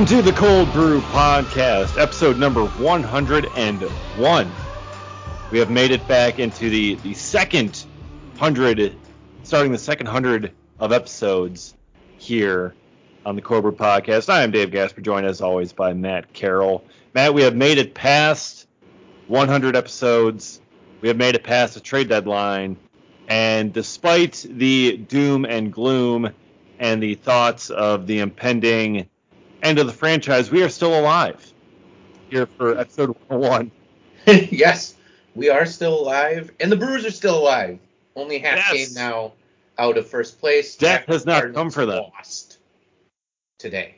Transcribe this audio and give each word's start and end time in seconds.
Welcome 0.00 0.16
to 0.16 0.22
the 0.22 0.32
Cold 0.34 0.72
Brew 0.72 1.02
Podcast, 1.02 2.00
episode 2.00 2.38
number 2.38 2.64
101. 2.64 4.52
We 5.50 5.58
have 5.58 5.70
made 5.70 5.90
it 5.90 6.08
back 6.08 6.38
into 6.38 6.70
the, 6.70 6.94
the 6.94 7.12
second 7.12 7.84
hundred, 8.38 8.96
starting 9.42 9.72
the 9.72 9.76
second 9.76 10.06
hundred 10.06 10.54
of 10.78 10.92
episodes 10.92 11.74
here 12.16 12.74
on 13.26 13.36
the 13.36 13.42
Cold 13.42 13.60
Brew 13.60 13.72
Podcast. 13.72 14.30
I 14.30 14.42
am 14.42 14.52
Dave 14.52 14.70
Gasper, 14.70 15.02
joined 15.02 15.26
as 15.26 15.42
always 15.42 15.74
by 15.74 15.92
Matt 15.92 16.32
Carroll. 16.32 16.82
Matt, 17.12 17.34
we 17.34 17.42
have 17.42 17.54
made 17.54 17.76
it 17.76 17.92
past 17.92 18.66
100 19.26 19.76
episodes. 19.76 20.62
We 21.02 21.08
have 21.08 21.18
made 21.18 21.34
it 21.34 21.44
past 21.44 21.74
the 21.74 21.80
trade 21.80 22.08
deadline. 22.08 22.78
And 23.28 23.70
despite 23.70 24.46
the 24.48 24.96
doom 24.96 25.44
and 25.44 25.70
gloom 25.70 26.30
and 26.78 27.02
the 27.02 27.16
thoughts 27.16 27.68
of 27.68 28.06
the 28.06 28.20
impending 28.20 29.09
end 29.62 29.78
of 29.78 29.86
the 29.86 29.92
franchise, 29.92 30.50
we 30.50 30.62
are 30.62 30.68
still 30.68 30.98
alive 30.98 31.52
here 32.30 32.46
for 32.56 32.78
episode 32.78 33.16
101. 33.28 33.70
yes, 34.50 34.94
we 35.34 35.50
are 35.50 35.66
still 35.66 36.00
alive, 36.00 36.50
and 36.60 36.70
the 36.70 36.76
Brewers 36.76 37.04
are 37.04 37.10
still 37.10 37.38
alive. 37.38 37.78
Only 38.16 38.38
half 38.38 38.56
Yes. 38.72 38.88
game 38.88 38.94
now 38.94 39.32
out 39.78 39.96
of 39.96 40.08
first 40.08 40.40
place. 40.40 40.76
Death 40.76 41.06
has 41.06 41.24
not 41.24 41.40
Cardinals 41.40 41.56
come 41.56 41.70
for 41.70 41.86
them. 41.86 42.04
Lost 42.16 42.58
today. 43.58 43.94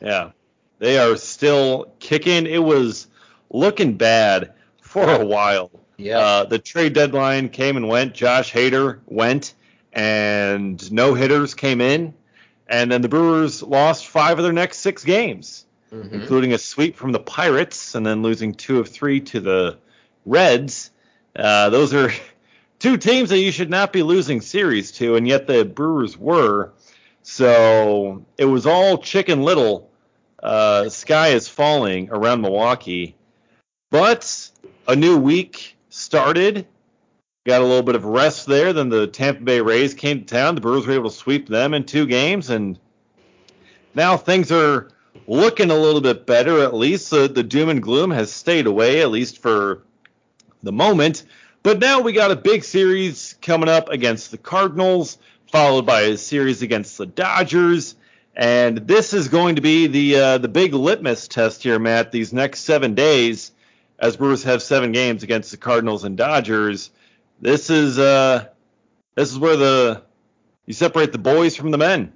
Yeah. 0.00 0.30
They 0.78 0.98
are 0.98 1.16
still 1.16 1.92
kicking. 1.98 2.46
It 2.46 2.62
was 2.62 3.06
looking 3.50 3.96
bad 3.96 4.52
for 4.82 5.08
a 5.08 5.24
while. 5.24 5.70
Yeah. 5.96 6.18
Uh, 6.18 6.44
the 6.44 6.58
trade 6.58 6.92
deadline 6.94 7.48
came 7.48 7.76
and 7.76 7.88
went. 7.88 8.14
Josh 8.14 8.52
Hader 8.52 9.00
went, 9.06 9.54
and 9.92 10.90
no 10.92 11.14
hitters 11.14 11.54
came 11.54 11.80
in. 11.80 12.14
And 12.68 12.90
then 12.90 13.02
the 13.02 13.08
Brewers 13.08 13.62
lost 13.62 14.06
five 14.06 14.38
of 14.38 14.44
their 14.44 14.52
next 14.52 14.78
six 14.78 15.04
games, 15.04 15.66
Mhm. 15.92 16.12
including 16.12 16.52
a 16.52 16.58
sweep 16.58 16.96
from 16.96 17.12
the 17.12 17.18
Pirates, 17.20 17.94
and 17.94 18.04
then 18.06 18.22
losing 18.22 18.54
two 18.54 18.78
of 18.78 18.88
three 18.88 19.20
to 19.20 19.40
the 19.40 19.76
Reds. 20.24 20.90
Uh, 21.36 21.68
those 21.70 21.92
are 21.92 22.10
two 22.78 22.96
teams 22.96 23.30
that 23.30 23.38
you 23.38 23.52
should 23.52 23.70
not 23.70 23.92
be 23.92 24.02
losing 24.02 24.40
series 24.40 24.92
to, 24.92 25.16
and 25.16 25.28
yet 25.28 25.46
the 25.46 25.64
Brewers 25.64 26.16
were. 26.16 26.72
So 27.22 28.24
it 28.38 28.44
was 28.44 28.66
all 28.66 28.98
chicken 28.98 29.42
little. 29.42 29.90
Uh, 30.42 30.88
sky 30.90 31.28
is 31.28 31.48
falling 31.48 32.10
around 32.10 32.42
Milwaukee. 32.42 33.16
But 33.90 34.50
a 34.86 34.94
new 34.96 35.16
week 35.16 35.76
started. 35.88 36.66
Got 37.44 37.60
a 37.60 37.64
little 37.64 37.82
bit 37.82 37.94
of 37.94 38.06
rest 38.06 38.46
there. 38.46 38.72
Then 38.72 38.88
the 38.88 39.06
Tampa 39.06 39.42
Bay 39.42 39.60
Rays 39.60 39.92
came 39.92 40.20
to 40.20 40.24
town. 40.24 40.54
The 40.54 40.62
Brewers 40.62 40.86
were 40.86 40.94
able 40.94 41.10
to 41.10 41.16
sweep 41.16 41.46
them 41.46 41.74
in 41.74 41.84
two 41.84 42.06
games, 42.06 42.48
and 42.48 42.78
now 43.94 44.16
things 44.16 44.50
are 44.50 44.88
looking 45.26 45.70
a 45.70 45.76
little 45.76 46.00
bit 46.00 46.24
better. 46.24 46.62
At 46.62 46.72
least 46.72 47.10
the, 47.10 47.28
the 47.28 47.42
doom 47.42 47.68
and 47.68 47.82
gloom 47.82 48.10
has 48.12 48.32
stayed 48.32 48.66
away, 48.66 49.02
at 49.02 49.10
least 49.10 49.42
for 49.42 49.82
the 50.62 50.72
moment. 50.72 51.24
But 51.62 51.80
now 51.80 52.00
we 52.00 52.14
got 52.14 52.30
a 52.30 52.36
big 52.36 52.64
series 52.64 53.34
coming 53.42 53.68
up 53.68 53.90
against 53.90 54.30
the 54.30 54.38
Cardinals, 54.38 55.18
followed 55.52 55.84
by 55.84 56.00
a 56.00 56.16
series 56.16 56.62
against 56.62 56.96
the 56.96 57.06
Dodgers. 57.06 57.94
And 58.34 58.78
this 58.78 59.12
is 59.12 59.28
going 59.28 59.56
to 59.56 59.62
be 59.62 59.86
the 59.86 60.16
uh, 60.16 60.38
the 60.38 60.48
big 60.48 60.72
litmus 60.72 61.28
test 61.28 61.62
here, 61.62 61.78
Matt. 61.78 62.10
These 62.10 62.32
next 62.32 62.60
seven 62.60 62.94
days, 62.94 63.52
as 63.98 64.16
Brewers 64.16 64.44
have 64.44 64.62
seven 64.62 64.92
games 64.92 65.22
against 65.22 65.50
the 65.50 65.58
Cardinals 65.58 66.04
and 66.04 66.16
Dodgers, 66.16 66.90
this 67.44 67.68
is 67.68 67.98
uh, 67.98 68.46
this 69.16 69.30
is 69.30 69.38
where 69.38 69.56
the 69.56 70.02
you 70.64 70.72
separate 70.72 71.12
the 71.12 71.18
boys 71.18 71.54
from 71.54 71.70
the 71.70 71.78
men. 71.78 72.10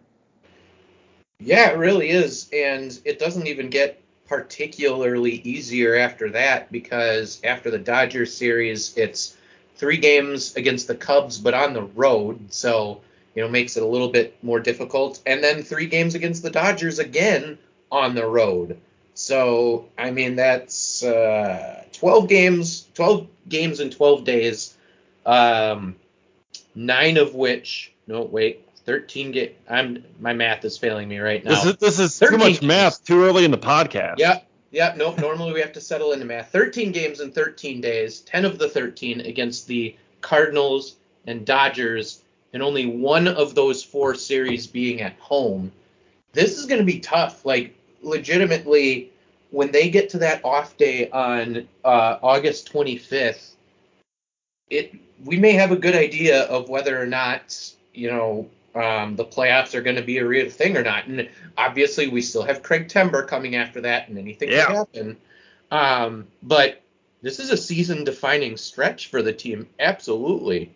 Yeah, 1.38 1.70
it 1.70 1.76
really 1.76 2.08
is, 2.08 2.48
and 2.50 2.98
it 3.04 3.18
doesn't 3.18 3.46
even 3.46 3.68
get 3.68 4.02
particularly 4.26 5.32
easier 5.32 5.96
after 5.96 6.30
that 6.30 6.72
because 6.72 7.40
after 7.44 7.70
the 7.70 7.78
Dodgers 7.78 8.34
series, 8.34 8.96
it's 8.96 9.36
three 9.76 9.98
games 9.98 10.56
against 10.56 10.88
the 10.88 10.94
Cubs, 10.94 11.38
but 11.38 11.52
on 11.52 11.74
the 11.74 11.82
road, 11.82 12.50
so 12.50 13.02
you 13.34 13.42
know 13.42 13.48
makes 13.50 13.76
it 13.76 13.82
a 13.82 13.86
little 13.86 14.08
bit 14.08 14.42
more 14.42 14.60
difficult, 14.60 15.20
and 15.26 15.44
then 15.44 15.62
three 15.62 15.86
games 15.86 16.14
against 16.14 16.42
the 16.42 16.50
Dodgers 16.50 16.98
again 16.98 17.58
on 17.92 18.14
the 18.14 18.24
road. 18.24 18.78
So 19.12 19.90
I 19.98 20.10
mean 20.10 20.36
that's 20.36 21.02
uh, 21.04 21.84
12 21.92 22.28
games, 22.30 22.88
12 22.94 23.26
games 23.50 23.80
in 23.80 23.90
12 23.90 24.24
days, 24.24 24.77
um, 25.28 25.94
nine 26.74 27.16
of 27.16 27.34
which 27.34 27.92
no 28.06 28.22
wait. 28.22 28.64
13 28.84 29.32
game. 29.32 29.50
I'm 29.68 30.02
my 30.18 30.32
math 30.32 30.64
is 30.64 30.78
failing 30.78 31.08
me 31.08 31.18
right 31.18 31.44
now. 31.44 31.50
This 31.50 31.66
is 31.66 31.76
this 31.76 31.98
is 31.98 32.18
too 32.18 32.38
much 32.38 32.60
games. 32.60 32.62
math 32.62 33.04
too 33.04 33.22
early 33.22 33.44
in 33.44 33.50
the 33.50 33.58
podcast. 33.58 34.18
Yep. 34.18 34.48
Yep. 34.70 34.96
Nope. 34.96 35.18
Normally 35.18 35.52
we 35.52 35.60
have 35.60 35.74
to 35.74 35.80
settle 35.80 36.12
into 36.12 36.24
math. 36.24 36.50
13 36.50 36.90
games 36.90 37.20
in 37.20 37.30
13 37.30 37.82
days. 37.82 38.20
10 38.20 38.46
of 38.46 38.58
the 38.58 38.66
13 38.66 39.20
against 39.20 39.66
the 39.66 39.94
Cardinals 40.22 40.96
and 41.26 41.44
Dodgers, 41.44 42.22
and 42.54 42.62
only 42.62 42.86
one 42.86 43.28
of 43.28 43.54
those 43.54 43.84
four 43.84 44.14
series 44.14 44.66
being 44.66 45.02
at 45.02 45.18
home. 45.18 45.70
This 46.32 46.56
is 46.56 46.64
going 46.64 46.80
to 46.80 46.86
be 46.86 47.00
tough. 47.00 47.44
Like 47.44 47.76
legitimately, 48.00 49.12
when 49.50 49.70
they 49.70 49.90
get 49.90 50.08
to 50.10 50.18
that 50.18 50.42
off 50.46 50.78
day 50.78 51.10
on 51.10 51.68
uh, 51.84 52.18
August 52.22 52.72
25th, 52.72 53.50
it 54.70 54.94
we 55.24 55.36
may 55.36 55.52
have 55.52 55.72
a 55.72 55.76
good 55.76 55.96
idea 55.96 56.42
of 56.44 56.68
whether 56.68 57.00
or 57.00 57.06
not 57.06 57.72
you 57.92 58.10
know 58.10 58.48
um, 58.74 59.16
the 59.16 59.24
playoffs 59.24 59.74
are 59.74 59.82
going 59.82 59.96
to 59.96 60.02
be 60.02 60.18
a 60.18 60.26
real 60.26 60.48
thing 60.48 60.76
or 60.76 60.82
not. 60.82 61.06
And 61.06 61.28
obviously, 61.56 62.08
we 62.08 62.22
still 62.22 62.42
have 62.42 62.62
Craig 62.62 62.88
Timber 62.88 63.24
coming 63.24 63.56
after 63.56 63.80
that, 63.82 64.08
and 64.08 64.18
anything 64.18 64.50
Yeah. 64.50 64.66
could 64.66 64.76
happen. 64.76 65.16
Um, 65.70 66.26
but 66.42 66.80
this 67.20 67.40
is 67.40 67.50
a 67.50 67.56
season-defining 67.56 68.56
stretch 68.56 69.08
for 69.08 69.22
the 69.22 69.32
team. 69.32 69.66
Absolutely. 69.80 70.70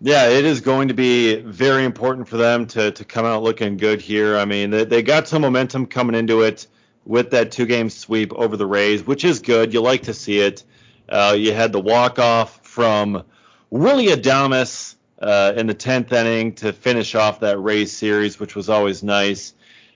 Yeah, 0.00 0.28
it 0.28 0.44
is 0.44 0.60
going 0.60 0.88
to 0.88 0.94
be 0.94 1.36
very 1.40 1.84
important 1.84 2.26
for 2.26 2.38
them 2.38 2.66
to, 2.68 2.90
to 2.92 3.04
come 3.04 3.26
out 3.26 3.42
looking 3.42 3.76
good 3.76 4.00
here. 4.00 4.38
I 4.38 4.46
mean, 4.46 4.70
they, 4.70 4.84
they 4.84 5.02
got 5.02 5.28
some 5.28 5.42
momentum 5.42 5.86
coming 5.86 6.14
into 6.14 6.40
it 6.42 6.66
with 7.04 7.30
that 7.30 7.50
two 7.50 7.66
game 7.66 7.90
sweep 7.90 8.32
over 8.32 8.56
the 8.56 8.66
Rays, 8.66 9.04
which 9.06 9.24
is 9.24 9.40
good. 9.40 9.74
You 9.74 9.82
like 9.82 10.02
to 10.04 10.14
see 10.14 10.38
it. 10.38 10.64
Uh, 11.10 11.34
you 11.36 11.52
had 11.52 11.72
the 11.72 11.80
walk 11.80 12.18
off 12.18 12.64
from 12.64 13.24
Willy 13.70 14.06
Adames 14.06 14.94
uh, 15.20 15.52
in 15.56 15.66
the 15.66 15.74
10th 15.74 16.12
inning 16.12 16.54
to 16.54 16.72
finish 16.72 17.14
off 17.14 17.40
that 17.40 17.58
Rays 17.58 17.92
series, 17.92 18.38
which 18.38 18.54
was 18.54 18.68
always 18.68 19.02
nice. 19.02 19.54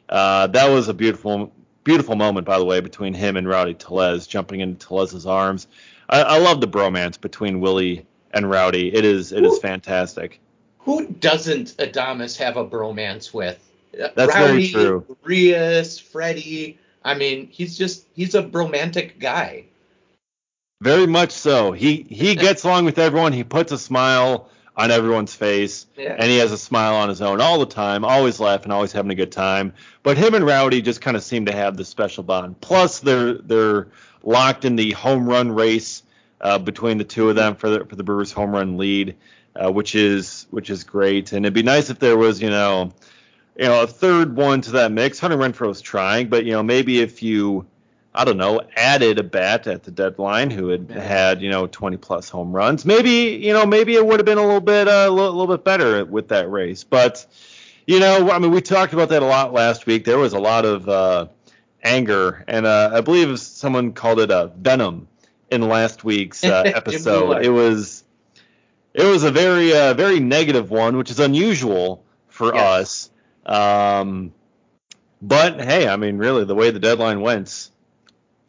Uh, 0.09 0.49
that 0.49 0.69
was 0.69 0.89
a 0.89 0.95
beautiful, 0.95 1.53
beautiful 1.83 2.17
moment, 2.17 2.47
by 2.47 2.59
the 2.59 2.65
way, 2.65 2.81
between 2.81 3.15
him 3.15 3.37
and 3.37 3.49
Rowdy 3.49 3.75
Tellez 3.75 4.27
jumping 4.27 4.61
into 4.61 4.87
Tellez's 4.87 5.27
arms. 5.27 5.67
I, 6.09 6.23
I 6.23 6.39
love 6.39 6.61
the 6.61 6.69
bromance 6.69 7.21
between 7.21 7.61
Willy 7.61 8.07
and 8.33 8.51
Rowdy. 8.51 8.95
It 8.95 9.05
is 9.05 9.33
it 9.33 9.45
is 9.45 9.59
fantastic. 9.61 10.41
Who 10.81 11.07
doesn't 11.07 11.77
Adames 11.79 12.37
have 12.37 12.57
a 12.57 12.67
bromance 12.67 13.33
with? 13.33 13.59
That's 13.93 14.35
very 14.35 14.53
Rowdy, 14.53 14.73
true. 14.73 15.17
Rios, 15.23 15.99
Freddie. 15.99 16.79
I 17.05 17.15
mean, 17.15 17.49
he's 17.51 17.79
just 17.79 18.07
he's 18.15 18.35
a 18.35 18.43
bromantic 18.43 19.19
guy. 19.19 19.67
Very 20.85 21.07
much 21.07 21.31
so. 21.33 21.73
He 21.73 22.07
he 22.11 22.35
gets 22.35 22.63
along 22.63 22.85
with 22.85 22.99
everyone. 22.99 23.33
He 23.33 23.43
puts 23.43 23.73
a 23.73 23.79
smile 23.79 24.51
on 24.77 24.91
everyone's 24.91 25.35
face, 25.35 25.87
Yeah. 25.97 26.15
and 26.19 26.29
he 26.31 26.37
has 26.39 26.53
a 26.53 26.59
smile 26.59 26.95
on 26.97 27.09
his 27.09 27.23
own 27.23 27.41
all 27.41 27.59
the 27.59 27.65
time, 27.65 28.05
always 28.05 28.39
laughing, 28.39 28.71
always 28.71 28.93
having 28.93 29.11
a 29.11 29.15
good 29.15 29.33
time. 29.33 29.73
But 30.03 30.19
him 30.19 30.35
and 30.35 30.45
Rowdy 30.45 30.83
just 30.83 31.01
kind 31.01 31.17
of 31.17 31.23
seem 31.23 31.47
to 31.47 31.53
have 31.53 31.79
this 31.79 31.89
special 31.89 32.23
bond. 32.23 32.61
Plus, 32.61 33.01
they're 33.01 33.33
they're 33.35 33.89
locked 34.23 34.67
in 34.67 34.77
the 34.77 34.91
home 34.91 35.27
run 35.27 35.53
race 35.53 36.03
uh, 36.43 36.59
between 36.59 36.99
the 36.99 37.05
two 37.05 37.31
of 37.31 37.37
them 37.37 37.55
for 37.55 37.71
the 37.71 37.87
for 37.87 37.97
the 37.97 38.05
Brewers 38.05 38.31
home 38.33 38.53
run 38.53 38.77
lead, 38.77 39.17
uh, 39.57 39.73
which 39.73 39.95
is 39.95 40.47
which 40.51 40.69
is 40.69 40.85
great. 40.85 41.33
And 41.33 41.47
it'd 41.47 41.55
be 41.55 41.63
nice 41.63 41.89
if 41.89 41.99
there 41.99 42.19
was 42.19 42.43
you 42.43 42.51
know 42.51 42.93
you 43.57 43.65
know 43.65 43.83
a 43.83 43.87
third 43.87 44.37
one 44.37 44.61
to 44.61 44.73
that 44.73 44.93
mix. 44.93 45.19
Hunter 45.19 45.39
Renfroe's 45.39 45.81
trying, 45.81 46.29
but 46.29 46.45
you 46.45 46.53
know 46.53 46.63
maybe 46.63 47.01
if 47.01 47.23
you 47.23 47.65
I 48.17 48.25
don't 48.25 48.37
know, 48.37 48.61
added 48.77 49.19
a 49.19 49.25
bat 49.25 49.67
at 49.67 49.83
the 49.83 49.91
deadline 49.91 50.51
who 50.51 50.69
had 50.69 50.89
had, 50.91 51.43
you 51.43 51.51
know, 51.51 51.67
20 51.67 51.97
plus 51.97 52.29
home 52.29 52.53
runs. 52.53 52.85
Maybe, 52.85 53.41
you 53.45 53.53
know, 53.53 53.67
maybe 53.67 53.97
it 53.97 54.07
would 54.07 54.21
have 54.21 54.27
been 54.27 54.39
a 54.39 54.45
little 54.47 54.61
bit, 54.61 54.87
uh, 54.87 55.07
a 55.09 55.11
little, 55.11 55.33
little 55.33 55.57
bit 55.57 55.65
better 55.65 56.05
with 56.05 56.29
that 56.29 56.49
race. 56.49 56.85
But, 56.85 57.27
you 57.89 57.99
know, 57.99 58.31
I 58.31 58.39
mean, 58.39 58.53
we 58.53 58.61
talked 58.61 58.93
about 58.93 59.09
that 59.09 59.23
a 59.23 59.27
lot 59.27 59.53
last 59.53 59.87
week. 59.87 60.05
There 60.05 60.19
was 60.19 60.33
a 60.33 60.39
lot 60.39 60.65
of 60.65 60.89
uh, 60.89 61.27
anger, 61.83 62.45
and 62.47 62.67
uh, 62.67 62.91
I 62.95 63.01
believe 63.01 63.37
someone 63.41 63.93
called 63.93 64.21
it 64.21 64.31
a 64.31 64.53
venom 64.59 65.09
in 65.51 65.63
last 65.63 66.05
week's 66.05 66.45
uh, 66.45 66.63
episode. 66.75 67.45
It 67.45 67.51
was, 67.51 68.05
it 68.95 69.05
was 69.05 69.25
a 69.25 69.33
very, 69.33 69.77
uh, 69.77 69.93
very 69.95 70.21
negative 70.21 70.71
one, 70.71 70.97
which 70.97 71.11
is 71.11 71.19
unusual 71.19 72.05
for 72.29 72.55
Yes. 72.55 73.11
us. 73.45 74.01
Um, 74.01 74.33
but 75.21 75.61
hey, 75.61 75.89
I 75.89 75.97
mean, 75.97 76.17
really, 76.19 76.45
the 76.45 76.55
way 76.55 76.71
the 76.71 76.79
deadline 76.79 77.21
went, 77.21 77.71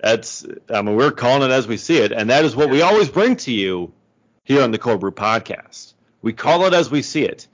that's, 0.06 0.46
I 0.70 0.84
mean, 0.84 0.96
we're 0.96 1.10
calling 1.10 1.50
it 1.50 1.52
as 1.52 1.68
we 1.68 1.78
see 1.78 1.98
it, 1.98 2.12
and 2.12 2.30
that 2.30 2.46
is 2.46 2.56
what 2.56 2.70
we 2.70 2.84
always 2.84 3.10
bring 3.10 3.38
to 3.38 3.52
you 3.52 3.92
here 4.44 4.62
on 4.62 4.70
the 4.70 4.78
Cold 4.78 5.00
Brew 5.00 5.10
Podcast. 5.10 5.96
We 6.22 6.32
call 6.32 6.68
it 6.68 6.76
as 6.76 6.92
we 6.92 7.02
see 7.02 7.24
it. 7.24 7.48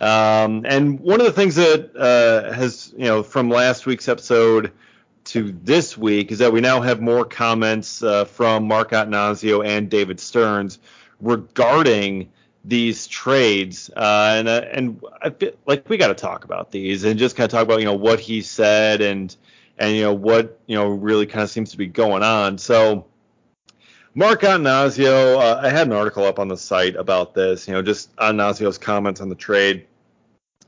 Um, 0.00 0.64
and 0.66 1.00
one 1.00 1.20
of 1.20 1.26
the 1.26 1.34
things 1.34 1.56
that 1.56 1.94
uh, 1.94 2.50
has, 2.54 2.94
you 2.96 3.04
know, 3.04 3.22
from 3.22 3.50
last 3.50 3.84
week's 3.84 4.08
episode 4.08 4.72
to 5.24 5.54
this 5.62 5.98
week 5.98 6.32
is 6.32 6.38
that 6.38 6.50
we 6.50 6.62
now 6.62 6.80
have 6.80 7.02
more 7.02 7.26
comments 7.26 8.02
uh, 8.02 8.24
from 8.24 8.66
Mark 8.66 8.92
Attanasio 8.92 9.62
and 9.62 9.90
David 9.90 10.18
Stearns 10.18 10.78
regarding 11.20 12.30
these 12.64 13.06
trades. 13.06 13.90
Uh, 13.94 14.34
and 14.38 14.48
uh, 14.48 14.64
and 14.72 15.04
I 15.20 15.28
feel 15.28 15.52
like 15.66 15.86
we 15.90 15.98
got 15.98 16.08
to 16.08 16.14
talk 16.14 16.44
about 16.44 16.70
these 16.70 17.04
and 17.04 17.18
just 17.18 17.36
kind 17.36 17.44
of 17.44 17.50
talk 17.50 17.64
about 17.64 17.80
you 17.80 17.84
know 17.84 17.96
what 17.96 18.18
he 18.18 18.40
said 18.40 19.02
and 19.02 19.36
and 19.78 19.94
you 19.94 20.02
know 20.02 20.14
what 20.14 20.58
you 20.66 20.76
know 20.76 20.88
really 20.88 21.26
kind 21.26 21.42
of 21.42 21.50
seems 21.50 21.70
to 21.70 21.76
be 21.76 21.86
going 21.86 22.22
on. 22.22 22.58
So. 22.58 23.06
Mark 24.14 24.40
Attanasio, 24.40 25.36
uh, 25.36 25.60
I 25.62 25.68
had 25.68 25.86
an 25.86 25.92
article 25.92 26.24
up 26.24 26.40
on 26.40 26.48
the 26.48 26.56
site 26.56 26.96
about 26.96 27.34
this, 27.34 27.68
you 27.68 27.74
know, 27.74 27.82
just 27.82 28.16
Attanasio's 28.16 28.76
comments 28.76 29.20
on 29.20 29.28
the 29.28 29.36
trade. 29.36 29.86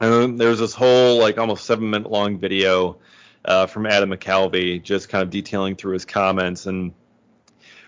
And 0.01 0.39
there 0.39 0.51
was 0.51 0.61
this 0.61 0.73
whole 0.73 1.19
like 1.19 1.37
almost 1.37 1.65
seven 1.65 1.91
minute 1.91 2.09
long 2.09 2.39
video 2.39 2.99
uh, 3.45 3.67
from 3.67 3.87
Adam 3.87 4.11
McCalvy, 4.11 4.83
just 4.83 5.09
kind 5.09 5.23
of 5.23 5.31
detailing 5.31 5.75
through 5.75 5.95
his 5.95 6.05
comments. 6.05 6.67
And 6.67 6.93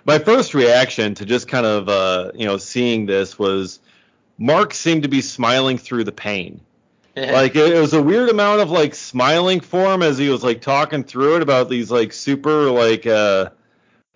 my 0.04 0.18
first 0.18 0.54
reaction 0.54 1.14
to 1.14 1.24
just 1.24 1.48
kind 1.48 1.66
of 1.66 1.88
uh, 1.88 2.32
you 2.34 2.46
know 2.46 2.56
seeing 2.56 3.06
this 3.06 3.38
was 3.38 3.80
Mark 4.38 4.74
seemed 4.74 5.04
to 5.04 5.08
be 5.08 5.20
smiling 5.20 5.78
through 5.78 6.04
the 6.04 6.12
pain. 6.12 6.60
Like 7.16 7.56
it, 7.56 7.74
it, 7.74 7.80
was 7.80 7.92
a 7.92 8.02
weird 8.02 8.30
amount 8.30 8.60
of 8.60 8.70
like 8.70 8.94
smiling 8.94 9.60
for 9.60 9.92
him 9.92 10.02
as 10.02 10.18
he 10.18 10.28
was 10.28 10.42
like 10.42 10.60
talking 10.60 11.04
through 11.04 11.36
it 11.36 11.42
about 11.42 11.68
these 11.68 11.90
like 11.90 12.12
super 12.12 12.70
like 12.70 13.06
uh 13.06 13.50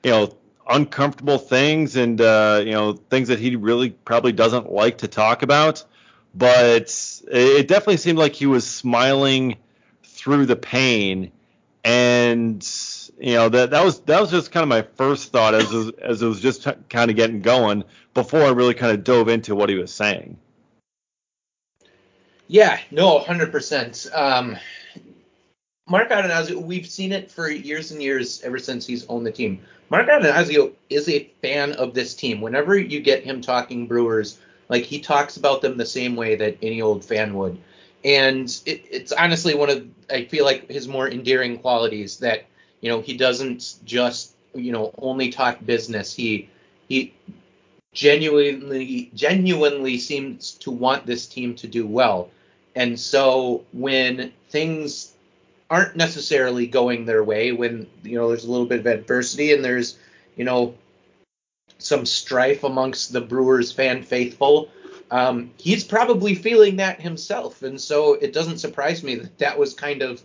you 0.02 0.10
know 0.10 0.34
uncomfortable 0.68 1.38
things 1.38 1.96
and 1.96 2.20
uh 2.20 2.62
you 2.64 2.72
know 2.72 2.94
things 2.94 3.28
that 3.28 3.38
he 3.38 3.56
really 3.56 3.90
probably 3.90 4.32
doesn't 4.32 4.72
like 4.72 4.98
to 4.98 5.08
talk 5.08 5.42
about. 5.42 5.84
But 6.34 7.22
it 7.28 7.60
it 7.60 7.68
definitely 7.68 7.96
seemed 7.98 8.18
like 8.18 8.34
he 8.34 8.46
was 8.46 8.66
smiling 8.66 9.56
through 10.02 10.46
the 10.46 10.56
pain, 10.56 11.32
and 11.84 12.66
you 13.18 13.34
know 13.34 13.48
that 13.48 13.70
that 13.70 13.84
was 13.84 14.00
that 14.00 14.20
was 14.20 14.30
just 14.30 14.52
kind 14.52 14.62
of 14.62 14.68
my 14.68 14.82
first 14.82 15.32
thought 15.32 15.54
as 15.54 15.72
as 16.02 16.22
it 16.22 16.26
was 16.26 16.40
just 16.40 16.64
t- 16.64 16.72
kind 16.90 17.10
of 17.10 17.16
getting 17.16 17.40
going 17.40 17.84
before 18.12 18.42
I 18.42 18.50
really 18.50 18.74
kind 18.74 18.92
of 18.92 19.04
dove 19.04 19.28
into 19.28 19.54
what 19.54 19.68
he 19.68 19.76
was 19.76 19.92
saying. 19.92 20.36
Yeah, 22.48 22.78
no, 22.90 23.18
hundred 23.18 23.46
um, 23.46 23.50
percent. 23.52 24.06
Mark 25.88 26.10
Attanasio, 26.10 26.60
we've 26.60 26.86
seen 26.86 27.12
it 27.12 27.30
for 27.30 27.48
years 27.48 27.92
and 27.92 28.02
years 28.02 28.42
ever 28.42 28.58
since 28.58 28.86
he's 28.86 29.06
owned 29.06 29.24
the 29.24 29.32
team. 29.32 29.60
Mark 29.88 30.08
Attanasio 30.08 30.72
is 30.90 31.08
a 31.08 31.30
fan 31.42 31.72
of 31.74 31.94
this 31.94 32.14
team. 32.14 32.40
Whenever 32.40 32.76
you 32.76 33.00
get 33.00 33.22
him 33.22 33.40
talking 33.40 33.86
Brewers, 33.86 34.38
like 34.68 34.82
he 34.82 35.00
talks 35.00 35.36
about 35.36 35.60
them 35.60 35.76
the 35.76 35.86
same 35.86 36.16
way 36.16 36.34
that 36.34 36.58
any 36.60 36.82
old 36.82 37.04
fan 37.04 37.34
would 37.34 37.58
and 38.06 38.60
it, 38.66 38.84
it's 38.88 39.12
honestly 39.12 39.54
one 39.54 39.68
of 39.68 39.86
I 40.08 40.24
feel 40.26 40.44
like 40.44 40.70
his 40.70 40.86
more 40.86 41.08
endearing 41.10 41.58
qualities 41.58 42.18
that 42.18 42.46
you 42.80 42.88
know 42.88 43.00
he 43.00 43.16
doesn't 43.16 43.74
just 43.84 44.34
you 44.54 44.72
know 44.72 44.92
only 44.98 45.30
talk 45.30 45.64
business. 45.66 46.14
He 46.14 46.48
he 46.88 47.12
genuinely 47.92 49.10
genuinely 49.14 49.98
seems 49.98 50.52
to 50.52 50.70
want 50.70 51.04
this 51.04 51.26
team 51.26 51.56
to 51.56 51.66
do 51.66 51.84
well. 51.84 52.30
And 52.76 53.00
so 53.00 53.64
when 53.72 54.32
things 54.50 55.14
aren't 55.70 55.96
necessarily 55.96 56.66
going 56.66 57.06
their 57.06 57.24
way, 57.24 57.50
when 57.50 57.88
you 58.04 58.16
know 58.16 58.28
there's 58.28 58.44
a 58.44 58.50
little 58.50 58.66
bit 58.66 58.80
of 58.80 58.86
adversity 58.86 59.52
and 59.52 59.64
there's 59.64 59.98
you 60.36 60.44
know 60.44 60.74
some 61.78 62.04
strife 62.06 62.64
amongst 62.64 63.12
the 63.12 63.20
Brewers 63.20 63.72
fan 63.72 64.02
faithful, 64.02 64.68
um, 65.10 65.50
he's 65.56 65.84
probably 65.84 66.34
feeling 66.34 66.76
that 66.76 67.00
himself, 67.00 67.62
and 67.62 67.80
so 67.80 68.12
it 68.14 68.34
doesn't 68.34 68.58
surprise 68.58 69.02
me 69.02 69.14
that 69.16 69.38
that 69.38 69.58
was 69.58 69.72
kind 69.72 70.02
of 70.02 70.22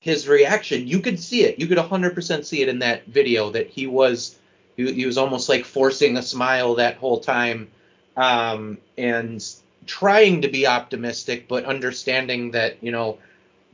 his 0.00 0.26
reaction. 0.26 0.86
You 0.88 1.00
could 1.00 1.20
see 1.20 1.44
it. 1.44 1.58
You 1.58 1.66
could 1.66 1.78
100% 1.78 2.44
see 2.44 2.62
it 2.62 2.68
in 2.68 2.78
that 2.78 3.06
video 3.06 3.50
that 3.50 3.68
he 3.68 3.86
was 3.86 4.36
he, 4.78 4.92
he 4.92 5.04
was 5.04 5.18
almost 5.18 5.50
like 5.50 5.66
forcing 5.66 6.16
a 6.16 6.22
smile 6.22 6.76
that 6.76 6.96
whole 6.96 7.20
time, 7.20 7.68
um, 8.16 8.78
and 8.96 9.44
trying 9.86 10.42
to 10.42 10.48
be 10.48 10.66
optimistic, 10.66 11.48
but 11.48 11.64
understanding 11.64 12.50
that 12.52 12.82
you 12.82 12.92
know 12.92 13.18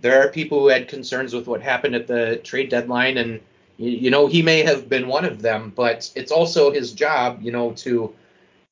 there 0.01 0.23
are 0.23 0.31
people 0.31 0.61
who 0.61 0.69
had 0.69 0.89
concerns 0.89 1.35
with 1.35 1.47
what 1.47 1.63
happened 1.63 1.95
at 1.95 2.07
the 2.07 2.41
trade 2.45 2.69
deadline, 2.69 3.17
and 3.17 3.41
you, 3.79 4.11
know 4.11 4.27
he 4.27 4.43
may 4.43 4.63
have 4.63 4.89
been 4.89 5.09
one 5.09 5.25
of 5.25 5.43
them, 5.43 5.73
but 5.75 6.11
it's 6.15 6.33
also 6.33 6.71
his 6.71 6.93
job, 6.93 7.41
you 7.43 7.53
know, 7.53 7.73
to 7.73 8.15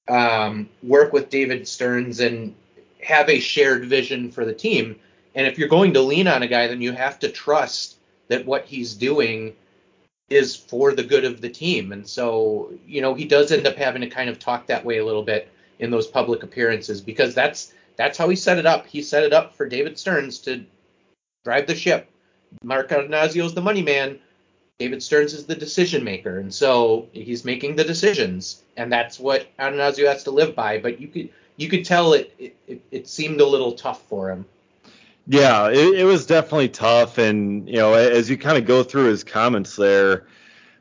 um, 0.08 0.68
work 0.82 1.12
with 1.12 1.30
David 1.30 1.66
Stearns 1.66 2.20
and 2.20 2.54
have 3.02 3.28
a 3.28 3.40
shared 3.40 3.86
vision 3.86 4.30
for 4.30 4.44
the 4.44 4.52
team. 4.52 4.96
And 5.34 5.46
if 5.46 5.58
you're 5.58 5.68
going 5.68 5.94
to 5.94 6.02
lean 6.02 6.28
on 6.28 6.42
a 6.42 6.48
guy, 6.48 6.66
then 6.66 6.82
you 6.82 6.92
have 6.92 7.18
to 7.20 7.30
trust 7.30 7.96
that 8.28 8.44
what 8.44 8.66
he's 8.66 8.94
doing 8.94 9.54
is 10.28 10.54
for 10.54 10.92
the 10.92 11.02
good 11.02 11.24
of 11.24 11.40
the 11.40 11.48
team. 11.48 11.92
And 11.92 12.06
so, 12.06 12.72
you 12.86 13.00
know, 13.00 13.14
he 13.14 13.24
does 13.24 13.50
end 13.50 13.66
up 13.66 13.76
having 13.76 14.02
to 14.02 14.08
kind 14.08 14.30
of 14.30 14.38
talk 14.38 14.66
that 14.66 14.84
way 14.84 14.98
a 14.98 15.04
little 15.04 15.22
bit 15.22 15.50
in 15.80 15.90
those 15.90 16.06
public 16.06 16.42
appearances 16.42 17.00
because 17.00 17.34
that's 17.34 17.72
that's 17.96 18.16
how 18.16 18.28
he 18.28 18.36
set 18.36 18.58
it 18.58 18.66
up. 18.66 18.86
He 18.86 19.02
set 19.02 19.24
it 19.24 19.32
up 19.32 19.54
for 19.54 19.68
David 19.68 19.98
Stearns 19.98 20.38
to 20.40 20.64
drive 21.44 21.66
the 21.66 21.74
ship. 21.74 22.08
Mark 22.62 22.90
Attanasio 22.90 23.44
is 23.44 23.54
the 23.54 23.60
money 23.60 23.82
man. 23.82 24.18
David 24.78 25.02
Stearns 25.02 25.34
is 25.34 25.44
the 25.44 25.54
decision 25.54 26.02
maker, 26.02 26.38
and 26.38 26.52
so 26.52 27.08
he's 27.12 27.44
making 27.44 27.76
the 27.76 27.84
decisions, 27.84 28.62
and 28.78 28.90
that's 28.90 29.20
what 29.20 29.46
Attanasio 29.58 30.06
has 30.06 30.24
to 30.24 30.30
live 30.30 30.54
by. 30.54 30.78
But 30.78 31.00
you 31.00 31.08
could 31.08 31.28
you 31.56 31.68
could 31.68 31.84
tell 31.84 32.14
it 32.14 32.34
it, 32.66 32.82
it 32.90 33.08
seemed 33.08 33.40
a 33.40 33.46
little 33.46 33.72
tough 33.72 34.02
for 34.08 34.30
him. 34.30 34.46
Yeah, 35.26 35.68
it, 35.68 36.00
it, 36.00 36.04
was 36.04 36.24
definitely 36.24 36.70
tough, 36.70 37.18
and 37.18 37.68
you 37.68 37.76
know, 37.76 37.92
as 37.92 38.30
you 38.30 38.38
kind 38.38 38.56
of 38.56 38.64
go 38.64 38.82
through 38.82 39.04
his 39.04 39.22
comments 39.22 39.76
there, 39.76 40.26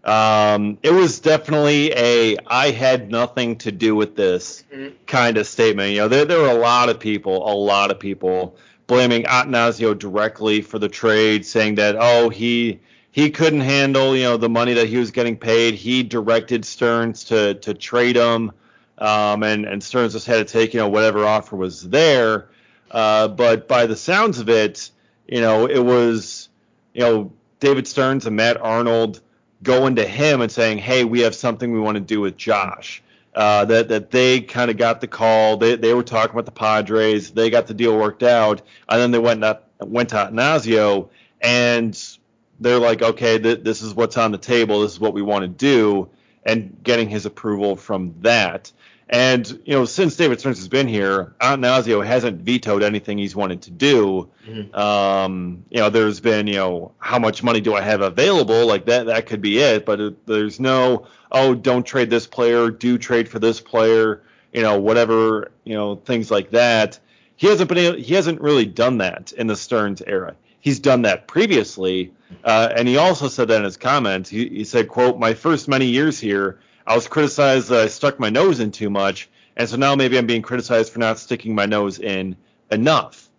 um, 0.03 0.77
it 0.81 0.91
was 0.91 1.19
definitely 1.19 1.91
a 1.93 2.37
I 2.47 2.71
had 2.71 3.11
nothing 3.11 3.57
to 3.57 3.71
do 3.71 3.95
with 3.95 4.15
this 4.15 4.63
mm-hmm. 4.71 4.95
kind 5.05 5.37
of 5.37 5.45
statement. 5.45 5.91
You 5.91 5.99
know, 5.99 6.07
there 6.07 6.25
there 6.25 6.39
were 6.39 6.49
a 6.49 6.53
lot 6.59 6.89
of 6.89 6.99
people, 6.99 7.49
a 7.49 7.53
lot 7.53 7.91
of 7.91 7.99
people 7.99 8.55
blaming 8.87 9.23
Attanasio 9.23 9.97
directly 9.97 10.61
for 10.61 10.79
the 10.79 10.89
trade, 10.89 11.45
saying 11.45 11.75
that 11.75 11.95
oh 11.99 12.29
he 12.29 12.79
he 13.11 13.29
couldn't 13.29 13.61
handle 13.61 14.15
you 14.15 14.23
know 14.23 14.37
the 14.37 14.49
money 14.49 14.73
that 14.73 14.87
he 14.87 14.97
was 14.97 15.11
getting 15.11 15.35
paid. 15.35 15.75
He 15.75 16.03
directed 16.03 16.63
Stearns 16.63 17.25
to 17.25 17.55
to 17.55 17.73
trade 17.73 18.15
him, 18.15 18.51
um, 18.99 19.43
and 19.43 19.65
and 19.65 19.83
Stearns 19.83 20.13
just 20.13 20.27
had 20.27 20.47
to 20.47 20.51
take 20.51 20.73
you 20.73 20.79
know 20.79 20.89
whatever 20.89 21.25
offer 21.25 21.57
was 21.57 21.87
there. 21.89 22.49
Uh, 22.89 23.27
but 23.27 23.67
by 23.67 23.85
the 23.85 23.97
sounds 23.97 24.39
of 24.39 24.47
it, 24.47 24.91
you 25.27 25.41
know 25.41 25.65
it 25.65 25.83
was 25.83 26.47
you 26.93 27.01
know 27.01 27.33
David 27.59 27.85
Stearns 27.85 28.25
and 28.25 28.37
Matt 28.37 28.55
Arnold 28.55 29.19
going 29.63 29.95
to 29.97 30.05
him 30.05 30.41
and 30.41 30.51
saying, 30.51 30.77
hey, 30.77 31.03
we 31.03 31.21
have 31.21 31.35
something 31.35 31.71
we 31.71 31.79
want 31.79 31.95
to 31.95 32.01
do 32.01 32.21
with 32.21 32.37
Josh. 32.37 33.03
Uh, 33.35 33.63
that 33.65 33.89
that 33.89 34.09
they 34.09 34.41
kind 34.41 34.71
of 34.71 34.77
got 34.77 35.01
the 35.01 35.07
call. 35.07 35.57
They 35.57 35.75
they 35.75 35.93
were 35.93 36.03
talking 36.03 36.31
about 36.31 36.45
the 36.45 36.51
Padres. 36.51 37.31
They 37.31 37.49
got 37.51 37.67
the 37.67 37.75
deal 37.75 37.95
worked 37.95 38.23
out, 38.23 38.63
and 38.89 38.99
then 38.99 39.11
they 39.11 39.19
went 39.19 39.43
up, 39.43 39.69
went 39.79 40.09
to 40.09 40.15
Attanasio 40.15 41.09
and 41.41 42.17
they're 42.59 42.79
like, 42.79 43.01
okay, 43.01 43.39
th- 43.39 43.63
this 43.63 43.81
is 43.81 43.93
what's 43.93 44.17
on 44.17 44.31
the 44.31 44.37
table. 44.37 44.81
This 44.81 44.93
is 44.93 44.99
what 44.99 45.13
we 45.13 45.21
want 45.21 45.43
to 45.43 45.47
do, 45.47 46.09
and 46.43 46.77
getting 46.83 47.09
his 47.09 47.25
approval 47.25 47.75
from 47.75 48.15
that. 48.21 48.71
And 49.11 49.47
you 49.65 49.73
know, 49.73 49.85
since 49.85 50.15
David 50.15 50.39
Stearns 50.39 50.59
has 50.59 50.67
been 50.67 50.87
here, 50.87 51.33
Attanasio 51.41 52.05
hasn't 52.05 52.41
vetoed 52.41 52.83
anything 52.83 53.17
he's 53.17 53.35
wanted 53.35 53.63
to 53.63 53.71
do. 53.71 54.29
Mm-hmm. 54.47 54.75
Um, 54.75 55.65
you 55.69 55.79
know, 55.79 55.89
there's 55.89 56.19
been, 56.19 56.45
you 56.45 56.55
know, 56.55 56.91
how 56.99 57.17
much 57.17 57.41
money 57.41 57.59
do 57.59 57.73
I 57.73 57.81
have 57.81 58.01
available? 58.01 58.67
Like 58.67 58.85
that, 58.85 59.07
that 59.07 59.25
could 59.25 59.41
be 59.41 59.57
it. 59.57 59.83
But 59.83 59.99
it, 59.99 60.27
there's 60.27 60.59
no, 60.59 61.07
oh, 61.31 61.55
don't 61.55 61.83
trade 61.83 62.11
this 62.11 62.27
player, 62.27 62.69
do 62.69 62.99
trade 62.99 63.27
for 63.27 63.39
this 63.39 63.59
player. 63.59 64.21
You 64.53 64.61
know, 64.61 64.79
whatever, 64.79 65.51
you 65.63 65.73
know, 65.73 65.95
things 65.95 66.29
like 66.29 66.51
that. 66.51 66.99
He 67.35 67.47
hasn't 67.47 67.69
been, 67.69 67.97
he 67.97 68.13
hasn't 68.13 68.41
really 68.41 68.65
done 68.65 68.99
that 68.99 69.31
in 69.31 69.47
the 69.47 69.55
Stearns 69.55 70.03
era 70.05 70.35
he's 70.59 70.79
done 70.79 71.03
that 71.03 71.27
previously. 71.27 72.13
Uh, 72.43 72.69
and 72.75 72.87
he 72.87 72.97
also 72.97 73.27
said 73.27 73.47
that 73.47 73.57
in 73.57 73.63
his 73.63 73.77
comments. 73.77 74.29
He, 74.29 74.47
he, 74.49 74.63
said, 74.63 74.87
quote, 74.87 75.17
my 75.17 75.33
first 75.33 75.67
many 75.67 75.85
years 75.85 76.19
here, 76.19 76.59
I 76.89 76.95
was 76.95 77.07
criticized 77.07 77.69
that 77.69 77.81
I 77.81 77.87
stuck 77.87 78.19
my 78.19 78.31
nose 78.31 78.59
in 78.59 78.71
too 78.71 78.89
much. 78.89 79.29
And 79.55 79.69
so 79.69 79.77
now 79.77 79.95
maybe 79.95 80.17
I'm 80.17 80.25
being 80.25 80.41
criticized 80.41 80.91
for 80.91 80.97
not 80.97 81.19
sticking 81.19 81.53
my 81.53 81.67
nose 81.67 81.99
in 81.99 82.35
enough. 82.71 83.29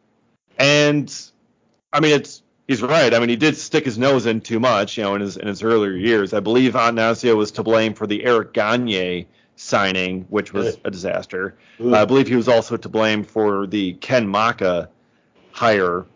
And 0.56 1.12
I 1.92 1.98
mean, 1.98 2.12
it's, 2.12 2.42
he's 2.68 2.80
right. 2.80 3.12
I 3.12 3.18
mean, 3.18 3.28
he 3.28 3.34
did 3.34 3.56
stick 3.56 3.84
his 3.84 3.98
nose 3.98 4.26
in 4.26 4.40
too 4.40 4.60
much, 4.60 4.96
you 4.96 5.02
know, 5.02 5.16
in 5.16 5.20
his, 5.20 5.36
in 5.36 5.48
his 5.48 5.64
earlier 5.64 5.92
years. 5.92 6.32
I 6.32 6.38
believe 6.38 6.74
Attanasio 6.74 7.36
was 7.36 7.50
to 7.52 7.64
blame 7.64 7.92
for 7.94 8.06
the 8.06 8.24
Eric 8.24 8.52
Gagne 8.52 9.26
signing, 9.56 10.26
which 10.28 10.52
was 10.52 10.78
a 10.84 10.90
disaster. 10.90 11.56
Uh, 11.80 11.96
I 11.96 12.04
believe 12.04 12.28
he 12.28 12.36
was 12.36 12.48
also 12.48 12.76
to 12.76 12.88
blame 12.88 13.24
for 13.24 13.66
the 13.66 13.94
Ken 13.94 14.28
Macha 14.28 14.88
hire 15.50 16.06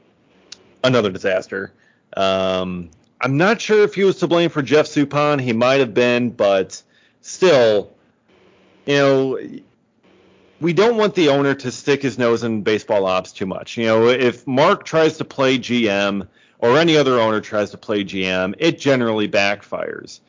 another 0.84 1.10
disaster. 1.10 1.72
Um, 2.16 2.90
I'm 3.20 3.36
not 3.36 3.60
sure 3.60 3.82
if 3.82 3.96
he 3.96 4.04
was 4.04 4.18
to 4.18 4.28
blame 4.28 4.50
for 4.50 4.62
Jeff 4.62 4.86
Suppan. 4.86 5.40
He 5.40 5.52
might 5.52 5.80
have 5.80 5.94
been, 5.94 6.30
but 6.30 6.80
still, 7.24 7.90
you 8.84 8.96
know, 8.96 9.38
we 10.60 10.72
don't 10.72 10.96
want 10.96 11.14
the 11.14 11.30
owner 11.30 11.54
to 11.54 11.72
stick 11.72 12.02
his 12.02 12.18
nose 12.18 12.44
in 12.44 12.62
baseball 12.62 13.06
ops 13.06 13.32
too 13.32 13.46
much. 13.46 13.76
You 13.76 13.86
know, 13.86 14.08
if 14.08 14.46
Mark 14.46 14.84
tries 14.84 15.16
to 15.18 15.24
play 15.24 15.58
GM 15.58 16.28
or 16.58 16.78
any 16.78 16.96
other 16.96 17.18
owner 17.18 17.40
tries 17.40 17.70
to 17.70 17.78
play 17.78 18.04
GM, 18.04 18.54
it 18.58 18.78
generally 18.78 19.26
backfires. 19.26 20.20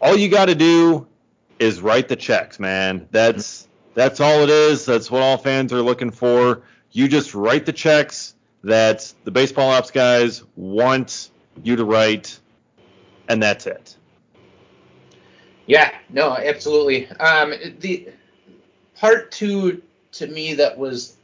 All 0.00 0.16
you 0.16 0.28
got 0.28 0.46
to 0.46 0.54
do 0.54 1.06
is 1.58 1.80
write 1.80 2.08
the 2.08 2.16
checks, 2.16 2.58
man. 2.58 3.06
That's 3.10 3.68
that's 3.94 4.20
all 4.20 4.42
it 4.42 4.50
is. 4.50 4.84
That's 4.84 5.10
what 5.10 5.22
all 5.22 5.38
fans 5.38 5.72
are 5.72 5.82
looking 5.82 6.10
for. 6.10 6.62
You 6.90 7.08
just 7.08 7.34
write 7.34 7.66
the 7.66 7.72
checks 7.72 8.34
that 8.64 9.12
the 9.24 9.30
baseball 9.30 9.70
ops 9.70 9.90
guys 9.90 10.42
want 10.56 11.30
you 11.62 11.76
to 11.76 11.84
write, 11.84 12.38
and 13.28 13.42
that's 13.42 13.66
it. 13.66 13.96
Yeah, 15.66 15.92
no, 16.10 16.36
absolutely. 16.36 17.08
Um, 17.12 17.54
the 17.80 18.08
part 18.98 19.32
two 19.32 19.82
to 20.12 20.26
me 20.26 20.54
that 20.54 20.78
was, 20.78 21.16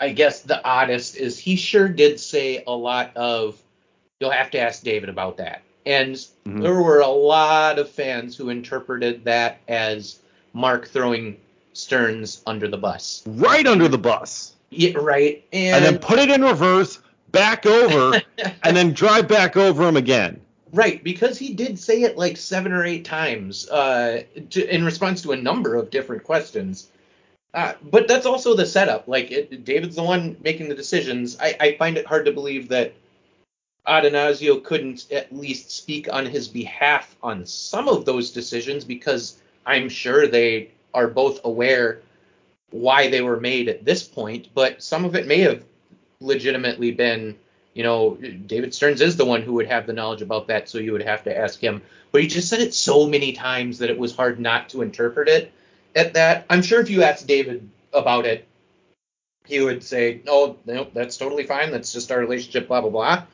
I 0.00 0.10
guess, 0.10 0.42
the 0.42 0.64
oddest 0.64 1.16
is 1.16 1.38
he 1.38 1.56
sure 1.56 1.88
did 1.88 2.20
say 2.20 2.62
a 2.66 2.72
lot 2.72 3.16
of, 3.16 3.60
you'll 4.20 4.30
have 4.30 4.50
to 4.52 4.58
ask 4.58 4.82
David 4.82 5.08
about 5.08 5.38
that. 5.38 5.62
And 5.84 6.14
mm-hmm. 6.14 6.60
there 6.60 6.80
were 6.80 7.00
a 7.00 7.08
lot 7.08 7.78
of 7.78 7.88
fans 7.88 8.36
who 8.36 8.50
interpreted 8.50 9.24
that 9.24 9.60
as 9.68 10.20
Mark 10.52 10.88
throwing 10.88 11.38
Stearns 11.72 12.42
under 12.46 12.68
the 12.68 12.76
bus. 12.76 13.22
Right 13.26 13.66
under 13.66 13.88
the 13.88 13.98
bus. 13.98 14.54
Yeah, 14.70 14.98
right. 14.98 15.44
And, 15.52 15.76
and 15.76 15.84
then 15.84 15.98
put 15.98 16.18
it 16.18 16.30
in 16.30 16.42
reverse, 16.42 17.00
back 17.30 17.66
over, 17.66 18.20
and 18.62 18.76
then 18.76 18.92
drive 18.92 19.26
back 19.28 19.56
over 19.56 19.86
him 19.86 19.96
again. 19.96 20.40
Right, 20.72 21.04
because 21.04 21.38
he 21.38 21.52
did 21.52 21.78
say 21.78 22.02
it 22.02 22.16
like 22.16 22.38
seven 22.38 22.72
or 22.72 22.84
eight 22.84 23.04
times 23.04 23.68
uh, 23.68 24.22
to, 24.50 24.74
in 24.74 24.84
response 24.84 25.20
to 25.22 25.32
a 25.32 25.36
number 25.36 25.74
of 25.74 25.90
different 25.90 26.24
questions. 26.24 26.88
Uh, 27.52 27.74
but 27.90 28.08
that's 28.08 28.24
also 28.24 28.54
the 28.54 28.64
setup. 28.64 29.06
Like 29.06 29.30
it, 29.30 29.64
David's 29.66 29.96
the 29.96 30.02
one 30.02 30.36
making 30.42 30.70
the 30.70 30.74
decisions. 30.74 31.36
I, 31.38 31.54
I 31.60 31.76
find 31.76 31.98
it 31.98 32.06
hard 32.06 32.24
to 32.24 32.32
believe 32.32 32.68
that 32.68 32.94
Attanasio 33.86 34.64
couldn't 34.64 35.12
at 35.12 35.34
least 35.36 35.70
speak 35.70 36.10
on 36.10 36.24
his 36.24 36.48
behalf 36.48 37.16
on 37.22 37.44
some 37.44 37.86
of 37.88 38.06
those 38.06 38.30
decisions 38.30 38.82
because 38.82 39.36
I'm 39.66 39.90
sure 39.90 40.26
they 40.26 40.70
are 40.94 41.08
both 41.08 41.40
aware 41.44 42.00
why 42.70 43.10
they 43.10 43.20
were 43.20 43.38
made 43.38 43.68
at 43.68 43.84
this 43.84 44.02
point. 44.02 44.48
But 44.54 44.82
some 44.82 45.04
of 45.04 45.16
it 45.16 45.26
may 45.26 45.40
have 45.40 45.64
legitimately 46.20 46.92
been 46.92 47.36
you 47.74 47.82
know, 47.82 48.16
David 48.46 48.74
Stearns 48.74 49.00
is 49.00 49.16
the 49.16 49.24
one 49.24 49.42
who 49.42 49.54
would 49.54 49.66
have 49.66 49.86
the 49.86 49.92
knowledge 49.92 50.22
about 50.22 50.48
that, 50.48 50.68
so 50.68 50.78
you 50.78 50.92
would 50.92 51.02
have 51.02 51.24
to 51.24 51.36
ask 51.36 51.58
him. 51.58 51.82
But 52.10 52.22
he 52.22 52.28
just 52.28 52.48
said 52.48 52.60
it 52.60 52.74
so 52.74 53.06
many 53.06 53.32
times 53.32 53.78
that 53.78 53.90
it 53.90 53.98
was 53.98 54.14
hard 54.14 54.38
not 54.38 54.68
to 54.70 54.82
interpret 54.82 55.28
it 55.28 55.52
at 55.94 56.14
that. 56.14 56.44
I'm 56.50 56.62
sure 56.62 56.80
if 56.80 56.90
you 56.90 57.02
asked 57.02 57.26
David 57.26 57.68
about 57.92 58.26
it, 58.26 58.46
he 59.46 59.60
would 59.60 59.82
say, 59.82 60.20
"Oh, 60.26 60.56
no, 60.66 60.86
that's 60.92 61.16
totally 61.16 61.44
fine. 61.44 61.70
That's 61.70 61.92
just 61.92 62.12
our 62.12 62.18
relationship, 62.18 62.68
blah 62.68 62.82
blah 62.82 62.90
blah." 62.90 63.24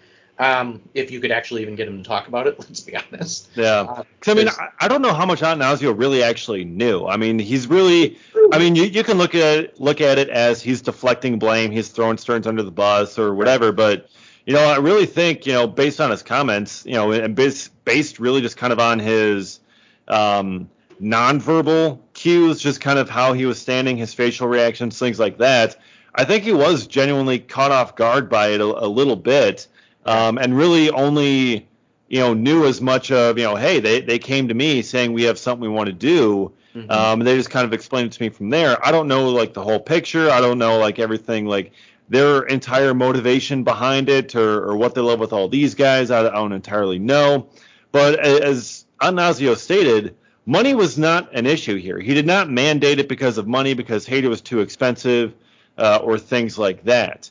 Um, 0.40 0.80
if 0.95 1.11
you 1.11 1.18
could 1.18 1.33
actually 1.33 1.62
even 1.62 1.75
get 1.75 1.88
him 1.88 2.00
to 2.00 2.09
talk 2.09 2.28
about 2.28 2.47
it, 2.47 2.57
let's 2.61 2.80
be 2.80 2.97
honest. 2.97 3.49
Yeah. 3.57 3.80
Uh, 3.80 4.04
I 4.26 4.35
mean, 4.35 4.49
I, 4.49 4.68
I, 4.80 4.88
don't 4.88 5.02
know 5.02 5.12
how 5.12 5.26
much 5.26 5.40
Attanasio 5.40 5.99
really 5.99 6.23
actually 6.23 6.64
knew. 6.64 7.07
I 7.07 7.16
mean, 7.16 7.40
he's 7.40 7.66
really. 7.66 8.18
I 8.52 8.59
mean, 8.59 8.76
you, 8.76 8.85
you 8.85 9.02
can 9.02 9.18
look 9.18 9.35
at 9.35 9.59
it, 9.59 9.80
look 9.80 10.00
at 10.00 10.16
it 10.16 10.28
as 10.28 10.62
he's 10.62 10.80
deflecting 10.80 11.40
blame, 11.40 11.73
he's 11.73 11.88
throwing 11.88 12.16
Stearns 12.18 12.47
under 12.47 12.62
the 12.62 12.71
bus 12.71 13.18
or 13.18 13.35
whatever, 13.35 13.73
but 13.73 14.09
you 14.49 14.55
know, 14.55 14.64
I 14.64 14.78
really 14.78 15.05
think, 15.05 15.45
you 15.45 15.52
know, 15.52 15.67
based 15.67 16.00
on 16.00 16.11
his 16.11 16.23
comments, 16.23 16.83
you 16.87 16.95
know, 16.95 17.12
and 17.12 17.37
based, 17.37 17.85
based 17.85 18.19
really 18.19 18.40
just 18.40 18.57
kind 18.57 18.73
of 18.73 18.78
on 18.78 18.99
his 18.99 19.61
um, 20.09 20.71
nonverbal 21.02 21.99
cues, 22.14 22.59
just 22.59 22.81
kind 22.81 22.99
of 22.99 23.11
how 23.11 23.35
he 23.35 23.45
was 23.45 23.61
standing, 23.61 23.99
his 23.99 24.14
facial 24.14 24.49
reactions, 24.49 24.99
things 24.99 25.19
like 25.19 25.37
that. 25.37 25.76
I 26.14 26.25
think 26.25 26.45
he 26.45 26.55
was 26.55 26.87
genuinely 26.87 27.40
caught 27.40 27.73
off 27.73 27.95
guard 27.95 28.31
by 28.31 28.49
it 28.49 28.62
a, 28.62 28.64
a 28.64 28.88
little 28.88 29.17
bit, 29.17 29.67
um, 30.07 30.38
and 30.38 30.57
really 30.57 30.88
only, 30.93 31.69
you 32.09 32.21
know, 32.21 32.33
knew 32.33 32.64
as 32.64 32.81
much 32.81 33.12
of, 33.12 33.37
you 33.37 33.45
know, 33.45 33.55
hey, 33.55 33.81
they, 33.81 34.00
they 34.00 34.19
came 34.19 34.49
to 34.49 34.55
me 34.55 34.81
saying 34.81 35.12
we 35.12 35.25
have 35.25 35.38
something 35.38 35.61
we 35.61 35.69
want 35.69 35.88
to 35.88 35.93
do. 35.93 36.50
Mm-hmm. 36.75 36.90
Um, 36.90 37.21
they 37.21 37.37
just 37.37 37.50
kind 37.50 37.67
of 37.67 37.75
explained 37.75 38.07
it 38.07 38.12
to 38.12 38.23
me 38.23 38.31
from 38.31 38.49
there. 38.49 38.83
I 38.83 38.93
don't 38.93 39.09
know 39.09 39.28
like 39.28 39.52
the 39.52 39.62
whole 39.62 39.81
picture. 39.81 40.31
I 40.31 40.40
don't 40.40 40.59
know 40.59 40.78
like 40.78 40.99
everything 40.99 41.45
like 41.45 41.73
their 42.09 42.43
entire 42.43 42.95
motivation 42.95 43.65
behind 43.65 44.09
it 44.09 44.35
or, 44.35 44.65
or 44.65 44.77
what 44.77 44.95
they 44.95 45.00
love 45.00 45.21
with 45.21 45.33
all 45.33 45.49
these 45.49 45.75
guys. 45.75 46.11
I, 46.11 46.27
I 46.27 46.31
don't 46.31 46.53
entirely 46.53 46.99
know. 46.99 47.49
But 47.93 48.19
as 48.19 48.87
Attanasio 49.00 49.57
stated, 49.57 50.17
money 50.47 50.75
was 50.75 50.99
not 50.99 51.35
an 51.35 51.47
issue 51.47 51.77
here. 51.77 51.99
He 51.99 52.15
did 52.15 52.27
not 52.27 52.50
mandate 52.50 52.99
it 52.99 53.09
because 53.09 53.38
of 53.38 53.47
money, 53.47 53.75
because 53.75 54.07
Hader 54.07 54.29
was 54.29 54.41
too 54.41 54.61
expensive, 54.61 55.35
uh, 55.77 56.00
or 56.03 56.19
things 56.19 56.59
like 56.59 56.85
that. 56.85 57.31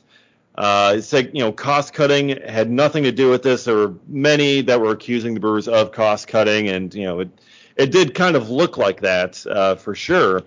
Uh, 0.54 1.00
like, 1.12 1.32
you 1.34 1.40
know, 1.40 1.52
cost 1.52 1.92
cutting 1.92 2.30
had 2.30 2.70
nothing 2.70 3.04
to 3.04 3.12
do 3.12 3.30
with 3.30 3.42
this. 3.42 3.64
There 3.64 3.76
were 3.76 3.94
many 4.08 4.60
that 4.62 4.80
were 4.80 4.90
accusing 4.90 5.34
the 5.34 5.40
Brewers 5.40 5.68
of 5.68 5.92
cost 5.92 6.26
cutting, 6.26 6.68
and, 6.68 6.92
you 6.94 7.04
know, 7.04 7.20
it, 7.20 7.28
it 7.76 7.92
did 7.92 8.14
kind 8.14 8.34
of 8.34 8.50
look 8.50 8.76
like 8.76 9.00
that 9.02 9.46
uh, 9.46 9.76
for 9.76 9.94
sure. 9.94 10.42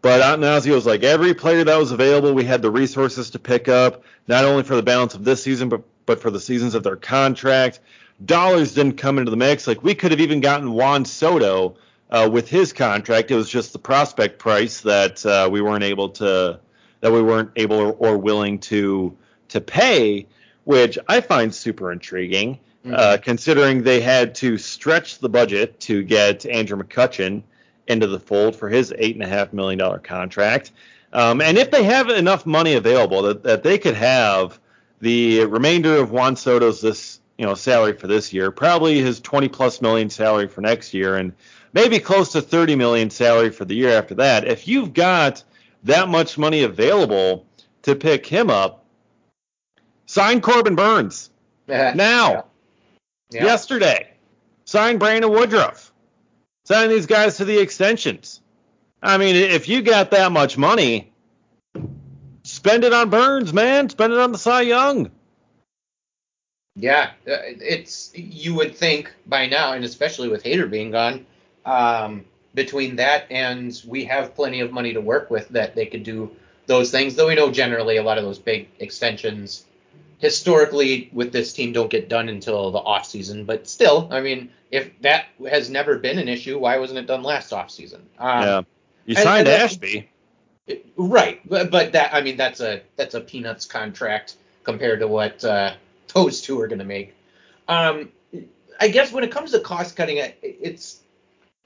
But 0.00 0.20
Attanasio 0.20 0.74
was 0.74 0.86
like 0.86 1.02
every 1.02 1.34
player 1.34 1.64
that 1.64 1.76
was 1.76 1.90
available, 1.90 2.32
we 2.32 2.44
had 2.44 2.62
the 2.62 2.70
resources 2.70 3.30
to 3.30 3.38
pick 3.38 3.68
up, 3.68 4.04
not 4.28 4.44
only 4.44 4.62
for 4.62 4.76
the 4.76 4.82
balance 4.82 5.14
of 5.14 5.24
this 5.24 5.42
season, 5.42 5.68
but 5.68 5.82
but 6.08 6.20
for 6.20 6.30
the 6.30 6.40
seasons 6.40 6.74
of 6.74 6.82
their 6.82 6.96
contract. 6.96 7.80
Dollars 8.24 8.74
didn't 8.74 8.96
come 8.96 9.18
into 9.18 9.30
the 9.30 9.36
mix. 9.36 9.66
Like 9.66 9.84
we 9.84 9.94
could 9.94 10.10
have 10.10 10.20
even 10.20 10.40
gotten 10.40 10.72
Juan 10.72 11.04
Soto 11.04 11.76
uh, 12.10 12.28
with 12.32 12.48
his 12.48 12.72
contract. 12.72 13.30
It 13.30 13.36
was 13.36 13.48
just 13.48 13.72
the 13.72 13.78
prospect 13.78 14.38
price 14.38 14.80
that 14.80 15.24
uh, 15.24 15.48
we 15.52 15.60
weren't 15.60 15.84
able 15.84 16.08
to 16.10 16.58
that 17.00 17.12
we 17.12 17.22
weren't 17.22 17.50
able 17.54 17.76
or, 17.76 17.92
or, 17.92 18.18
willing 18.18 18.58
to 18.58 19.16
to 19.48 19.60
pay, 19.60 20.26
which 20.64 20.98
I 21.06 21.20
find 21.20 21.54
super 21.54 21.92
intriguing, 21.92 22.58
mm-hmm. 22.84 22.94
uh, 22.96 23.18
considering 23.22 23.82
they 23.82 24.00
had 24.00 24.34
to 24.36 24.58
stretch 24.58 25.18
the 25.18 25.28
budget 25.28 25.78
to 25.80 26.02
get 26.02 26.44
Andrew 26.46 26.82
McCutchen 26.82 27.42
into 27.88 28.06
the 28.06 28.20
fold 28.20 28.54
for 28.54 28.68
his 28.68 28.94
eight 28.98 29.16
and 29.16 29.24
a 29.24 29.28
half 29.28 29.52
million 29.52 29.78
dollar 29.78 29.98
contract. 29.98 30.70
Um, 31.12 31.40
and 31.40 31.56
if 31.56 31.70
they 31.70 31.84
have 31.84 32.10
enough 32.10 32.44
money 32.44 32.74
available 32.74 33.22
that, 33.22 33.42
that 33.42 33.62
they 33.62 33.78
could 33.78 33.94
have 33.94 34.60
the 35.00 35.44
remainder 35.46 35.96
of 35.96 36.10
Juan 36.10 36.36
Soto's 36.36 36.80
this 36.80 37.20
you 37.38 37.46
know 37.46 37.54
salary 37.54 37.94
for 37.94 38.06
this 38.06 38.32
year, 38.32 38.50
probably 38.50 39.00
his 39.00 39.20
20 39.20 39.48
plus 39.48 39.80
million 39.80 40.10
salary 40.10 40.48
for 40.48 40.60
next 40.60 40.92
year, 40.92 41.16
and 41.16 41.32
maybe 41.72 41.98
close 41.98 42.32
to 42.32 42.42
30 42.42 42.76
million 42.76 43.10
salary 43.10 43.50
for 43.50 43.64
the 43.64 43.74
year 43.74 43.90
after 43.90 44.14
that. 44.16 44.46
If 44.46 44.68
you've 44.68 44.92
got 44.92 45.42
that 45.84 46.08
much 46.08 46.36
money 46.36 46.62
available 46.62 47.46
to 47.82 47.94
pick 47.94 48.26
him 48.26 48.50
up, 48.50 48.84
sign 50.06 50.40
Corbin 50.40 50.74
Burnes 50.74 51.30
now, 51.68 51.94
yeah. 51.96 52.42
Yeah. 53.30 53.44
yesterday. 53.44 54.10
Sign 54.64 54.98
Brandon 54.98 55.30
Woodruff 55.30 55.87
signing 56.68 56.90
these 56.90 57.06
guys 57.06 57.38
to 57.38 57.46
the 57.46 57.58
extensions. 57.58 58.42
I 59.02 59.16
mean, 59.16 59.36
if 59.36 59.70
you 59.70 59.80
got 59.80 60.10
that 60.10 60.32
much 60.32 60.58
money, 60.58 61.10
spend 62.42 62.84
it 62.84 62.92
on 62.92 63.08
Burnes, 63.08 63.54
man. 63.54 63.88
Spend 63.88 64.12
it 64.12 64.18
on 64.18 64.32
the 64.32 64.38
Cy 64.38 64.62
Young. 64.62 65.10
Yeah, 66.76 67.12
uh, 67.26 67.38
it's 67.42 68.12
you 68.14 68.54
would 68.54 68.76
think 68.76 69.10
by 69.26 69.46
now, 69.46 69.72
and 69.72 69.82
especially 69.82 70.28
with 70.28 70.44
Hader 70.44 70.70
being 70.70 70.90
gone, 70.90 71.24
um, 71.64 72.26
between 72.54 72.96
that 72.96 73.24
and 73.30 73.80
we 73.86 74.04
have 74.04 74.34
plenty 74.34 74.60
of 74.60 74.70
money 74.70 74.92
to 74.92 75.00
work 75.00 75.30
with 75.30 75.48
that 75.48 75.74
they 75.74 75.86
could 75.86 76.02
do 76.02 76.30
those 76.66 76.90
things. 76.90 77.14
Though 77.14 77.28
we 77.28 77.34
know 77.34 77.50
generally 77.50 77.96
a 77.96 78.02
lot 78.02 78.18
of 78.18 78.24
those 78.24 78.38
big 78.38 78.68
extensions 78.78 79.64
historically 80.18 81.10
with 81.12 81.32
this 81.32 81.52
team 81.52 81.72
don't 81.72 81.90
get 81.90 82.08
done 82.08 82.28
until 82.28 82.70
the 82.70 82.78
off 82.78 83.06
season. 83.06 83.44
But 83.44 83.68
still, 83.68 84.08
I 84.10 84.20
mean, 84.20 84.50
if 84.70 85.00
that 85.02 85.26
has 85.48 85.70
never 85.70 85.98
been 85.98 86.18
an 86.18 86.28
issue, 86.28 86.58
why 86.58 86.78
wasn't 86.78 86.98
it 86.98 87.06
done 87.06 87.22
last 87.22 87.52
off 87.52 87.70
season? 87.70 88.02
Um, 88.18 88.42
yeah, 88.42 88.62
you 89.06 89.14
signed 89.14 89.48
and, 89.48 89.48
and 89.48 89.62
Ashby. 89.62 90.10
right, 90.96 91.40
but, 91.48 91.70
but 91.70 91.92
that 91.92 92.12
I 92.12 92.20
mean 92.20 92.36
that's 92.36 92.60
a 92.60 92.82
that's 92.96 93.14
a 93.14 93.20
peanuts 93.20 93.64
contract 93.64 94.36
compared 94.64 95.00
to 95.00 95.08
what 95.08 95.42
uh, 95.44 95.74
those 96.14 96.42
two 96.42 96.60
are 96.60 96.68
going 96.68 96.80
to 96.80 96.84
make. 96.84 97.14
Um, 97.68 98.10
I 98.80 98.88
guess 98.88 99.12
when 99.12 99.24
it 99.24 99.30
comes 99.30 99.52
to 99.52 99.60
cost 99.60 99.96
cutting, 99.96 100.18
it's 100.42 101.00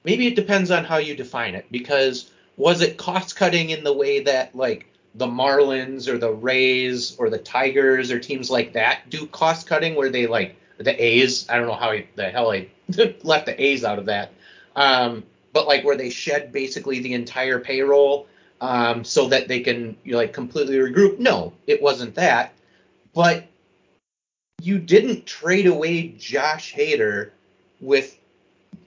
maybe 0.03 0.27
it 0.27 0.35
depends 0.35 0.71
on 0.71 0.83
how 0.83 0.97
you 0.97 1.15
define 1.15 1.55
it 1.55 1.65
because 1.71 2.29
was 2.57 2.81
it 2.81 2.97
cost 2.97 3.35
cutting 3.35 3.69
in 3.69 3.83
the 3.83 3.93
way 3.93 4.21
that 4.21 4.55
like 4.55 4.87
the 5.15 5.27
Marlins 5.27 6.07
or 6.07 6.17
the 6.17 6.31
Rays 6.31 7.15
or 7.17 7.29
the 7.29 7.37
Tigers 7.37 8.11
or 8.11 8.19
teams 8.19 8.49
like 8.49 8.73
that 8.73 9.09
do 9.09 9.27
cost 9.27 9.67
cutting 9.67 9.95
where 9.95 10.09
they 10.09 10.27
like 10.27 10.55
the 10.77 11.03
A's. 11.03 11.47
I 11.49 11.57
don't 11.57 11.67
know 11.67 11.75
how 11.75 11.91
he, 11.91 12.07
the 12.15 12.29
hell 12.29 12.51
I 12.51 12.67
left 13.23 13.45
the 13.45 13.61
A's 13.61 13.83
out 13.83 13.99
of 13.99 14.05
that. 14.05 14.31
Um, 14.75 15.23
but 15.51 15.67
like 15.67 15.83
where 15.85 15.95
they 15.95 16.09
shed 16.09 16.51
basically 16.51 16.99
the 16.99 17.13
entire 17.13 17.59
payroll 17.59 18.27
um, 18.59 19.03
so 19.03 19.27
that 19.27 19.47
they 19.47 19.59
can 19.59 19.95
you 20.03 20.13
know, 20.13 20.17
like 20.17 20.33
completely 20.33 20.77
regroup. 20.77 21.19
No, 21.19 21.53
it 21.67 21.81
wasn't 21.81 22.15
that. 22.15 22.53
But 23.13 23.45
you 24.61 24.79
didn't 24.79 25.25
trade 25.25 25.67
away 25.67 26.07
Josh 26.17 26.73
Hader 26.73 27.31
with 27.79 28.17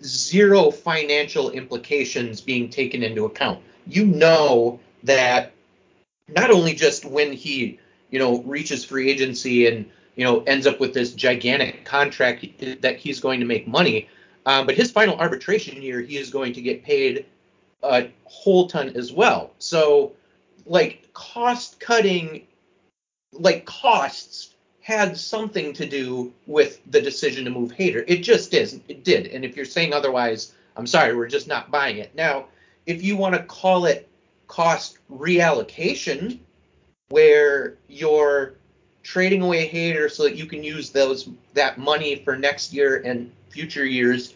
zero 0.03 0.71
financial 0.71 1.51
implications 1.51 2.41
being 2.41 2.69
taken 2.69 3.03
into 3.03 3.27
account. 3.27 3.63
You 3.87 4.07
know 4.07 4.81
that 5.05 5.53
not 6.29 6.51
only 6.51 6.75
just 6.75 7.05
when 7.05 7.33
he, 7.33 7.79
you 8.11 8.19
know, 8.19 8.43
reaches 8.43 8.85
free 8.85 9.11
agency 9.11 9.67
and, 9.67 9.91
you 10.17 10.25
know, 10.25 10.43
ends 10.43 10.67
up 10.67 10.81
with 10.81 10.95
this 10.95 11.13
gigantic 11.13 11.85
contract 11.85 12.47
that 12.81 12.97
he's 12.97 13.21
going 13.21 13.41
to 13.41 13.47
make 13.47 13.69
money, 13.69 14.09
um, 14.47 14.67
but 14.67 14.75
his 14.75 14.91
final 14.91 15.17
arbitration 15.17 15.83
year, 15.83 16.01
he 16.01 16.17
is 16.17 16.31
going 16.31 16.53
to 16.53 16.63
get 16.63 16.83
paid 16.83 17.27
a 17.83 18.09
whole 18.25 18.69
ton 18.69 18.91
as 18.97 19.13
well. 19.13 19.53
So, 19.59 20.13
like, 20.65 21.09
cost 21.13 21.79
cutting, 21.81 22.47
like, 23.33 23.65
costs 23.65 24.55
had 24.81 25.17
something 25.17 25.73
to 25.73 25.87
do 25.87 26.33
with 26.47 26.81
the 26.91 27.01
decision 27.01 27.45
to 27.45 27.51
move 27.51 27.73
Hader. 27.73 28.05
It 28.07 28.19
just 28.19 28.55
is. 28.55 28.81
It 28.87 29.03
did. 29.03 29.27
And 29.27 29.45
if 29.45 29.57
you're 29.57 29.65
saying 29.65 29.93
otherwise, 29.93 30.55
I'm 30.77 30.87
sorry, 30.87 31.17
we're 31.17 31.27
just 31.27 31.49
not 31.49 31.71
buying 31.71 31.99
it. 31.99 32.15
Now, 32.15 32.47
if 32.87 33.03
you 33.03 33.17
want 33.17 33.35
to 33.35 33.43
call 33.43 33.87
it 33.87 34.09
cost 34.49 34.99
reallocation, 35.11 36.39
where 37.09 37.77
you're 37.89 38.55
trading 39.03 39.43
away 39.43 39.69
Hader 39.69 40.11
so 40.11 40.25
that 40.25 40.35
you 40.37 40.47
can 40.47 40.65
use 40.65 40.91
those 40.91 41.29
that 41.55 41.79
money 41.79 42.17
for 42.17 42.37
next 42.37 42.73
year 42.73 43.03
and 43.05 43.31
future 43.51 43.85
years 43.85 44.35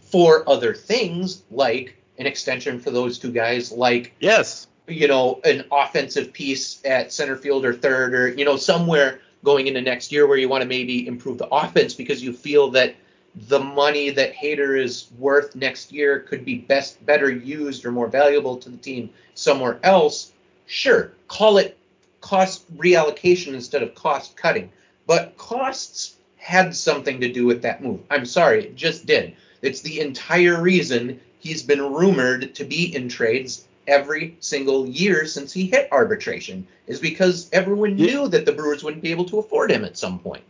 for 0.00 0.48
other 0.48 0.74
things 0.74 1.42
like 1.50 1.96
an 2.18 2.26
extension 2.26 2.80
for 2.80 2.90
those 2.90 3.18
two 3.18 3.30
guys, 3.30 3.70
like 3.70 4.14
yes, 4.20 4.66
you 4.88 5.06
know, 5.06 5.40
an 5.44 5.64
offensive 5.70 6.32
piece 6.32 6.84
at 6.84 7.12
center 7.12 7.36
field 7.36 7.64
or 7.64 7.72
third, 7.72 8.14
or 8.14 8.28
you 8.28 8.44
know, 8.44 8.56
somewhere 8.56 9.20
going 9.44 9.68
into 9.68 9.80
next 9.80 10.10
year 10.10 10.26
where 10.26 10.36
you 10.36 10.48
want 10.48 10.62
to 10.62 10.68
maybe 10.68 11.06
improve 11.06 11.38
the 11.38 11.48
offense 11.48 11.94
because 11.94 12.22
you 12.22 12.32
feel 12.32 12.70
that 12.70 12.96
the 13.34 13.60
money 13.60 14.10
that 14.10 14.34
Hader 14.34 14.82
is 14.82 15.08
worth 15.18 15.54
next 15.54 15.92
year 15.92 16.20
could 16.20 16.44
be 16.44 16.58
best 16.58 17.04
better 17.06 17.30
used 17.30 17.84
or 17.84 17.92
more 17.92 18.08
valuable 18.08 18.56
to 18.56 18.70
the 18.70 18.76
team 18.76 19.10
somewhere 19.34 19.78
else, 19.82 20.32
sure, 20.66 21.12
call 21.28 21.58
it 21.58 21.76
cost 22.20 22.76
reallocation 22.76 23.54
instead 23.54 23.82
of 23.82 23.94
cost 23.94 24.36
cutting. 24.36 24.70
But 25.06 25.36
costs 25.36 26.16
had 26.36 26.74
something 26.74 27.20
to 27.20 27.32
do 27.32 27.46
with 27.46 27.62
that 27.62 27.82
move. 27.82 28.00
I'm 28.10 28.26
sorry, 28.26 28.64
it 28.64 28.76
just 28.76 29.06
did. 29.06 29.34
It's 29.62 29.80
the 29.80 30.00
entire 30.00 30.60
reason 30.60 31.20
he's 31.38 31.62
been 31.62 31.92
rumored 31.92 32.54
to 32.54 32.64
be 32.64 32.94
in 32.94 33.08
trades 33.08 33.66
every 33.86 34.36
single 34.40 34.86
year 34.86 35.26
since 35.26 35.52
he 35.52 35.66
hit 35.66 35.88
arbitration 35.90 36.66
is 36.86 37.00
because 37.00 37.48
everyone 37.52 37.96
yeah. 37.96 38.06
knew 38.06 38.28
that 38.28 38.44
the 38.44 38.52
Brewers 38.52 38.84
wouldn't 38.84 39.02
be 39.02 39.10
able 39.10 39.24
to 39.26 39.38
afford 39.38 39.70
him 39.70 39.84
at 39.84 39.96
some 39.96 40.18
point. 40.18 40.44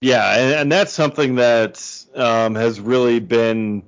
Yeah, 0.00 0.38
and, 0.38 0.54
and 0.54 0.72
that's 0.72 0.92
something 0.92 1.36
that 1.36 2.04
um, 2.14 2.54
has 2.54 2.80
really 2.80 3.18
been, 3.18 3.82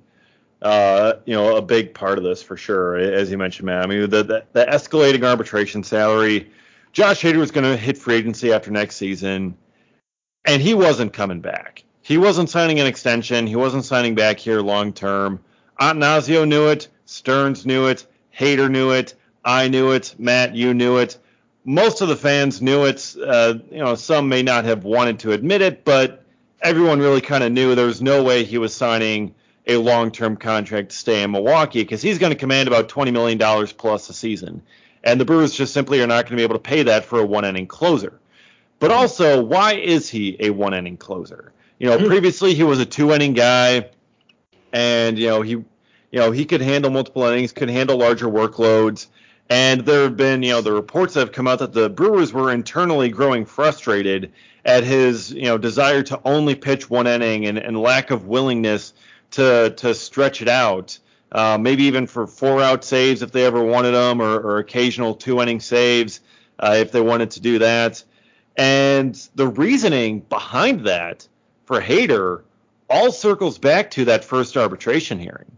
uh, 0.63 1.15
you 1.27 1.35
know, 1.35 1.57
a 1.57 1.63
big 1.63 1.93
part 1.93 2.19
of 2.19 2.25
this 2.25 2.43
for 2.43 2.57
sure, 2.57 2.97
as 2.97 3.31
you 3.31 3.37
mentioned, 3.37 3.67
Matt. 3.67 3.85
I 3.85 3.87
mean, 3.87 4.09
the, 4.09 4.23
the, 4.23 4.45
the 4.53 4.65
escalating 4.65 5.25
arbitration 5.25 5.83
salary. 5.83 6.51
Josh 6.93 7.23
Hader 7.23 7.37
was 7.37 7.51
going 7.51 7.71
to 7.71 7.77
hit 7.77 7.99
free 7.99 8.15
agency 8.15 8.53
after 8.53 8.71
next 8.71 8.97
season, 8.97 9.57
and 10.47 10.63
he 10.63 10.73
wasn't 10.73 11.13
coming 11.13 11.41
back. 11.41 11.85
He 12.01 12.17
wasn't 12.17 12.49
signing 12.49 12.81
an 12.81 12.87
extension. 12.87 13.47
He 13.47 13.57
wasn't 13.57 13.85
signing 13.85 14.15
back 14.15 14.39
here 14.39 14.63
long 14.63 14.95
term. 14.95 15.41
Attanasio 15.79 16.49
knew 16.49 16.69
it. 16.69 16.89
Stearns 17.05 17.67
knew 17.67 17.87
it. 17.87 18.07
Hader 18.37 18.71
knew 18.71 18.93
it. 18.93 19.15
I 19.45 19.69
knew 19.69 19.93
it. 19.93 20.15
Matt, 20.19 20.55
you 20.55 20.73
knew 20.73 20.97
it. 20.97 21.19
Most 21.65 22.01
of 22.01 22.09
the 22.09 22.17
fans 22.17 22.63
knew 22.63 22.85
it. 22.85 23.15
Uh, 23.23 23.55
you 23.71 23.79
know, 23.79 23.95
some 23.95 24.29
may 24.29 24.43
not 24.43 24.65
have 24.65 24.85
wanted 24.85 25.19
to 25.21 25.33
admit 25.33 25.61
it, 25.61 25.85
but 25.85 26.25
everyone 26.63 27.01
really 27.01 27.21
kind 27.21 27.45
of 27.45 27.53
knew 27.53 27.75
there 27.75 27.87
was 27.87 28.03
no 28.03 28.23
way 28.23 28.45
he 28.45 28.59
was 28.59 28.75
signing 28.75 29.35
a 29.67 29.77
long-term 29.77 30.37
contract 30.37 30.91
to 30.91 30.97
stay 30.97 31.23
in 31.23 31.31
Milwaukee 31.31 31.83
because 31.83 32.01
he's 32.01 32.19
going 32.19 32.33
to 32.33 32.39
command 32.39 32.69
about 32.69 32.89
$20 32.89 33.13
million 33.13 33.67
plus 33.77 34.09
a 34.09 34.15
season. 34.15 34.63
And 35.05 35.21
the 35.21 35.25
Brewers 35.25 35.55
just 35.55 35.75
simply 35.75 36.01
are 36.01 36.07
not 36.07 36.25
going 36.25 36.31
to 36.31 36.37
be 36.37 36.43
able 36.43 36.55
to 36.55 36.61
pay 36.61 36.83
that 36.85 37.05
for 37.05 37.21
a 37.21 37.27
one-inning 37.27 37.67
closer. 37.67 38.19
But 38.81 38.91
also, 38.91 39.43
why 39.43 39.75
is 39.75 40.09
he 40.09 40.37
a 40.41 40.51
one-inning 40.51 40.97
closer? 40.97 41.53
You 41.79 41.89
know, 41.89 41.99
hmm. 41.99 42.07
previously 42.07 42.55
he 42.55 42.63
was 42.63 42.81
a 42.81 42.87
two-inning 42.87 43.35
guy, 43.35 43.91
and 44.73 45.19
you 45.19 45.27
know 45.27 45.43
he 45.43 45.65
you 46.11 46.21
know, 46.21 46.31
he 46.31 46.45
could 46.45 46.61
handle 46.61 46.91
multiple 46.91 47.25
innings, 47.25 47.53
could 47.53 47.69
handle 47.69 47.99
larger 47.99 48.27
workloads. 48.27 49.07
And 49.51 49.81
there 49.87 50.03
have 50.03 50.17
been, 50.17 50.43
you 50.43 50.53
know, 50.53 50.61
the 50.61 50.73
reports 50.73 51.15
that 51.15 51.21
have 51.21 51.33
come 51.33 51.47
out 51.47 51.61
that 51.61 51.73
the 51.73 51.89
Brewers 51.89 52.33
were 52.33 52.53
internally 52.53 53.09
growing 53.09 53.47
frustrated 53.47 54.33
at 54.65 54.85
his, 54.85 55.33
you 55.33 55.45
know, 55.45 55.57
desire 55.57 56.03
to 56.03 56.21
only 56.25 56.55
pitch 56.55 56.91
one 56.91 57.07
inning 57.07 57.47
and, 57.47 57.57
and 57.57 57.81
lack 57.81 58.11
of 58.11 58.27
willingness 58.27 58.93
to 59.33 59.71
to 59.79 59.95
stretch 59.95 60.43
it 60.43 60.49
out. 60.49 60.99
Uh, 61.31 61.59
maybe 61.59 61.85
even 61.85 62.07
for 62.07 62.27
four 62.27 62.63
out 62.63 62.85
saves 62.85 63.23
if 63.23 63.33
they 63.33 63.45
ever 63.45 63.63
wanted 63.63 63.93
them, 63.93 64.21
or, 64.21 64.39
or 64.39 64.59
occasional 64.59 65.15
two 65.15 65.41
inning 65.41 65.61
saves 65.61 66.21
uh, 66.59 66.77
if 66.79 66.93
they 66.93 67.01
wanted 67.01 67.31
to 67.31 67.41
do 67.41 67.59
that. 67.59 68.03
And 68.57 69.15
the 69.35 69.47
reasoning 69.47 70.21
behind 70.21 70.87
that 70.87 71.27
for 71.65 71.81
Hader 71.81 72.43
all 72.91 73.13
circles 73.13 73.59
back 73.59 73.91
to 73.93 74.07
that 74.07 74.25
first 74.25 74.57
arbitration 74.57 75.19
hearing. 75.19 75.51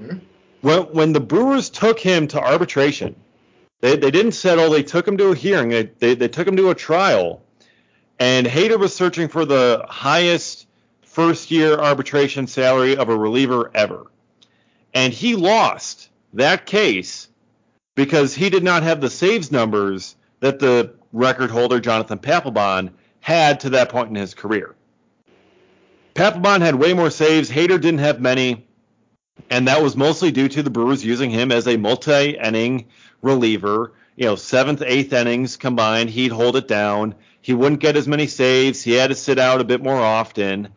Mm-hmm. 0.00 0.18
When, 0.62 0.82
when 0.84 1.12
the 1.12 1.20
Brewers 1.20 1.70
took 1.70 2.00
him 2.00 2.26
to 2.28 2.40
arbitration, 2.40 3.14
they, 3.80 3.96
they 3.96 4.10
didn't 4.10 4.32
settle. 4.32 4.70
They 4.70 4.82
took 4.82 5.06
him 5.06 5.16
to 5.18 5.28
a 5.28 5.34
hearing. 5.34 5.68
They, 5.68 5.84
they, 5.84 6.14
they 6.14 6.28
took 6.28 6.46
him 6.46 6.56
to 6.56 6.70
a 6.70 6.74
trial. 6.74 7.42
And 8.18 8.46
Hader 8.46 8.78
was 8.78 8.94
searching 8.94 9.28
for 9.28 9.44
the 9.44 9.84
highest 9.88 10.66
first 11.02 11.50
year 11.50 11.78
arbitration 11.78 12.46
salary 12.46 12.96
of 12.96 13.08
a 13.08 13.16
reliever 13.16 13.70
ever. 13.74 14.06
And 14.94 15.12
he 15.12 15.36
lost 15.36 16.10
that 16.34 16.66
case 16.66 17.28
because 17.94 18.34
he 18.34 18.50
did 18.50 18.64
not 18.64 18.82
have 18.82 19.00
the 19.00 19.10
saves 19.10 19.52
numbers 19.52 20.16
that 20.40 20.58
the 20.58 20.94
record 21.12 21.50
holder, 21.50 21.80
Jonathan 21.80 22.18
Papelbon, 22.18 22.90
had 23.20 23.60
to 23.60 23.70
that 23.70 23.88
point 23.88 24.08
in 24.08 24.14
his 24.16 24.34
career. 24.34 24.74
Papelbon 26.14 26.60
had 26.60 26.74
way 26.74 26.94
more 26.94 27.10
saves. 27.10 27.50
Hader 27.50 27.80
didn't 27.80 27.98
have 27.98 28.20
many 28.20 28.68
and 29.50 29.68
that 29.68 29.82
was 29.82 29.96
mostly 29.96 30.30
due 30.30 30.48
to 30.48 30.62
the 30.62 30.70
Brewers 30.70 31.04
using 31.04 31.30
him 31.30 31.52
as 31.52 31.66
a 31.66 31.76
multi-inning 31.76 32.86
reliever. 33.22 33.92
You 34.16 34.26
know, 34.26 34.36
seventh, 34.36 34.82
eighth 34.82 35.12
innings 35.12 35.56
combined, 35.56 36.10
he'd 36.10 36.32
hold 36.32 36.56
it 36.56 36.68
down. 36.68 37.14
He 37.40 37.54
wouldn't 37.54 37.80
get 37.80 37.96
as 37.96 38.08
many 38.08 38.26
saves. 38.26 38.82
He 38.82 38.92
had 38.92 39.10
to 39.10 39.14
sit 39.14 39.38
out 39.38 39.60
a 39.60 39.64
bit 39.64 39.82
more 39.82 40.00
often. 40.00 40.68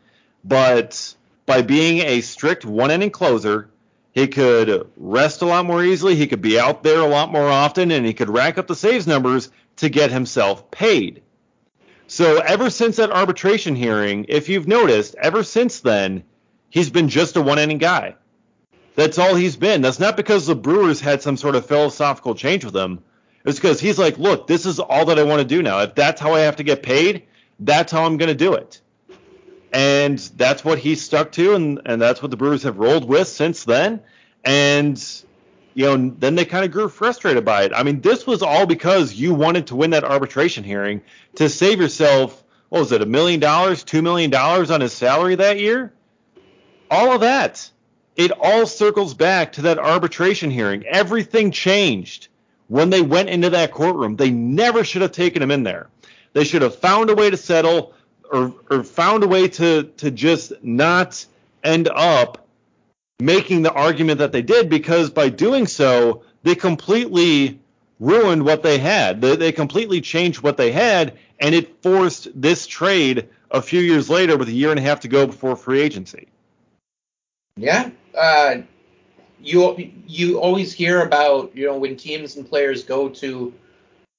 But 0.44 1.16
by 1.46 1.62
being 1.62 2.00
a 2.00 2.22
strict 2.22 2.66
one-inning 2.66 3.12
closer, 3.12 3.70
he 4.14 4.28
could 4.28 4.88
rest 4.98 5.42
a 5.42 5.46
lot 5.46 5.66
more 5.66 5.84
easily. 5.84 6.16
He 6.16 6.28
could 6.28 6.42
be 6.42 6.60
out 6.60 6.84
there 6.84 7.00
a 7.00 7.08
lot 7.08 7.32
more 7.32 7.50
often, 7.50 7.92
and 7.92 8.06
he 8.06 8.14
could 8.14 8.30
rack 8.30 8.58
up 8.58 8.68
the 8.68 8.76
saves 8.76 9.08
numbers 9.08 9.50
to 9.78 9.90
get 9.90 10.12
himself 10.12 10.70
paid. 10.70 11.22
So 12.08 12.40
ever 12.40 12.70
since 12.70 12.98
that 12.98 13.12
arbitration 13.12 13.76
hearing, 13.76 14.26
if 14.28 14.50
you've 14.50 14.68
noticed, 14.68 15.16
ever 15.16 15.44
since 15.44 15.80
then, 15.80 16.24
he's 16.70 16.90
been 16.90 17.08
just 17.08 17.38
a 17.38 17.42
one-inning 17.42 17.78
guy. 17.78 18.16
That's 18.96 19.18
all 19.18 19.36
he's 19.36 19.56
been. 19.56 19.82
That's 19.82 20.00
not 20.00 20.18
because 20.18 20.46
the 20.46 20.56
Brewers 20.56 21.00
had 21.00 21.22
some 21.22 21.38
sort 21.38 21.56
of 21.56 21.66
philosophical 21.66 22.36
change 22.36 22.66
with 22.66 22.76
him. 22.76 23.04
It's 23.46 23.58
because 23.58 23.80
he's 23.80 23.98
like, 23.98 24.18
look, 24.18 24.48
this 24.48 24.66
is 24.66 24.80
all 24.80 25.06
that 25.06 25.18
I 25.18 25.24
want 25.24 25.40
to 25.40 25.48
do 25.48 25.64
now. 25.64 25.80
If 25.80 25.96
that's 25.96 26.22
how 26.22 26.34
I 26.34 26.42
have 26.42 26.58
to 26.58 26.64
get 26.64 26.84
paid, 26.84 27.24
that's 27.60 27.92
how 27.92 28.06
I'm 28.06 28.18
going 28.18 28.30
to 28.30 28.36
do 28.36 28.54
it. 28.54 28.82
And 29.74 30.20
that's 30.20 30.66
what 30.66 30.78
he 30.78 30.96
stuck 30.96 31.32
to, 31.34 31.56
and, 31.56 31.82
and 31.86 32.02
that's 32.02 32.22
what 32.22 32.30
the 32.30 32.38
Brewers 32.38 32.64
have 32.64 32.78
rolled 32.78 33.08
with 33.08 33.28
since 33.28 33.64
then. 33.64 34.02
And, 34.44 35.02
you 35.74 35.86
know, 35.86 36.14
then 36.20 36.36
they 36.36 36.44
kind 36.44 36.66
of 36.66 36.72
grew 36.72 36.90
frustrated 36.90 37.46
by 37.46 37.64
it. 37.64 37.72
I 37.74 37.84
mean, 37.84 38.02
this 38.02 38.28
was 38.28 38.44
all 38.44 38.66
because 38.66 39.14
you 39.14 39.34
wanted 39.34 39.68
to 39.68 39.78
win 39.78 39.92
that 39.92 40.04
arbitration 40.04 40.66
hearing 40.66 41.02
to 41.36 41.48
save 41.48 41.80
yourself, 41.80 42.44
what 42.68 42.80
was 42.80 42.92
it, 42.92 43.02
a 43.02 43.06
million 43.06 43.40
dollars, 43.40 43.84
two 43.84 44.02
million 44.02 44.30
dollars 44.30 44.70
on 44.70 44.82
his 44.82 44.92
salary 44.92 45.36
that 45.36 45.60
year? 45.60 45.94
All 46.90 47.14
of 47.14 47.22
that 47.22 47.72
it 48.16 48.32
all 48.32 48.66
circles 48.66 49.14
back 49.14 49.54
to 49.54 49.64
that 49.64 49.80
arbitration 49.80 50.52
hearing. 50.52 50.86
Everything 50.86 51.52
changed 51.52 52.28
when 52.68 52.90
they 52.90 53.02
went 53.02 53.30
into 53.30 53.50
that 53.50 53.72
courtroom. 53.72 54.16
They 54.16 54.32
never 54.32 54.84
should 54.84 55.02
have 55.02 55.12
taken 55.12 55.42
him 55.42 55.52
in 55.52 55.64
there. 55.64 55.88
They 56.34 56.44
should 56.44 56.62
have 56.62 56.76
found 56.76 57.10
a 57.10 57.16
way 57.16 57.30
to 57.30 57.38
settle 57.38 57.94
or, 58.32 58.54
or 58.70 58.84
found 58.84 59.24
a 59.24 59.28
way 59.28 59.48
to, 59.50 59.84
to 59.98 60.12
just 60.12 60.54
not 60.64 61.26
end 61.64 61.90
up 61.94 62.48
making 63.20 63.62
the 63.62 63.72
argument 63.74 64.20
that 64.20 64.32
they 64.32 64.42
did 64.42 64.70
because 64.70 65.10
by 65.10 65.30
doing 65.30 65.68
so, 65.68 66.24
they 66.44 66.56
completely 66.56 67.60
ruined 68.00 68.44
what 68.44 68.64
they 68.64 68.78
had. 68.78 69.22
They, 69.22 69.36
they 69.36 69.52
completely 69.52 70.02
changed 70.02 70.42
what 70.42 70.58
they 70.58 70.72
had, 70.72 71.18
and 71.40 71.54
it 71.54 71.82
forced 71.84 72.30
this 72.40 72.66
trade 72.66 73.30
a 73.52 73.62
few 73.62 73.82
years 73.82 74.10
later 74.10 74.38
with 74.38 74.48
a 74.48 74.54
year 74.54 74.72
and 74.72 74.80
a 74.80 74.84
half 74.84 75.02
to 75.02 75.08
go 75.08 75.28
before 75.28 75.56
free 75.56 75.82
agency. 75.82 76.28
Yeah, 77.58 77.92
uh, 78.18 78.58
you 79.40 79.92
you 80.08 80.40
always 80.40 80.74
hear 80.74 81.02
about 81.02 81.56
you 81.56 81.66
know 81.66 81.78
when 81.78 81.96
teams 81.96 82.36
and 82.36 82.48
players 82.48 82.84
go 82.84 83.10
to 83.10 83.54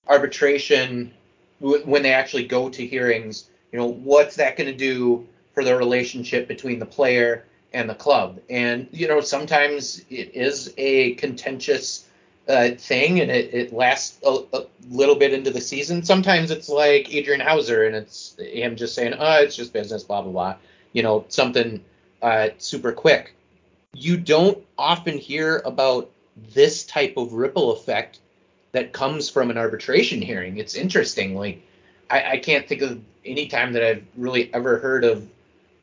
arbitration 0.09 1.13
when 1.61 2.03
they 2.03 2.13
actually 2.13 2.47
go 2.47 2.69
to 2.69 2.87
hearings. 2.87 3.49
You 3.71 3.79
know 3.79 3.87
what's 3.87 4.37
that 4.37 4.57
going 4.57 4.71
to 4.71 4.77
do 4.77 5.27
for 5.55 5.65
the 5.65 5.77
relationship 5.77 6.49
between 6.49 6.79
the 6.79 6.87
player 6.87 7.45
and 7.73 7.89
the 7.89 7.95
club. 7.95 8.41
And 8.51 8.89
you 8.93 9.09
know, 9.09 9.21
sometimes 9.21 10.05
it 10.11 10.35
is 10.35 10.73
a 10.77 11.15
contentious 11.15 12.07
uh, 12.49 12.71
thing, 12.77 13.21
and 13.21 13.31
it, 13.31 13.55
it 13.55 13.73
lasts 13.73 14.19
a, 14.25 14.39
a, 14.53 14.67
little 14.91 15.15
bit 15.15 15.33
into 15.33 15.51
the 15.51 15.61
season. 15.61 16.03
Sometimes 16.03 16.51
it's 16.51 16.69
like 16.69 17.15
Adrian 17.15 17.41
Houser 17.41 17.85
and 17.85 17.95
it's 17.95 18.37
him 18.39 18.77
just 18.77 18.95
saying, 18.95 19.15
"Oh, 19.19 19.43
it's 19.43 19.57
just 19.57 19.73
business," 19.73 20.03
blah 20.03 20.23
blah 20.23 20.33
blah. 20.33 20.57
You 20.93 21.03
know, 21.03 21.25
something 21.29 21.83
uh, 22.21 22.49
super 22.59 22.93
quick. 22.93 23.35
You 23.95 24.17
don't 24.17 24.59
often 24.79 25.19
hear 25.19 25.63
about 25.65 26.11
this 26.55 26.85
type 26.85 27.17
of 27.17 27.33
ripple 27.33 27.73
effect 27.73 28.21
that 28.73 28.93
comes 28.93 29.29
from 29.29 29.51
an 29.51 29.59
arbitration 29.59 30.23
hearing. 30.23 30.59
It's 30.59 30.75
interesting. 30.75 31.35
Like, 31.35 31.63
I, 32.11 32.33
I 32.33 32.37
can't 32.39 32.67
think 32.67 32.83
of 32.83 33.01
any 33.25 33.47
time 33.47 33.73
that 33.75 33.83
I've 33.83 34.05
really 34.17 34.53
ever 34.55 34.79
heard 34.79 35.05
of 35.05 35.29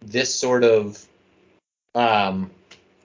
this 0.01 0.33
sort 0.33 0.63
of 0.63 1.05
um, 1.95 2.51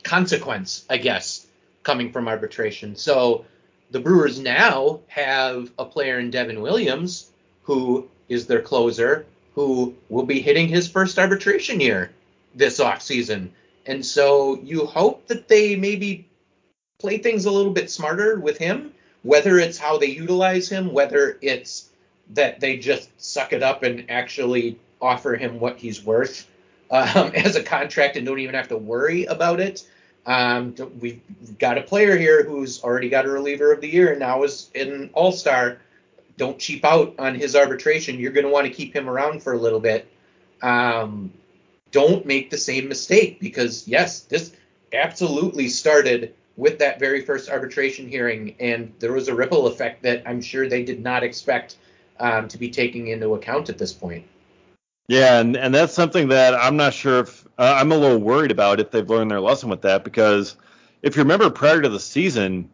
consequence, 0.02 0.84
I 0.88 0.96
guess, 0.96 1.46
coming 1.82 2.12
from 2.12 2.28
arbitration. 2.28 2.96
So 2.96 3.44
the 3.90 4.00
Brewers 4.00 4.40
now 4.40 5.00
have 5.08 5.70
a 5.78 5.84
player 5.84 6.18
in 6.18 6.30
Devin 6.30 6.60
Williams 6.60 7.30
who 7.62 8.08
is 8.28 8.46
their 8.46 8.62
closer, 8.62 9.26
who 9.54 9.94
will 10.08 10.24
be 10.24 10.40
hitting 10.40 10.68
his 10.68 10.88
first 10.88 11.18
arbitration 11.18 11.80
year 11.80 12.12
this 12.54 12.78
offseason. 12.78 13.50
And 13.86 14.04
so 14.04 14.58
you 14.62 14.86
hope 14.86 15.26
that 15.26 15.48
they 15.48 15.76
maybe 15.76 16.26
play 16.98 17.18
things 17.18 17.44
a 17.44 17.50
little 17.50 17.72
bit 17.72 17.90
smarter 17.90 18.38
with 18.38 18.56
him, 18.56 18.92
whether 19.22 19.58
it's 19.58 19.78
how 19.78 19.98
they 19.98 20.06
utilize 20.06 20.68
him, 20.68 20.92
whether 20.92 21.38
it's 21.42 21.90
that 22.30 22.60
they 22.60 22.78
just 22.78 23.10
suck 23.20 23.52
it 23.52 23.62
up 23.62 23.82
and 23.82 24.10
actually 24.10 24.78
offer 25.00 25.34
him 25.34 25.60
what 25.60 25.76
he's 25.76 26.04
worth 26.04 26.46
um, 26.90 27.32
as 27.34 27.56
a 27.56 27.62
contract 27.62 28.16
and 28.16 28.24
don't 28.24 28.38
even 28.38 28.54
have 28.54 28.68
to 28.68 28.76
worry 28.76 29.24
about 29.24 29.60
it. 29.60 29.86
Um, 30.26 30.74
we've 31.00 31.20
got 31.58 31.76
a 31.76 31.82
player 31.82 32.16
here 32.16 32.42
who's 32.44 32.82
already 32.82 33.10
got 33.10 33.26
a 33.26 33.28
reliever 33.28 33.72
of 33.72 33.82
the 33.82 33.88
year 33.88 34.12
and 34.12 34.20
now 34.20 34.42
is 34.42 34.70
an 34.74 35.10
all 35.12 35.32
star. 35.32 35.78
Don't 36.38 36.58
cheap 36.58 36.84
out 36.84 37.14
on 37.18 37.34
his 37.34 37.54
arbitration. 37.54 38.18
You're 38.18 38.32
going 38.32 38.46
to 38.46 38.50
want 38.50 38.66
to 38.66 38.72
keep 38.72 38.96
him 38.96 39.08
around 39.08 39.42
for 39.42 39.52
a 39.52 39.58
little 39.58 39.80
bit. 39.80 40.08
Um, 40.62 41.32
don't 41.94 42.26
make 42.26 42.50
the 42.50 42.58
same 42.58 42.88
mistake 42.88 43.38
because, 43.38 43.86
yes, 43.86 44.20
this 44.22 44.52
absolutely 44.92 45.68
started 45.68 46.34
with 46.56 46.76
that 46.80 46.98
very 46.98 47.22
first 47.22 47.48
arbitration 47.48 48.08
hearing, 48.08 48.56
and 48.58 48.92
there 48.98 49.12
was 49.12 49.28
a 49.28 49.34
ripple 49.34 49.68
effect 49.68 50.02
that 50.02 50.24
I'm 50.26 50.42
sure 50.42 50.68
they 50.68 50.82
did 50.82 51.00
not 51.00 51.22
expect 51.22 51.76
um, 52.18 52.48
to 52.48 52.58
be 52.58 52.68
taking 52.68 53.06
into 53.08 53.34
account 53.34 53.68
at 53.68 53.78
this 53.78 53.92
point. 53.92 54.26
Yeah, 55.06 55.38
and, 55.38 55.56
and 55.56 55.72
that's 55.72 55.92
something 55.92 56.28
that 56.28 56.54
I'm 56.54 56.76
not 56.76 56.94
sure 56.94 57.20
if 57.20 57.46
uh, 57.58 57.76
I'm 57.78 57.92
a 57.92 57.96
little 57.96 58.18
worried 58.18 58.50
about 58.50 58.80
if 58.80 58.90
they've 58.90 59.08
learned 59.08 59.30
their 59.30 59.40
lesson 59.40 59.68
with 59.68 59.82
that 59.82 60.02
because 60.02 60.56
if 61.02 61.14
you 61.14 61.22
remember 61.22 61.48
prior 61.48 61.80
to 61.80 61.88
the 61.88 62.00
season, 62.00 62.68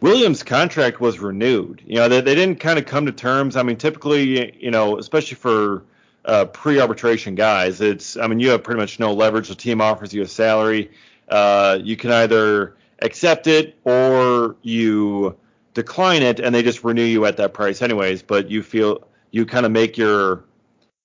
Williams' 0.00 0.42
contract 0.42 1.00
was 1.00 1.18
renewed. 1.18 1.82
You 1.84 1.96
know, 1.96 2.08
they, 2.08 2.22
they 2.22 2.34
didn't 2.34 2.60
kind 2.60 2.78
of 2.78 2.86
come 2.86 3.04
to 3.04 3.12
terms. 3.12 3.56
I 3.56 3.62
mean, 3.62 3.76
typically, 3.76 4.56
you 4.62 4.70
know, 4.70 4.98
especially 4.98 5.36
for 5.36 5.84
uh, 6.24 6.44
pre-arbitration 6.46 7.34
guys, 7.34 7.80
it's 7.80 8.16
I 8.16 8.26
mean, 8.26 8.40
you 8.40 8.50
have 8.50 8.62
pretty 8.62 8.80
much 8.80 9.00
no 9.00 9.12
leverage. 9.12 9.48
The 9.48 9.54
team 9.54 9.80
offers 9.80 10.12
you 10.12 10.22
a 10.22 10.28
salary. 10.28 10.90
Uh, 11.28 11.78
you 11.82 11.96
can 11.96 12.12
either 12.12 12.76
accept 13.00 13.46
it 13.46 13.76
or 13.84 14.56
you 14.62 15.36
decline 15.74 16.22
it, 16.22 16.40
and 16.40 16.54
they 16.54 16.62
just 16.62 16.84
renew 16.84 17.02
you 17.02 17.24
at 17.26 17.36
that 17.38 17.54
price 17.54 17.82
anyways. 17.82 18.22
But 18.22 18.50
you 18.50 18.62
feel 18.62 19.06
you 19.30 19.46
kind 19.46 19.66
of 19.66 19.72
make 19.72 19.96
your 19.96 20.44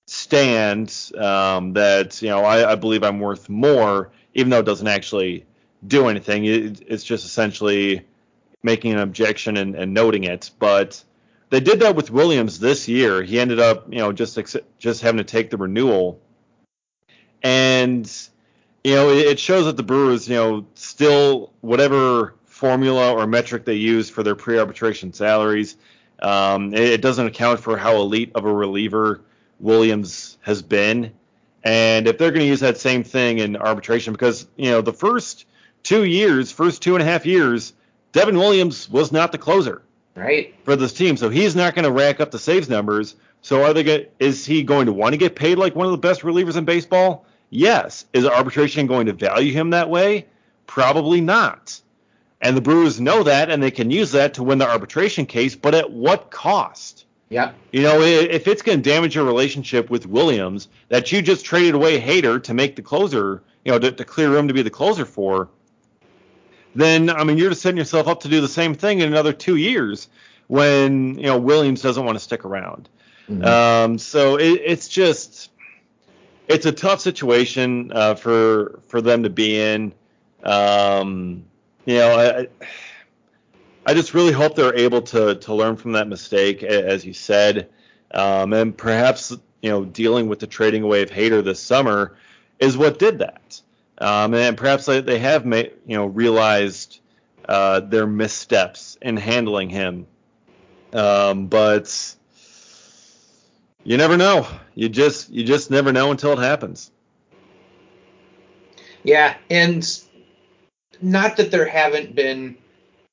stand 0.06 1.12
um, 1.18 1.74
that 1.74 2.22
you 2.22 2.30
know 2.30 2.44
I, 2.44 2.72
I, 2.72 2.76
believe 2.76 3.04
I'm 3.04 3.20
worth 3.20 3.50
more, 3.50 4.12
even 4.34 4.50
though 4.50 4.60
it 4.60 4.66
doesn't 4.66 4.88
actually 4.88 5.46
do 5.88 6.08
anything. 6.08 6.46
It, 6.46 6.82
it's 6.88 7.04
just 7.04 7.26
essentially 7.26 8.06
making 8.64 8.94
an 8.94 9.00
objection 9.00 9.58
and, 9.58 9.76
and, 9.76 9.94
noting 9.94 10.24
it. 10.24 10.50
But 10.60 11.04
they 11.50 11.60
did 11.60 11.80
that 11.82 11.96
with 11.96 12.12
Williams 12.12 12.60
this 12.60 12.88
year. 12.88 13.24
He 13.24 13.40
ended 13.40 13.60
up 13.60 13.92
you 13.92 14.00
know 14.00 14.12
just 14.12 14.38
just 14.80 15.02
having 15.02 15.18
to 15.18 15.24
take 15.24 15.50
the 15.50 15.58
renewal, 15.58 16.20
and 17.44 18.12
you 18.84 18.96
know 18.96 19.10
it, 19.10 19.40
shows 19.40 19.66
that 19.66 19.78
the 19.78 19.84
Brewers 19.84 20.28
you 20.28 20.36
know 20.36 20.66
still 20.76 21.54
whatever 21.62 22.36
formula 22.46 23.14
or 23.14 23.28
metric 23.28 23.66
they 23.66 23.76
use 23.76 24.10
for 24.10 24.24
their 24.24 24.36
pre-arbitration 24.36 25.14
salaries. 25.14 25.78
Um, 26.20 26.74
it, 26.74 26.82
it 26.82 27.02
doesn't 27.02 27.28
account 27.28 27.60
for 27.60 27.78
how 27.78 27.98
elite 27.98 28.32
of 28.34 28.46
a 28.46 28.52
reliever 28.52 29.22
Williams 29.60 30.38
has 30.42 30.62
been. 30.62 31.12
And 31.64 32.08
if 32.08 32.18
they're 32.18 32.32
going 32.32 32.42
to 32.42 32.48
use 32.48 32.62
that 32.62 32.78
same 32.78 33.04
thing 33.04 33.40
in 33.40 33.58
arbitration, 33.58 34.14
because, 34.14 34.48
you 34.56 34.72
know, 34.72 34.82
the 34.82 34.94
first 34.94 35.46
two 35.84 36.04
years, 36.04 36.52
first 36.52 36.82
two 36.82 36.96
and 36.96 37.02
a 37.02 37.06
half 37.06 37.26
years, 37.26 37.74
Devin 38.12 38.38
Williams 38.38 38.90
was 38.90 39.12
not 39.12 39.32
the 39.32 39.38
closer. 39.38 39.82
Right. 40.18 40.56
For 40.66 40.76
this 40.76 40.94
team. 40.94 41.16
So 41.16 41.30
he's 41.30 41.56
not 41.56 41.76
going 41.76 41.86
to 41.86 41.92
rack 41.92 42.20
up 42.20 42.32
the 42.32 42.40
saves 42.40 42.68
numbers. 42.68 43.16
So 43.42 43.64
are 43.64 43.74
they 43.74 43.84
get, 43.84 44.14
is 44.20 44.46
he 44.46 44.64
going 44.64 44.88
to 44.88 44.94
want 44.94 45.14
to 45.14 45.18
get 45.18 45.36
paid 45.36 45.60
like 45.60 45.76
one 45.76 45.86
of 45.86 45.92
the 45.92 45.98
best 46.00 46.22
relievers 46.22 46.58
in 46.58 46.66
baseball? 46.66 47.26
Yes. 47.52 48.06
Is 48.14 48.26
arbitration 48.26 48.88
going 48.88 49.06
to 49.06 49.14
value 49.14 49.54
him 49.54 49.70
that 49.70 49.90
way? 49.90 50.26
Probably 50.66 51.22
not. 51.22 51.80
And 52.42 52.58
the 52.58 52.62
Brewers 52.62 53.00
know 53.00 53.24
that 53.24 53.52
and 53.52 53.62
they 53.62 53.72
can 53.72 53.92
use 53.92 54.12
that 54.12 54.34
to 54.36 54.44
win 54.44 54.58
the 54.58 54.68
arbitration 54.68 55.28
case, 55.28 55.56
but 55.56 55.76
at 55.76 55.92
what 55.92 56.32
cost? 56.32 57.06
Yeah. 57.30 57.52
You 57.72 57.84
know, 57.84 58.02
if 58.02 58.48
it's 58.48 58.62
going 58.62 58.82
to 58.82 58.90
damage 58.90 59.16
your 59.16 59.26
relationship 59.26 59.90
with 59.90 60.08
Williams 60.08 60.68
that 60.90 61.12
you 61.12 61.22
just 61.22 61.46
traded 61.46 61.76
away 61.76 62.00
Hader 62.00 62.42
to 62.44 62.54
make 62.54 62.76
the 62.76 62.82
closer, 62.82 63.44
you 63.66 63.72
know, 63.72 63.80
to, 63.80 63.92
to 63.92 64.04
clear 64.04 64.32
room 64.32 64.48
to 64.48 64.54
be 64.54 64.62
the 64.62 64.70
closer 64.70 65.06
for, 65.06 65.50
then 66.76 67.10
I 67.10 67.24
mean 67.24 67.38
you're 67.38 67.50
just 67.50 67.62
setting 67.62 67.78
yourself 67.78 68.08
up 68.08 68.22
to 68.22 68.30
do 68.30 68.42
the 68.42 68.48
same 68.48 68.76
thing 68.76 69.00
in 69.00 69.08
another 69.08 69.34
two 69.34 69.56
years 69.56 70.10
when 70.48 71.18
you 71.18 71.26
know 71.26 71.38
Williams 71.38 71.82
doesn't 71.82 72.04
want 72.04 72.18
to 72.18 72.24
stick 72.24 72.46
around. 72.46 72.90
Mm-hmm. 73.30 73.44
Um, 73.44 73.98
so 73.98 74.38
it, 74.38 74.62
it's 74.64 74.88
just 74.88 75.52
it's 76.48 76.66
a 76.66 76.72
tough 76.72 77.02
situation 77.02 77.92
uh, 77.94 78.16
for 78.16 78.80
for 78.88 79.02
them 79.02 79.24
to 79.24 79.30
be 79.30 79.60
in. 79.60 79.94
Um, 80.44 81.46
you 81.86 81.96
know, 81.96 82.18
I, 82.18 82.48
I 83.86 83.94
just 83.94 84.14
really 84.14 84.32
hope 84.32 84.56
they're 84.56 84.76
able 84.76 85.02
to 85.04 85.36
to 85.36 85.54
learn 85.54 85.76
from 85.76 85.94
that 85.94 86.08
mistake, 86.08 86.64
as 86.64 87.06
you 87.06 87.14
said, 87.14 87.70
um, 88.12 88.54
and 88.54 88.78
perhaps 88.78 89.32
you 89.62 89.70
know 89.70 89.86
dealing 89.86 90.28
with 90.28 90.40
the 90.40 90.48
trading 90.48 90.84
away 90.84 91.02
of 91.02 91.10
Hader 91.10 91.44
this 91.44 91.62
summer 91.62 92.16
is 92.60 92.78
what 92.78 92.98
did 92.98 93.20
that, 93.20 93.62
um, 93.98 94.34
and 94.34 94.58
perhaps 94.58 94.86
they, 94.86 95.20
have 95.20 95.46
made 95.46 95.74
you 95.86 95.98
know 95.98 96.06
realized 96.06 97.00
uh, 97.48 97.80
their 97.80 98.08
missteps 98.08 98.98
in 99.02 99.18
handling 99.18 99.70
him, 99.70 100.08
um, 100.94 101.48
but 101.48 102.16
you 103.84 103.98
never 103.98 104.18
know. 104.18 104.48
You 104.76 104.90
just 104.90 105.30
you 105.30 105.44
just 105.44 105.72
never 105.72 105.92
know 105.92 106.12
until 106.12 106.34
it 106.34 106.40
happens. 106.40 106.92
Yeah, 109.04 109.36
and 109.50 109.88
not 111.02 111.38
that 111.38 111.52
there 111.52 111.68
haven't 111.68 112.16
been 112.16 112.58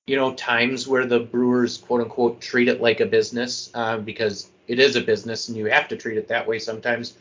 you 0.07 0.17
know, 0.17 0.35
times 0.35 0.87
where 0.87 1.07
the 1.07 1.21
Brewers 1.21 1.79
quote 1.79 2.03
unquote 2.03 2.41
treat 2.41 2.69
it 2.69 2.81
like 2.81 3.01
a 3.01 3.07
business 3.07 3.71
uh, 3.75 3.99
because 3.99 4.51
it 4.69 4.79
is 4.79 4.97
a 4.97 5.01
business 5.01 5.49
and 5.49 5.57
you 5.57 5.67
have 5.67 5.89
to 5.89 5.97
treat 5.97 6.19
it 6.19 6.29
that 6.29 6.47
way 6.47 6.59
sometimes. 6.59 7.15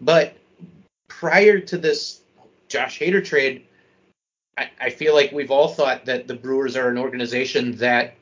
But 0.00 0.34
prior 1.06 1.60
to 1.60 1.78
this 1.78 2.20
Josh 2.68 2.98
Hader 2.98 3.24
trade, 3.24 3.66
I, 4.56 4.70
I 4.80 4.90
feel 4.90 5.14
like 5.14 5.32
we've 5.32 5.50
all 5.50 5.68
thought 5.68 6.04
that 6.06 6.26
the 6.26 6.34
Brewers 6.34 6.76
are 6.76 6.88
an 6.88 6.98
organization 6.98 7.76
that 7.76 8.14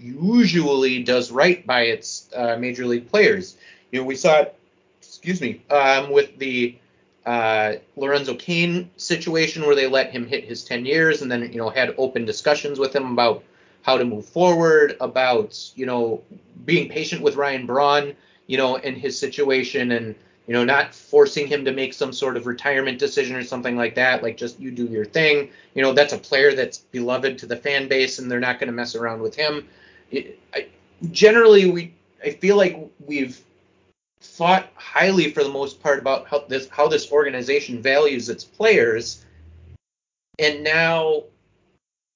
usually 0.00 1.02
does 1.02 1.30
right 1.30 1.66
by 1.66 1.82
its 1.82 2.28
uh, 2.34 2.56
major 2.56 2.86
league 2.86 3.10
players. 3.10 3.56
You 3.90 4.00
know, 4.00 4.06
we 4.06 4.14
saw 4.14 4.40
it, 4.40 4.58
excuse 5.00 5.40
me, 5.40 5.62
um, 5.70 6.10
with 6.10 6.38
the 6.38 6.76
uh, 7.26 7.74
Lorenzo 7.96 8.34
Cain 8.34 8.90
situation 8.96 9.66
where 9.66 9.74
they 9.74 9.86
let 9.86 10.10
him 10.10 10.26
hit 10.26 10.44
his 10.44 10.64
10 10.64 10.86
years 10.86 11.22
and 11.22 11.30
then, 11.30 11.52
you 11.52 11.58
know, 11.58 11.70
had 11.70 11.94
open 11.98 12.24
discussions 12.24 12.78
with 12.78 12.94
him 12.94 13.12
about 13.12 13.42
how 13.82 13.98
to 13.98 14.04
move 14.04 14.24
forward, 14.24 14.96
about 15.00 15.58
you 15.74 15.86
know 15.86 16.22
being 16.64 16.88
patient 16.88 17.20
with 17.20 17.36
Ryan 17.36 17.66
Braun, 17.66 18.14
you 18.46 18.56
know, 18.56 18.76
in 18.76 18.94
his 18.94 19.18
situation, 19.18 19.92
and 19.92 20.14
you 20.46 20.54
know 20.54 20.64
not 20.64 20.94
forcing 20.94 21.46
him 21.46 21.64
to 21.64 21.72
make 21.72 21.92
some 21.92 22.12
sort 22.12 22.36
of 22.36 22.46
retirement 22.46 22.98
decision 22.98 23.36
or 23.36 23.44
something 23.44 23.76
like 23.76 23.94
that. 23.94 24.22
Like 24.22 24.36
just 24.36 24.58
you 24.60 24.70
do 24.70 24.86
your 24.86 25.04
thing. 25.04 25.50
You 25.74 25.82
know, 25.82 25.92
that's 25.92 26.12
a 26.12 26.18
player 26.18 26.54
that's 26.54 26.78
beloved 26.78 27.38
to 27.38 27.46
the 27.46 27.56
fan 27.56 27.88
base, 27.88 28.18
and 28.18 28.30
they're 28.30 28.40
not 28.40 28.58
going 28.58 28.68
to 28.68 28.72
mess 28.72 28.94
around 28.94 29.22
with 29.22 29.34
him. 29.34 29.68
It, 30.10 30.38
I, 30.54 30.66
generally, 31.10 31.70
we 31.70 31.94
I 32.24 32.30
feel 32.30 32.56
like 32.56 32.78
we've 33.06 33.40
thought 34.20 34.68
highly 34.74 35.32
for 35.32 35.42
the 35.42 35.50
most 35.50 35.82
part 35.82 35.98
about 35.98 36.28
how 36.28 36.44
this 36.48 36.68
how 36.68 36.88
this 36.88 37.10
organization 37.10 37.82
values 37.82 38.28
its 38.28 38.44
players 38.44 39.24
and 40.38 40.62
now 40.62 41.24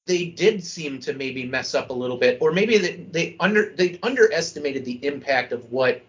they 0.06 0.26
did 0.26 0.64
seem 0.64 1.00
to 1.00 1.12
maybe 1.12 1.44
mess 1.44 1.74
up 1.74 1.90
a 1.90 1.92
little 1.92 2.16
bit, 2.16 2.38
or 2.40 2.52
maybe 2.52 2.78
they, 2.78 2.96
they 2.96 3.36
under 3.40 3.70
they 3.70 3.98
underestimated 4.02 4.84
the 4.84 5.04
impact 5.04 5.52
of 5.52 5.70
what 5.72 6.02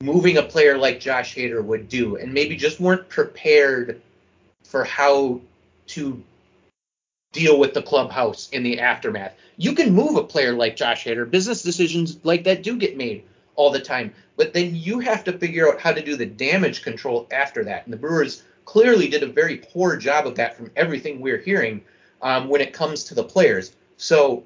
moving 0.00 0.36
a 0.36 0.42
player 0.42 0.76
like 0.76 1.00
Josh 1.00 1.34
Hader 1.34 1.62
would 1.62 1.88
do, 1.88 2.16
and 2.16 2.32
maybe 2.32 2.56
just 2.56 2.80
weren't 2.80 3.08
prepared 3.08 4.00
for 4.64 4.84
how 4.84 5.40
to 5.88 6.22
deal 7.32 7.58
with 7.58 7.74
the 7.74 7.82
clubhouse 7.82 8.48
in 8.50 8.62
the 8.62 8.80
aftermath. 8.80 9.34
You 9.56 9.74
can 9.74 9.94
move 9.94 10.16
a 10.16 10.24
player 10.24 10.52
like 10.52 10.76
Josh 10.76 11.04
Hader. 11.04 11.30
Business 11.30 11.62
decisions 11.62 12.18
like 12.22 12.44
that 12.44 12.62
do 12.62 12.76
get 12.76 12.96
made 12.96 13.24
all 13.56 13.70
the 13.70 13.80
time. 13.80 14.12
But 14.36 14.52
then 14.52 14.74
you 14.74 14.98
have 15.00 15.24
to 15.24 15.38
figure 15.38 15.68
out 15.68 15.80
how 15.80 15.92
to 15.92 16.02
do 16.02 16.16
the 16.16 16.26
damage 16.26 16.82
control 16.82 17.26
after 17.30 17.64
that. 17.64 17.84
And 17.84 17.92
the 17.92 17.98
Brewers 17.98 18.42
clearly 18.64 19.08
did 19.08 19.22
a 19.22 19.26
very 19.26 19.58
poor 19.58 19.96
job 19.96 20.26
of 20.26 20.36
that 20.36 20.56
from 20.56 20.70
everything 20.76 21.20
we're 21.20 21.38
hearing 21.38 21.82
um, 22.22 22.48
when 22.48 22.60
it 22.60 22.72
comes 22.72 23.04
to 23.04 23.14
the 23.14 23.24
players. 23.24 23.72
So 23.96 24.44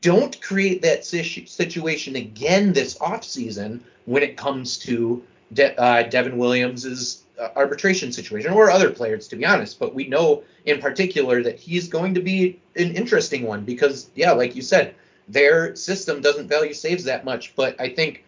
don't 0.00 0.40
create 0.40 0.82
that 0.82 1.04
situation 1.04 2.16
again 2.16 2.72
this 2.72 2.98
offseason 2.98 3.80
when 4.04 4.22
it 4.22 4.36
comes 4.36 4.78
to 4.78 5.22
De- 5.52 5.78
uh, 5.80 6.02
Devin 6.04 6.38
Williams's 6.38 7.24
uh, 7.38 7.48
arbitration 7.56 8.12
situation 8.12 8.52
or 8.52 8.70
other 8.70 8.90
players, 8.90 9.28
to 9.28 9.36
be 9.36 9.44
honest. 9.44 9.78
But 9.78 9.94
we 9.94 10.06
know 10.06 10.42
in 10.64 10.80
particular 10.80 11.42
that 11.42 11.58
he's 11.58 11.88
going 11.88 12.14
to 12.14 12.20
be 12.20 12.60
an 12.76 12.94
interesting 12.94 13.44
one 13.44 13.64
because, 13.64 14.10
yeah, 14.14 14.32
like 14.32 14.56
you 14.56 14.62
said, 14.62 14.94
their 15.28 15.74
system 15.76 16.20
doesn't 16.20 16.48
value 16.48 16.72
saves 16.72 17.04
that 17.04 17.24
much. 17.24 17.54
But 17.56 17.80
I 17.80 17.88
think 17.88 18.24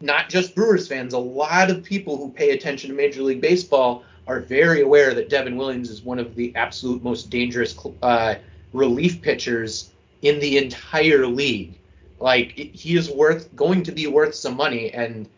not 0.00 0.28
just 0.28 0.54
Brewers 0.54 0.88
fans, 0.88 1.12
a 1.12 1.18
lot 1.18 1.70
of 1.70 1.82
people 1.82 2.16
who 2.16 2.30
pay 2.30 2.50
attention 2.50 2.90
to 2.90 2.96
Major 2.96 3.22
League 3.22 3.40
Baseball 3.40 4.04
are 4.26 4.40
very 4.40 4.82
aware 4.82 5.14
that 5.14 5.28
Devin 5.28 5.56
Williams 5.56 5.90
is 5.90 6.02
one 6.02 6.18
of 6.18 6.34
the 6.34 6.54
absolute 6.54 7.02
most 7.02 7.30
dangerous 7.30 7.76
uh, 8.02 8.36
relief 8.72 9.20
pitchers 9.20 9.90
in 10.22 10.38
the 10.40 10.58
entire 10.58 11.26
league. 11.26 11.78
Like 12.18 12.52
he 12.52 12.96
is 12.96 13.10
worth 13.10 13.54
going 13.56 13.82
to 13.84 13.92
be 13.92 14.06
worth 14.06 14.34
some 14.34 14.56
money, 14.56 14.92
and 14.92 15.28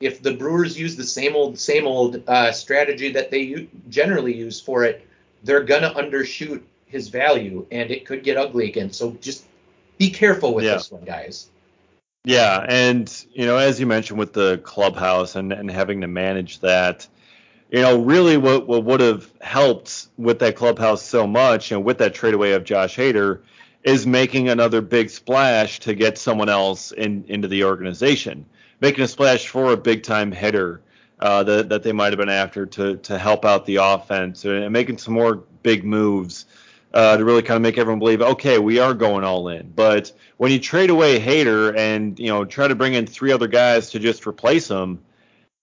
if 0.00 0.20
the 0.20 0.32
Brewers 0.32 0.78
use 0.78 0.96
the 0.96 1.04
same 1.04 1.36
old 1.36 1.58
same 1.58 1.86
old 1.86 2.22
uh, 2.26 2.52
strategy 2.52 3.12
that 3.12 3.30
they 3.30 3.40
u- 3.40 3.68
generally 3.88 4.34
use 4.34 4.60
for 4.60 4.84
it, 4.84 5.06
they're 5.44 5.62
gonna 5.62 5.94
undershoot 5.94 6.62
his 6.86 7.08
value, 7.08 7.66
and 7.70 7.90
it 7.90 8.04
could 8.04 8.24
get 8.24 8.36
ugly 8.36 8.68
again. 8.68 8.90
So 8.90 9.12
just 9.20 9.44
be 9.98 10.10
careful 10.10 10.54
with 10.54 10.64
yeah. 10.64 10.74
this 10.74 10.90
one, 10.90 11.04
guys. 11.04 11.50
Yeah, 12.24 12.66
and 12.68 13.24
you 13.32 13.46
know, 13.46 13.56
as 13.56 13.78
you 13.78 13.86
mentioned 13.86 14.18
with 14.18 14.32
the 14.32 14.58
clubhouse 14.64 15.36
and, 15.36 15.52
and 15.52 15.70
having 15.70 16.00
to 16.00 16.08
manage 16.08 16.58
that, 16.58 17.06
you 17.70 17.82
know, 17.82 18.02
really 18.02 18.36
what, 18.36 18.66
what 18.66 18.82
would 18.82 18.98
have 18.98 19.30
helped 19.40 20.08
with 20.18 20.40
that 20.40 20.56
clubhouse 20.56 21.02
so 21.02 21.26
much, 21.26 21.70
you 21.70 21.76
know, 21.76 21.80
with 21.80 21.98
that 21.98 22.14
trade 22.14 22.34
away 22.34 22.52
of 22.52 22.64
Josh 22.64 22.96
Hader, 22.96 23.42
is 23.86 24.04
making 24.04 24.48
another 24.48 24.82
big 24.82 25.08
splash 25.08 25.78
to 25.78 25.94
get 25.94 26.18
someone 26.18 26.48
else 26.48 26.90
in 26.90 27.24
into 27.28 27.48
the 27.48 27.64
organization, 27.64 28.44
making 28.80 29.04
a 29.04 29.08
splash 29.08 29.46
for 29.46 29.72
a 29.72 29.76
big 29.76 30.02
time 30.02 30.32
hitter 30.32 30.82
uh, 31.20 31.44
that 31.44 31.68
that 31.68 31.84
they 31.84 31.92
might 31.92 32.12
have 32.12 32.18
been 32.18 32.28
after 32.28 32.66
to 32.66 32.96
to 32.96 33.16
help 33.16 33.44
out 33.44 33.64
the 33.64 33.76
offense 33.76 34.44
and 34.44 34.70
making 34.72 34.98
some 34.98 35.14
more 35.14 35.36
big 35.62 35.84
moves 35.84 36.46
uh, 36.94 37.16
to 37.16 37.24
really 37.24 37.42
kind 37.42 37.56
of 37.56 37.62
make 37.62 37.78
everyone 37.78 38.00
believe, 38.00 38.20
okay, 38.20 38.58
we 38.58 38.80
are 38.80 38.92
going 38.92 39.22
all 39.22 39.48
in. 39.48 39.70
But 39.74 40.12
when 40.36 40.50
you 40.50 40.58
trade 40.58 40.90
away 40.90 41.20
Hader 41.20 41.76
and 41.76 42.18
you 42.18 42.28
know 42.28 42.44
try 42.44 42.66
to 42.66 42.74
bring 42.74 42.94
in 42.94 43.06
three 43.06 43.30
other 43.30 43.48
guys 43.48 43.90
to 43.90 44.00
just 44.00 44.26
replace 44.26 44.68
him, 44.68 44.98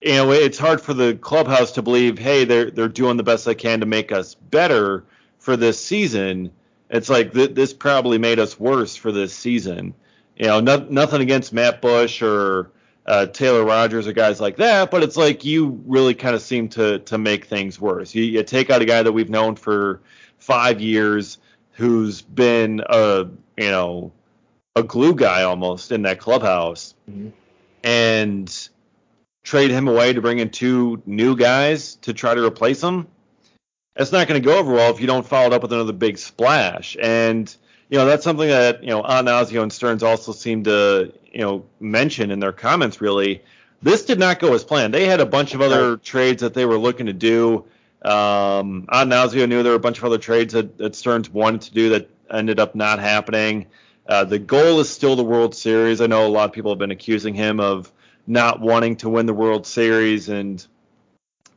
you 0.02 0.14
know 0.14 0.32
it's 0.32 0.58
hard 0.58 0.80
for 0.80 0.94
the 0.94 1.16
clubhouse 1.16 1.74
to 1.74 1.82
believe, 1.82 2.18
hey, 2.18 2.46
they're 2.46 2.72
they're 2.72 2.88
doing 2.88 3.18
the 3.18 3.24
best 3.24 3.44
they 3.44 3.56
can 3.56 3.82
to 3.82 3.86
make 3.86 4.14
us 4.14 4.34
better 4.34 5.04
for 5.40 5.58
this 5.58 5.84
season. 5.84 6.52
It's 6.94 7.10
like 7.10 7.34
th- 7.34 7.56
this 7.56 7.74
probably 7.74 8.20
made 8.20 8.40
us 8.40 8.60
worse 8.60 8.96
for 8.96 9.12
this 9.12 9.34
season. 9.34 9.96
You 10.38 10.46
know, 10.46 10.60
no, 10.60 10.78
nothing 10.90 11.22
against 11.22 11.52
Matt 11.52 11.82
Bush 11.82 12.22
or 12.22 12.72
uh, 13.08 13.26
Taylor 13.26 13.66
Rogers 13.66 14.08
or 14.08 14.14
guys 14.14 14.40
like 14.40 14.58
that, 14.58 14.92
but 14.92 15.02
it's 15.02 15.18
like 15.18 15.44
you 15.44 15.82
really 15.88 16.14
kind 16.14 16.36
of 16.36 16.42
seem 16.42 16.70
to 16.70 17.00
to 17.00 17.18
make 17.18 17.46
things 17.46 17.82
worse. 17.82 18.14
You, 18.14 18.24
you 18.24 18.44
take 18.44 18.70
out 18.70 18.82
a 18.82 18.86
guy 18.86 19.02
that 19.02 19.12
we've 19.12 19.30
known 19.30 19.56
for 19.56 20.02
five 20.38 20.80
years 20.80 21.40
who's 21.72 22.22
been 22.22 22.84
a 22.88 23.28
you 23.58 23.72
know 23.72 24.12
a 24.76 24.84
glue 24.84 25.16
guy 25.16 25.44
almost 25.44 25.92
in 25.92 26.04
that 26.04 26.20
clubhouse 26.20 26.94
mm-hmm. 27.10 27.30
and 27.84 28.70
trade 29.42 29.72
him 29.72 29.88
away 29.88 30.14
to 30.14 30.22
bring 30.22 30.40
in 30.40 30.50
two 30.50 31.02
new 31.08 31.36
guys 31.36 31.96
to 31.96 32.14
try 32.14 32.36
to 32.36 32.46
replace 32.46 32.82
him. 32.82 33.08
It's 33.96 34.12
not 34.12 34.28
going 34.28 34.42
to 34.42 34.46
go 34.46 34.58
over 34.58 34.74
well 34.74 34.92
if 34.92 35.00
you 35.00 35.08
don't 35.08 35.26
follow 35.26 35.48
it 35.48 35.54
up 35.54 35.62
with 35.62 35.72
another 35.72 35.94
big 35.94 36.18
splash. 36.18 36.98
And 37.00 37.56
you 37.90 37.98
know 38.00 38.06
that's 38.06 38.24
something 38.24 38.48
that 38.48 38.84
you 38.84 38.90
know 38.90 39.04
Attanasio 39.04 39.62
and 39.62 39.72
Stearns 39.72 40.02
also 40.02 40.32
seem 40.32 40.64
to 40.64 41.14
you 41.32 41.42
know 41.42 41.66
mention 41.80 42.32
in 42.32 42.40
their 42.40 42.52
comments. 42.52 43.02
Really, 43.02 43.44
this 43.84 44.06
did 44.06 44.18
not 44.18 44.40
go 44.40 44.54
as 44.54 44.64
planned. 44.64 44.94
They 44.94 45.06
had 45.06 45.20
a 45.20 45.26
bunch 45.26 45.54
of 45.54 45.62
other 45.62 45.98
trades 45.98 46.42
that 46.42 46.54
they 46.54 46.66
were 46.66 46.78
looking 46.78 47.06
to 47.06 47.14
do. 47.14 47.66
Um, 48.02 48.88
Attanasio 48.92 49.48
knew 49.48 49.64
there 49.64 49.74
were 49.74 49.78
a 49.78 49.80
bunch 49.80 50.00
of 50.00 50.06
other 50.06 50.18
trades 50.18 50.54
that, 50.54 50.78
that 50.78 50.96
Stearns 50.96 51.30
wanted 51.30 51.62
to 51.62 51.74
do 51.74 51.90
that 51.90 52.10
ended 52.32 52.60
up 52.60 52.76
not 52.76 53.00
happening. 53.00 53.68
Uh, 54.08 54.26
the 54.26 54.40
goal 54.40 54.80
is 54.80 54.90
still 54.90 55.16
the 55.16 55.24
World 55.24 55.56
Series. 55.56 56.02
I 56.02 56.08
know 56.08 56.26
a 56.26 56.28
lot 56.28 56.46
of 56.46 56.52
people 56.52 56.72
have 56.72 56.80
been 56.80 56.92
accusing 56.92 57.34
him 57.34 57.60
of 57.60 57.92
not 58.28 58.60
wanting 58.60 58.98
to 58.98 59.10
win 59.10 59.26
the 59.26 59.34
World 59.34 59.66
Series, 59.66 60.30
and 60.30 60.66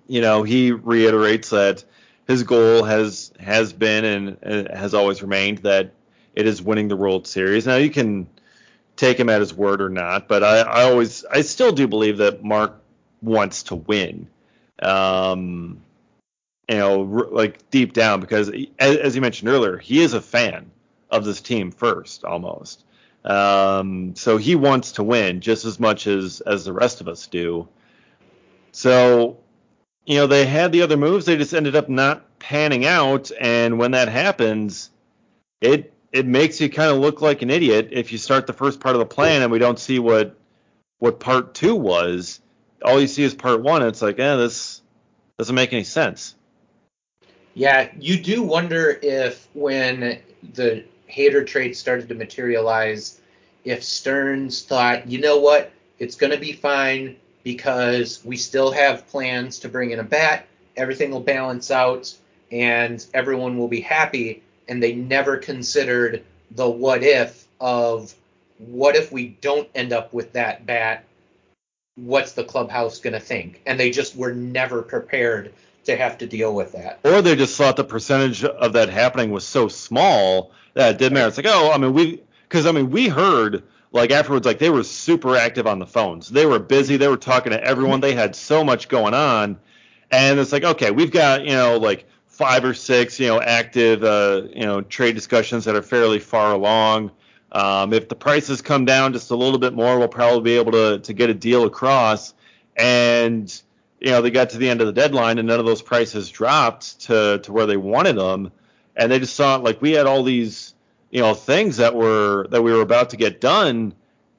you 0.07 0.21
know 0.21 0.43
he 0.43 0.71
reiterates 0.73 1.51
that 1.51 1.85
his 2.27 2.43
goal 2.43 2.83
has 2.83 3.33
has 3.39 3.73
been 3.73 4.37
and 4.43 4.69
has 4.69 4.95
always 4.95 5.23
remained 5.23 5.59
that 5.59 5.93
it 6.35 6.47
is 6.47 6.61
winning 6.61 6.89
the 6.89 6.97
World 6.97 7.27
Series. 7.27 7.67
Now 7.67 7.77
you 7.77 7.91
can 7.91 8.27
take 8.97 9.19
him 9.19 9.29
at 9.29 9.41
his 9.41 9.55
word 9.55 9.81
or 9.81 9.89
not, 9.89 10.29
but 10.29 10.43
I, 10.43 10.59
I 10.59 10.83
always 10.85 11.25
I 11.25 11.43
still 11.43 11.73
do 11.73 11.87
believe 11.87 12.19
that 12.19 12.43
Mark 12.43 12.81
wants 13.23 13.65
to 13.65 13.77
win. 13.77 14.29
Um, 14.83 15.83
you 16.69 16.77
know, 16.77 17.01
like 17.01 17.71
deep 17.71 17.93
down 17.93 18.21
because 18.21 18.51
as, 18.79 19.15
you 19.15 19.21
mentioned 19.21 19.49
earlier, 19.49 19.79
he 19.79 20.01
is 20.01 20.15
a 20.15 20.21
fan 20.21 20.71
of 21.11 21.25
this 21.25 21.41
team 21.41 21.71
first 21.71 22.25
almost. 22.25 22.85
Um, 23.25 24.15
so 24.17 24.37
he 24.37 24.55
wants 24.55 24.93
to 24.93 25.03
win 25.03 25.41
just 25.41 25.65
as 25.65 25.79
much 25.79 26.07
as 26.07 26.41
as 26.41 26.65
the 26.65 26.73
rest 26.73 27.01
of 27.01 27.09
us 27.09 27.27
do. 27.27 27.69
So, 28.73 29.39
you 30.07 30.17
know, 30.17 30.29
they 30.29 30.47
had 30.47 30.73
the 30.73 30.83
other 30.83 30.97
moves, 30.97 31.27
they 31.27 31.37
just 31.37 31.53
ended 31.53 31.75
up 31.75 31.89
not 31.89 32.39
panning 32.39 32.87
out, 32.87 33.31
and 33.41 33.79
when 33.79 33.91
that 33.91 34.09
happens, 34.09 34.91
it 35.61 35.93
it 36.13 36.25
makes 36.27 36.61
you 36.61 36.71
kind 36.71 36.91
of 36.91 36.99
look 36.99 37.21
like 37.21 37.43
an 37.43 37.51
idiot 37.51 37.89
if 37.91 38.13
you 38.13 38.19
start 38.19 38.47
the 38.47 38.53
first 38.53 38.81
part 38.81 38.95
of 38.95 39.01
the 39.01 39.07
plan 39.07 39.43
and 39.43 39.51
we 39.51 39.59
don't 39.59 39.79
see 39.79 39.99
what 39.99 40.39
what 40.99 41.19
part 41.21 41.55
two 41.55 41.75
was. 41.75 42.41
All 42.83 43.01
you 43.01 43.09
see 43.09 43.25
is 43.25 43.35
part 43.35 43.63
one. 43.63 43.83
it's 43.83 44.01
like, 44.01 44.19
eh, 44.19 44.37
this 44.37 44.81
doesn't 45.39 45.55
make 45.55 45.73
any 45.73 45.85
sense. 45.85 46.37
Yeah, 47.55 47.91
you 47.99 48.19
do 48.19 48.43
wonder 48.43 48.99
if 49.03 49.49
when 49.55 50.21
the 50.55 50.85
Hader 51.11 51.47
trade 51.47 51.77
started 51.77 52.09
to 52.11 52.15
materialize, 52.15 53.21
if 53.65 53.83
Stearns 53.83 54.63
thought, 54.63 55.09
you 55.09 55.21
know 55.21 55.39
what, 55.39 55.73
it's 55.99 56.15
going 56.15 56.33
to 56.33 56.39
be 56.39 56.53
fine 56.53 57.17
because 57.47 58.25
we 58.25 58.37
still 58.37 58.73
have 58.73 59.07
plans 59.07 59.61
to 59.61 59.69
bring 59.69 59.93
in 59.93 60.01
a 60.01 60.03
bat, 60.03 60.49
everything 60.77 61.13
will 61.13 61.21
balance 61.21 61.71
out, 61.71 62.13
and 62.51 63.07
everyone 63.15 63.57
will 63.57 63.69
be 63.69 63.81
happy. 63.81 64.43
And 64.67 64.83
they 64.83 64.97
never 64.97 65.37
considered 65.37 66.25
the 66.51 66.69
what 66.69 67.05
if 67.05 67.47
of 67.61 68.13
what 68.59 68.97
if 68.97 69.13
we 69.13 69.29
don't 69.41 69.69
end 69.77 69.93
up 69.93 70.13
with 70.13 70.33
that 70.33 70.67
bat? 70.67 71.05
What's 71.95 72.33
the 72.33 72.43
clubhouse 72.43 72.99
going 72.99 73.15
to 73.15 73.21
think? 73.21 73.63
And 73.65 73.79
they 73.79 73.93
just 73.93 74.17
were 74.17 74.35
never 74.35 74.83
prepared 74.83 75.55
to 75.85 75.97
have 75.97 76.19
to 76.19 76.27
deal 76.27 76.53
with 76.53 76.73
that. 76.73 76.99
Or 77.05 77.23
they 77.23 77.37
just 77.37 77.57
thought 77.57 77.77
the 77.77 77.85
percentage 77.85 78.43
of 78.43 78.73
that 78.73 78.89
happening 78.89 79.31
was 79.31 79.47
so 79.47 79.69
small 79.69 80.51
that 80.75 80.97
it 80.97 80.99
didn't 80.99 81.15
matter. 81.15 81.29
It's 81.29 81.37
like, 81.37 81.47
oh, 81.49 81.71
I 81.71 81.79
mean, 81.79 81.93
we, 81.93 82.21
because 82.49 82.67
I 82.67 82.73
mean, 82.73 82.91
we 82.91 83.07
heard 83.07 83.63
like 83.93 84.11
afterwards, 84.11 84.47
like 84.47 84.59
they 84.59 84.71
were 84.71 84.85
super 84.85 85.37
active 85.37 85.67
on 85.67 85.79
the 85.79 85.87
phones. 85.87 86.29
They 86.29 86.47
were 86.47 86.59
busy. 86.59 86.97
They 86.97 87.09
were 87.09 87.17
talking 87.17 87.53
to 87.53 87.63
everyone. 87.63 88.01
They 88.01 88.15
had 88.15 88.35
so 88.37 88.65
much 88.65 88.89
going 88.89 89.15
on, 89.15 89.59
and 90.11 90.39
it's 90.39 90.53
like, 90.53 90.65
okay, 90.65 90.91
we've 90.91 91.11
got 91.11 91.45
you 91.45 91.53
know 91.53 91.79
like 91.79 92.07
five 92.27 92.65
or 92.65 92.75
six 92.75 93.19
you 93.19 93.29
know 93.29 93.41
active 93.41 94.05
uh, 94.05 94.43
you 94.53 94.67
know 94.67 94.83
trade 94.83 95.15
discussions 95.15 95.65
that 95.65 95.75
are 95.75 95.83
fairly 95.83 96.19
far 96.19 96.53
along. 96.53 97.11
Um, 97.53 97.93
if 97.93 98.09
the 98.09 98.15
prices 98.15 98.61
come 98.61 98.85
down 98.85 99.13
just 99.13 99.31
a 99.31 99.37
little 99.37 99.59
bit 99.59 99.73
more, 99.73 99.99
we'll 99.99 100.09
probably 100.09 100.43
be 100.43 100.57
able 100.57 100.73
to 100.73 100.99
to 100.99 101.13
get 101.13 101.31
a 101.31 101.35
deal 101.35 101.65
across. 101.65 102.35
And 102.77 103.63
you 104.01 104.11
know, 104.11 104.21
they 104.21 104.31
got 104.31 104.51
to 104.51 104.59
the 104.59 104.69
end 104.69 104.83
of 104.83 104.87
the 104.87 104.93
deadline 104.93 105.39
and 105.39 105.49
none 105.49 105.59
of 105.59 105.65
those 105.67 105.83
prices 105.83 106.29
dropped 106.29 107.01
to 107.03 107.41
to 107.43 107.53
where 107.53 107.67
they 107.67 107.79
wanted 107.79 108.17
them, 108.17 108.53
and 108.95 109.11
they 109.11 109.19
just 109.19 109.35
saw 109.35 109.57
like 109.57 109.81
we 109.81 109.93
had 109.93 110.07
all 110.07 110.23
these 110.23 110.75
you 111.11 111.21
know 111.21 111.35
things 111.35 111.79
that 111.79 111.95
were 111.95 112.47
that 112.51 112.63
we 112.63 112.73
were 112.73 112.83
about 112.83 113.11
to 113.11 113.17
get 113.17 113.41
done, 113.41 113.95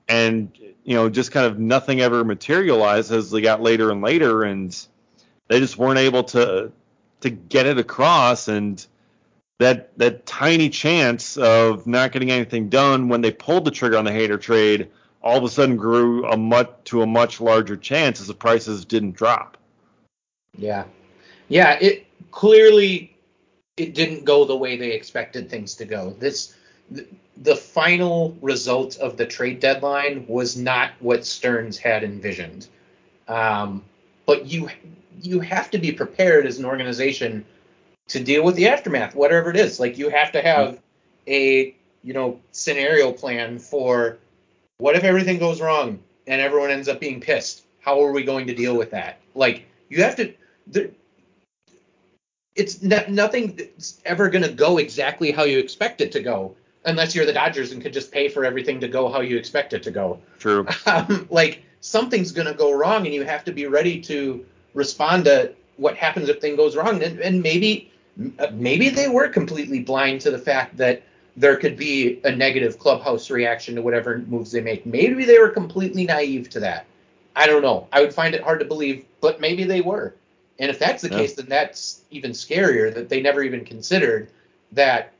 and 0.07 0.51
you 0.83 0.95
know 0.95 1.09
just 1.09 1.31
kind 1.31 1.45
of 1.45 1.59
nothing 1.59 2.01
ever 2.01 2.23
materialized 2.23 3.11
as 3.11 3.31
they 3.31 3.41
got 3.41 3.61
later 3.61 3.91
and 3.91 4.01
later, 4.01 4.43
and 4.43 4.87
they 5.47 5.59
just 5.59 5.77
weren't 5.77 5.99
able 5.99 6.23
to 6.23 6.71
to 7.21 7.29
get 7.29 7.65
it 7.65 7.77
across 7.77 8.47
and 8.47 8.85
that 9.59 9.97
that 9.97 10.25
tiny 10.25 10.69
chance 10.69 11.37
of 11.37 11.87
not 11.87 12.11
getting 12.11 12.31
anything 12.31 12.69
done 12.69 13.09
when 13.09 13.21
they 13.21 13.31
pulled 13.31 13.65
the 13.65 13.71
trigger 13.71 13.97
on 13.97 14.05
the 14.05 14.11
Hader 14.11 14.39
trade 14.39 14.89
all 15.27 15.37
of 15.37 15.43
a 15.43 15.49
sudden 15.49 15.75
grew 15.75 16.25
a 16.27 16.37
much 16.37 16.69
to 16.85 17.01
a 17.01 17.07
much 17.07 17.41
larger 17.41 17.75
chance 17.75 18.21
as 18.21 18.27
the 18.27 18.33
prices 18.33 18.85
didn't 18.85 19.13
drop. 19.13 19.57
Yeah, 20.57 20.85
yeah. 21.49 21.77
It 21.81 22.05
clearly 22.31 23.16
it 23.77 23.93
didn't 23.93 24.25
go 24.25 24.43
the 24.43 24.55
way 24.55 24.75
they 24.75 24.91
expected 24.91 25.49
things 25.49 25.75
to 25.75 25.85
go. 25.85 26.15
This 26.19 26.55
the 27.37 27.55
final 27.55 28.35
result 28.41 28.97
of 28.97 29.17
the 29.17 29.25
trade 29.25 29.59
deadline 29.59 30.25
was 30.27 30.57
not 30.57 30.91
what 30.99 31.25
Stearns 31.25 31.77
had 31.77 32.03
envisioned. 32.03 32.67
Um, 33.27 33.83
but 34.25 34.47
you 34.47 34.69
you 35.21 35.39
have 35.39 35.69
to 35.71 35.77
be 35.77 35.91
prepared 35.91 36.45
as 36.45 36.59
an 36.59 36.65
organization 36.65 37.45
to 38.07 38.23
deal 38.23 38.43
with 38.43 38.55
the 38.55 38.67
aftermath, 38.67 39.15
whatever 39.15 39.49
it 39.49 39.57
is. 39.57 39.79
Like 39.79 39.97
you 39.97 40.09
have 40.09 40.31
to 40.31 40.41
have 40.41 40.79
a 41.27 41.75
you 42.03 42.13
know 42.13 42.39
scenario 42.51 43.11
plan 43.11 43.59
for 43.59 44.17
what 44.77 44.95
if 44.95 45.03
everything 45.03 45.37
goes 45.37 45.61
wrong 45.61 45.99
and 46.25 46.41
everyone 46.41 46.71
ends 46.71 46.87
up 46.87 46.99
being 46.99 47.21
pissed. 47.21 47.65
How 47.81 48.03
are 48.03 48.11
we 48.11 48.23
going 48.23 48.47
to 48.47 48.55
deal 48.55 48.75
with 48.75 48.91
that? 48.91 49.19
Like 49.35 49.65
you 49.89 50.01
have 50.03 50.15
to. 50.15 50.33
There, 50.67 50.89
it's 52.57 52.81
not, 52.81 53.09
nothing 53.09 53.55
that's 53.55 54.01
ever 54.05 54.29
going 54.29 54.43
to 54.43 54.51
go 54.51 54.77
exactly 54.77 55.31
how 55.31 55.43
you 55.43 55.59
expect 55.59 56.01
it 56.01 56.11
to 56.13 56.19
go 56.19 56.55
unless 56.85 57.13
you're 57.13 57.25
the 57.25 57.33
Dodgers 57.33 57.71
and 57.71 57.81
could 57.81 57.93
just 57.93 58.11
pay 58.11 58.27
for 58.29 58.45
everything 58.45 58.79
to 58.79 58.87
go 58.87 59.09
how 59.09 59.21
you 59.21 59.37
expect 59.37 59.73
it 59.73 59.83
to 59.83 59.91
go. 59.91 60.19
True. 60.39 60.65
Um, 60.85 61.27
like 61.29 61.63
something's 61.81 62.31
going 62.31 62.47
to 62.47 62.53
go 62.53 62.71
wrong, 62.71 63.05
and 63.05 63.13
you 63.13 63.23
have 63.23 63.43
to 63.45 63.51
be 63.51 63.67
ready 63.67 64.01
to 64.01 64.45
respond 64.73 65.25
to 65.25 65.53
what 65.75 65.95
happens 65.95 66.29
if 66.29 66.39
thing 66.39 66.55
goes 66.55 66.75
wrong. 66.75 67.03
And, 67.03 67.19
and 67.19 67.43
maybe 67.43 67.91
maybe 68.53 68.89
they 68.89 69.07
were 69.07 69.27
completely 69.27 69.79
blind 69.79 70.21
to 70.21 70.31
the 70.31 70.39
fact 70.39 70.77
that 70.77 71.03
there 71.35 71.55
could 71.55 71.77
be 71.77 72.19
a 72.23 72.35
negative 72.35 72.79
clubhouse 72.79 73.29
reaction 73.29 73.75
to 73.75 73.81
whatever 73.81 74.19
moves 74.27 74.51
they 74.51 74.61
make. 74.61 74.85
Maybe 74.85 75.23
they 75.23 75.37
were 75.37 75.49
completely 75.49 76.05
naive 76.05 76.49
to 76.49 76.59
that. 76.61 76.87
I 77.35 77.45
don't 77.45 77.61
know. 77.61 77.87
I 77.91 78.01
would 78.01 78.13
find 78.13 78.33
it 78.33 78.41
hard 78.41 78.59
to 78.59 78.65
believe, 78.65 79.05
but 79.21 79.39
maybe 79.39 79.63
they 79.63 79.81
were. 79.81 80.15
And 80.59 80.69
if 80.69 80.79
that's 80.79 81.01
the 81.01 81.09
yeah. 81.09 81.17
case, 81.17 81.33
then 81.35 81.47
that's 81.47 82.01
even 82.09 82.31
scarier 82.31 82.93
that 82.93 83.09
they 83.09 83.21
never 83.21 83.43
even 83.43 83.63
considered 83.63 84.29
that, 84.71 85.13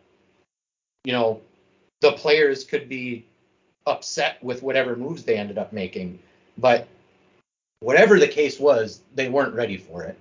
you 1.04 1.14
know, 1.14 1.42
the 2.02 2.14
players 2.14 2.64
could 2.64 2.90
be 2.90 3.26
upset 3.86 4.44
with 4.44 4.64
whatever 4.64 4.96
moves 4.96 5.24
they 5.24 5.38
ended 5.38 5.58
up 5.58 5.74
making. 5.74 6.20
But 6.58 6.88
whatever 7.80 8.20
the 8.20 8.28
case 8.28 8.60
was, 8.60 9.02
they 9.16 9.30
weren't 9.30 9.54
ready 9.54 9.78
for 9.78 10.04
it. 10.04 10.18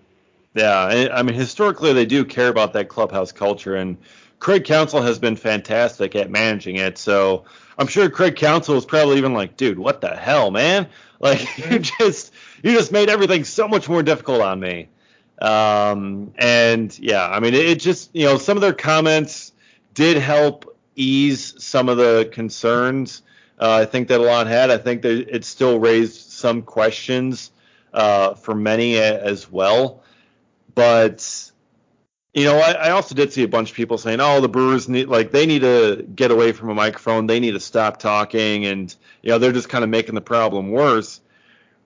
Yeah, 0.54 1.10
I 1.12 1.22
mean, 1.22 1.34
historically, 1.34 1.92
they 1.92 2.06
do 2.06 2.24
care 2.24 2.48
about 2.48 2.72
that 2.72 2.88
clubhouse 2.88 3.30
culture, 3.30 3.76
and 3.76 3.98
Craig 4.38 4.64
Counsell 4.64 5.02
has 5.02 5.18
been 5.18 5.36
fantastic 5.36 6.16
at 6.16 6.30
managing 6.30 6.76
it. 6.76 6.96
So 6.96 7.44
I'm 7.78 7.86
sure 7.86 8.08
Craig 8.08 8.36
Counsell 8.36 8.74
was 8.74 8.86
probably 8.86 9.18
even 9.18 9.34
like, 9.34 9.58
dude, 9.58 9.78
what 9.78 10.00
the 10.00 10.14
hell, 10.16 10.50
man? 10.50 10.88
Like, 11.18 11.40
you 11.56 11.64
mm-hmm. 11.64 12.04
just 12.04 12.30
you 12.62 12.72
just 12.72 12.92
made 12.92 13.08
everything 13.08 13.44
so 13.44 13.66
much 13.66 13.88
more 13.88 14.02
difficult 14.02 14.42
on 14.42 14.60
me. 14.60 14.90
Um, 15.40 16.32
and 16.36 16.96
yeah, 16.98 17.28
I 17.28 17.40
mean, 17.40 17.54
it 17.54 17.80
just 17.80 18.10
you 18.14 18.24
know 18.24 18.38
some 18.38 18.56
of 18.56 18.60
their 18.60 18.72
comments 18.72 19.52
did 19.94 20.16
help 20.16 20.76
ease 20.94 21.54
some 21.62 21.88
of 21.88 21.98
the 21.98 22.28
concerns. 22.32 23.22
Uh, 23.58 23.80
I 23.82 23.84
think 23.84 24.08
that 24.08 24.20
Alon 24.20 24.46
had. 24.46 24.70
I 24.70 24.78
think 24.78 25.02
that 25.02 25.34
it 25.34 25.44
still 25.44 25.78
raised 25.78 26.30
some 26.30 26.62
questions 26.62 27.50
uh, 27.92 28.34
for 28.34 28.54
many 28.54 28.96
as 28.98 29.50
well. 29.50 30.02
But 30.74 31.50
you 32.34 32.44
know, 32.44 32.58
I, 32.58 32.72
I, 32.72 32.90
also 32.90 33.14
did 33.14 33.32
see 33.32 33.42
a 33.44 33.48
bunch 33.48 33.70
of 33.70 33.76
people 33.76 33.96
saying, 33.96 34.20
"Oh, 34.20 34.42
the 34.42 34.48
Brewers 34.48 34.88
need 34.88 35.08
like 35.08 35.32
they 35.32 35.46
need 35.46 35.62
to 35.62 36.06
get 36.14 36.30
away 36.30 36.52
from 36.52 36.68
a 36.68 36.74
microphone. 36.74 37.26
They 37.26 37.40
need 37.40 37.52
to 37.52 37.60
stop 37.60 37.98
talking, 37.98 38.66
and 38.66 38.94
you 39.22 39.30
know 39.30 39.38
they're 39.38 39.52
just 39.52 39.70
kind 39.70 39.84
of 39.84 39.90
making 39.90 40.14
the 40.14 40.20
problem 40.20 40.70
worse." 40.70 41.20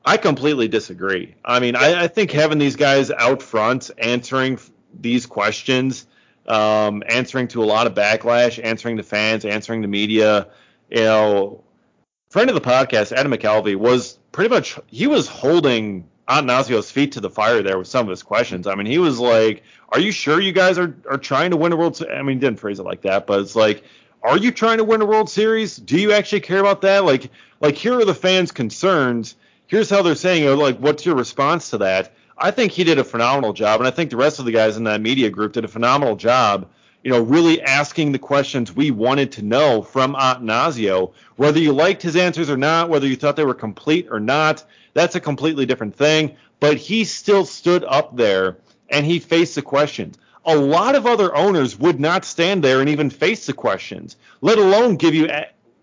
I 0.04 0.16
completely 0.16 0.68
disagree. 0.68 1.34
I 1.44 1.60
mean, 1.60 1.76
I, 1.76 2.04
I 2.04 2.08
think 2.08 2.30
having 2.30 2.58
these 2.58 2.76
guys 2.76 3.10
out 3.10 3.42
front 3.42 3.90
answering 3.98 4.58
these 4.98 5.26
questions, 5.26 6.06
um, 6.46 7.02
answering 7.08 7.48
to 7.48 7.62
a 7.62 7.66
lot 7.66 7.86
of 7.86 7.94
backlash, 7.94 8.62
answering 8.62 8.96
to 8.96 9.02
fans, 9.02 9.44
answering 9.44 9.82
to 9.82 9.88
media, 9.88 10.48
you 10.90 11.04
know, 11.04 11.62
friend 12.30 12.48
of 12.48 12.54
the 12.54 12.60
podcast, 12.60 13.12
Adam 13.12 13.32
McCalvy, 13.32 13.76
was 13.76 14.18
pretty 14.32 14.48
much 14.48 14.78
he 14.86 15.06
was 15.06 15.28
holding 15.28 16.08
Attanasio's 16.28 16.90
feet 16.90 17.12
to 17.12 17.20
the 17.20 17.30
fire 17.30 17.62
there 17.62 17.76
with 17.78 17.88
some 17.88 18.06
of 18.06 18.10
his 18.10 18.22
questions. 18.22 18.66
I 18.66 18.74
mean, 18.76 18.86
he 18.86 18.98
was 18.98 19.18
like, 19.18 19.64
"Are 19.90 20.00
you 20.00 20.12
sure 20.12 20.40
you 20.40 20.52
guys 20.52 20.78
are 20.78 20.94
are 21.10 21.18
trying 21.18 21.50
to 21.50 21.56
win 21.56 21.72
a 21.72 21.76
World?" 21.76 22.02
I 22.10 22.22
mean, 22.22 22.36
he 22.36 22.40
didn't 22.40 22.60
phrase 22.60 22.78
it 22.78 22.84
like 22.84 23.02
that, 23.02 23.26
but 23.26 23.40
it's 23.40 23.56
like, 23.56 23.82
"Are 24.22 24.38
you 24.38 24.50
trying 24.50 24.78
to 24.78 24.84
win 24.84 25.02
a 25.02 25.06
World 25.06 25.28
Series? 25.28 25.76
Do 25.76 26.00
you 26.00 26.12
actually 26.12 26.40
care 26.40 26.60
about 26.60 26.80
that?" 26.82 27.04
Like, 27.04 27.30
like 27.60 27.74
here 27.74 27.98
are 27.98 28.04
the 28.04 28.14
fans' 28.14 28.52
concerns. 28.52 29.34
Here's 29.70 29.88
how 29.88 30.02
they're 30.02 30.14
saying 30.14 30.44
it. 30.44 30.50
Like, 30.50 30.78
what's 30.78 31.06
your 31.06 31.14
response 31.14 31.70
to 31.70 31.78
that? 31.78 32.12
I 32.36 32.50
think 32.50 32.72
he 32.72 32.84
did 32.84 32.98
a 32.98 33.04
phenomenal 33.04 33.52
job, 33.52 33.80
and 33.80 33.86
I 33.86 33.90
think 33.90 34.10
the 34.10 34.16
rest 34.16 34.38
of 34.38 34.44
the 34.44 34.52
guys 34.52 34.76
in 34.76 34.84
that 34.84 35.00
media 35.00 35.30
group 35.30 35.52
did 35.52 35.64
a 35.64 35.68
phenomenal 35.68 36.16
job 36.16 36.68
you 37.02 37.10
know, 37.10 37.20
really 37.20 37.62
asking 37.62 38.12
the 38.12 38.18
questions 38.18 38.74
we 38.74 38.90
wanted 38.90 39.32
to 39.32 39.42
know 39.42 39.82
from 39.82 40.14
Attanasio. 40.14 41.12
Whether 41.36 41.58
you 41.58 41.72
liked 41.72 42.02
his 42.02 42.16
answers 42.16 42.50
or 42.50 42.56
not, 42.56 42.90
whether 42.90 43.06
you 43.06 43.16
thought 43.16 43.36
they 43.36 43.44
were 43.44 43.54
complete 43.54 44.08
or 44.10 44.20
not, 44.20 44.64
that's 44.92 45.14
a 45.14 45.20
completely 45.20 45.64
different 45.64 45.96
thing. 45.96 46.36
But 46.58 46.76
he 46.76 47.04
still 47.04 47.46
stood 47.46 47.84
up 47.84 48.16
there 48.16 48.58
and 48.90 49.06
he 49.06 49.18
faced 49.18 49.54
the 49.54 49.62
questions. 49.62 50.18
A 50.44 50.56
lot 50.56 50.94
of 50.94 51.06
other 51.06 51.34
owners 51.34 51.78
would 51.78 52.00
not 52.00 52.24
stand 52.24 52.64
there 52.64 52.80
and 52.80 52.88
even 52.88 53.08
face 53.08 53.46
the 53.46 53.52
questions, 53.52 54.16
let 54.40 54.58
alone 54.58 54.96
give 54.96 55.14
you 55.14 55.28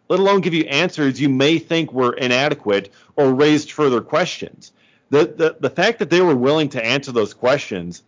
let 0.09 0.19
alone 0.19 0.41
give 0.41 0.53
you 0.53 0.63
answers 0.65 1.19
you 1.19 1.29
may 1.29 1.59
think 1.59 1.91
were 1.91 2.13
inadequate 2.13 2.91
or 3.15 3.33
raised 3.33 3.71
further 3.71 4.01
questions. 4.01 4.71
The, 5.09 5.25
the, 5.25 5.57
the 5.59 5.69
fact 5.69 5.99
that 5.99 6.09
they 6.09 6.21
were 6.21 6.35
willing 6.35 6.69
to 6.69 6.85
answer 6.85 7.11
those 7.11 7.33
questions 7.33 8.03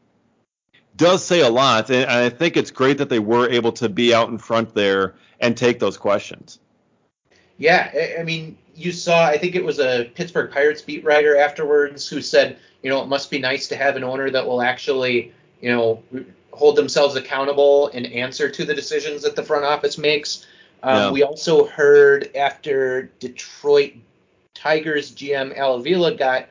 does 0.95 1.23
say 1.23 1.39
a 1.41 1.49
lot, 1.49 1.89
and 1.89 2.09
I 2.09 2.29
think 2.29 2.57
it's 2.57 2.71
great 2.71 2.97
that 2.97 3.09
they 3.09 3.19
were 3.19 3.49
able 3.49 3.71
to 3.73 3.87
be 3.87 4.13
out 4.13 4.29
in 4.29 4.37
front 4.37 4.73
there 4.73 5.15
and 5.39 5.55
take 5.55 5.79
those 5.79 5.97
questions. 5.97 6.59
Yeah, 7.57 7.91
I 8.19 8.23
mean, 8.23 8.57
you 8.75 8.91
saw, 8.91 9.25
I 9.25 9.37
think 9.37 9.55
it 9.55 9.63
was 9.63 9.79
a 9.79 10.11
Pittsburgh 10.15 10.51
Pirates 10.51 10.81
beat 10.81 11.03
writer 11.03 11.37
afterwards 11.37 12.07
who 12.07 12.21
said, 12.21 12.57
you 12.81 12.89
know, 12.89 13.01
it 13.01 13.07
must 13.07 13.31
be 13.31 13.39
nice 13.39 13.67
to 13.69 13.75
have 13.75 13.95
an 13.95 14.03
owner 14.03 14.29
that 14.29 14.45
will 14.45 14.61
actually, 14.61 15.33
you 15.61 15.69
know, 15.69 16.03
hold 16.51 16.75
themselves 16.75 17.15
accountable 17.15 17.89
and 17.89 18.05
answer 18.07 18.49
to 18.49 18.65
the 18.65 18.73
decisions 18.73 19.23
that 19.23 19.35
the 19.35 19.43
front 19.43 19.65
office 19.65 19.97
makes. 19.97 20.45
Um, 20.83 20.95
yeah. 20.95 21.11
We 21.11 21.23
also 21.23 21.65
heard 21.65 22.35
after 22.35 23.11
Detroit 23.19 23.93
Tigers 24.53 25.11
GM 25.11 25.57
Al 25.57 25.75
Avila 25.75 26.15
got 26.15 26.47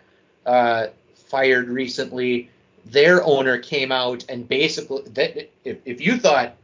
uh, 0.47 0.89
fired 1.15 1.69
recently 1.69 2.51
their 2.91 3.23
owner 3.25 3.59
came 3.59 3.93
out 3.93 4.25
and 4.29 4.49
basically 4.49 5.03
that 5.11 5.51
if, 5.65 5.79
if 5.85 6.01
you 6.01 6.17
thought 6.17 6.57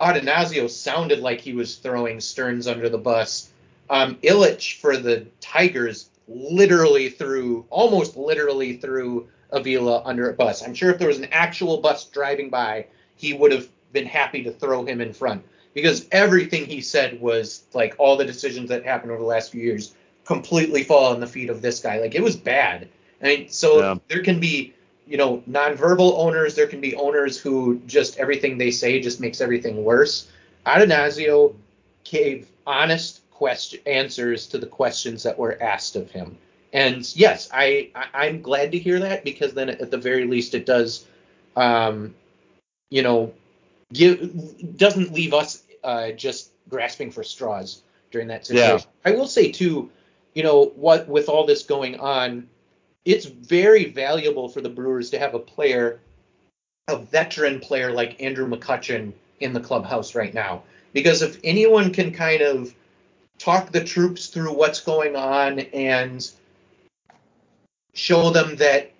Attanasio 0.00 0.70
sounded 0.70 1.20
like 1.20 1.40
he 1.40 1.52
was 1.52 1.76
throwing 1.76 2.20
Stearns 2.20 2.66
under 2.66 2.88
the 2.88 2.98
bus, 2.98 3.50
um, 3.90 4.14
Ilitch 4.16 4.78
for 4.80 4.96
the 4.96 5.26
Tigers 5.40 6.08
literally 6.28 7.08
threw 7.08 7.66
almost 7.70 8.16
literally 8.16 8.76
threw 8.76 9.28
Avila 9.50 10.02
under 10.04 10.30
a 10.30 10.34
bus. 10.34 10.62
I'm 10.62 10.74
sure 10.74 10.90
if 10.90 10.98
there 10.98 11.08
was 11.08 11.18
an 11.18 11.28
actual 11.32 11.78
bus 11.78 12.04
driving 12.04 12.50
by, 12.50 12.86
he 13.16 13.32
would 13.32 13.50
have 13.52 13.68
been 13.92 14.06
happy 14.06 14.42
to 14.44 14.52
throw 14.52 14.84
him 14.84 15.00
in 15.00 15.12
front 15.12 15.42
because 15.74 16.06
everything 16.12 16.66
he 16.66 16.80
said 16.80 17.20
was 17.20 17.64
like 17.74 17.94
all 17.98 18.16
the 18.16 18.24
decisions 18.24 18.68
that 18.68 18.84
happened 18.84 19.12
over 19.12 19.20
the 19.20 19.26
last 19.26 19.52
few 19.52 19.62
years 19.62 19.94
completely 20.24 20.82
fall 20.84 21.12
on 21.12 21.20
the 21.20 21.26
feet 21.26 21.50
of 21.50 21.62
this 21.62 21.80
guy. 21.80 22.00
Like 22.00 22.14
it 22.14 22.22
was 22.22 22.36
bad. 22.36 22.88
I 23.22 23.24
mean, 23.24 23.48
so 23.48 23.80
yeah. 23.80 23.94
there 24.08 24.22
can 24.22 24.40
be 24.40 24.74
you 25.08 25.16
know, 25.16 25.42
nonverbal 25.48 26.18
owners, 26.18 26.54
there 26.54 26.66
can 26.66 26.80
be 26.80 26.94
owners 26.94 27.38
who 27.38 27.80
just 27.86 28.18
everything 28.18 28.58
they 28.58 28.70
say 28.70 29.00
just 29.00 29.20
makes 29.20 29.40
everything 29.40 29.82
worse. 29.82 30.28
Attanasio 30.66 31.54
gave 32.04 32.46
honest 32.66 33.22
question 33.30 33.80
answers 33.86 34.46
to 34.48 34.58
the 34.58 34.66
questions 34.66 35.22
that 35.22 35.38
were 35.38 35.60
asked 35.62 35.96
of 35.96 36.10
him. 36.10 36.36
And 36.74 37.10
yes, 37.16 37.48
I, 37.52 37.90
I 38.12 38.26
am 38.26 38.42
glad 38.42 38.72
to 38.72 38.78
hear 38.78 39.00
that 39.00 39.24
because 39.24 39.54
then 39.54 39.70
at 39.70 39.90
the 39.90 39.96
very 39.96 40.26
least 40.26 40.52
it 40.52 40.66
does, 40.66 41.06
um, 41.56 42.14
you 42.90 43.02
know, 43.02 43.32
give 43.92 44.76
doesn't 44.76 45.12
leave 45.12 45.34
us 45.34 45.64
uh, 45.84 46.12
just 46.12 46.50
grasping 46.68 47.10
for 47.10 47.22
straws 47.22 47.82
during 48.10 48.28
that 48.28 48.46
situation. 48.46 48.88
Yeah. 49.04 49.12
I 49.12 49.14
will 49.14 49.26
say 49.26 49.50
too, 49.50 49.90
you 50.34 50.42
know, 50.42 50.66
what 50.76 51.08
with 51.08 51.28
all 51.28 51.46
this 51.46 51.62
going 51.62 51.98
on, 51.98 52.48
it's 53.04 53.26
very 53.26 53.86
valuable 53.86 54.48
for 54.48 54.60
the 54.60 54.68
Brewers 54.68 55.10
to 55.10 55.18
have 55.18 55.34
a 55.34 55.38
player, 55.38 56.00
a 56.88 56.98
veteran 56.98 57.60
player 57.60 57.92
like 57.92 58.22
Andrew 58.22 58.48
McCutchen 58.48 59.12
in 59.40 59.52
the 59.52 59.60
clubhouse 59.60 60.14
right 60.14 60.34
now. 60.34 60.62
Because 60.92 61.22
if 61.22 61.38
anyone 61.44 61.92
can 61.92 62.12
kind 62.12 62.42
of 62.42 62.74
talk 63.38 63.70
the 63.72 63.84
troops 63.84 64.26
through 64.26 64.52
what's 64.52 64.80
going 64.80 65.16
on 65.16 65.60
and 65.60 66.28
show 67.94 68.30
them 68.30 68.56
that 68.56 68.92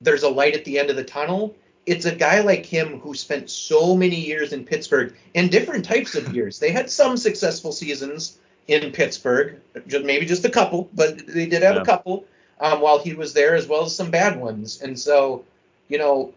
there's 0.00 0.22
a 0.22 0.28
light 0.28 0.54
at 0.54 0.64
the 0.64 0.78
end 0.78 0.90
of 0.90 0.96
the 0.96 1.04
tunnel, 1.04 1.54
it's 1.86 2.04
a 2.04 2.14
guy 2.14 2.40
like 2.40 2.66
him 2.66 3.00
who 3.00 3.14
spent 3.14 3.50
so 3.50 3.96
many 3.96 4.16
years 4.16 4.52
in 4.52 4.64
Pittsburgh 4.64 5.14
and 5.34 5.50
different 5.50 5.84
types 5.84 6.14
of 6.14 6.34
years. 6.34 6.58
They 6.58 6.70
had 6.70 6.90
some 6.90 7.16
successful 7.16 7.72
seasons 7.72 8.38
in 8.68 8.92
Pittsburgh, 8.92 9.60
maybe 9.86 10.26
just 10.26 10.44
a 10.44 10.50
couple, 10.50 10.88
but 10.94 11.26
they 11.26 11.46
did 11.46 11.62
have 11.62 11.76
yeah. 11.76 11.82
a 11.82 11.84
couple 11.84 12.24
um, 12.60 12.80
while 12.80 12.98
he 12.98 13.14
was 13.14 13.32
there, 13.32 13.54
as 13.54 13.66
well 13.66 13.84
as 13.84 13.96
some 13.96 14.10
bad 14.10 14.38
ones. 14.38 14.82
And 14.82 14.98
so, 14.98 15.44
you 15.88 15.98
know, 15.98 16.32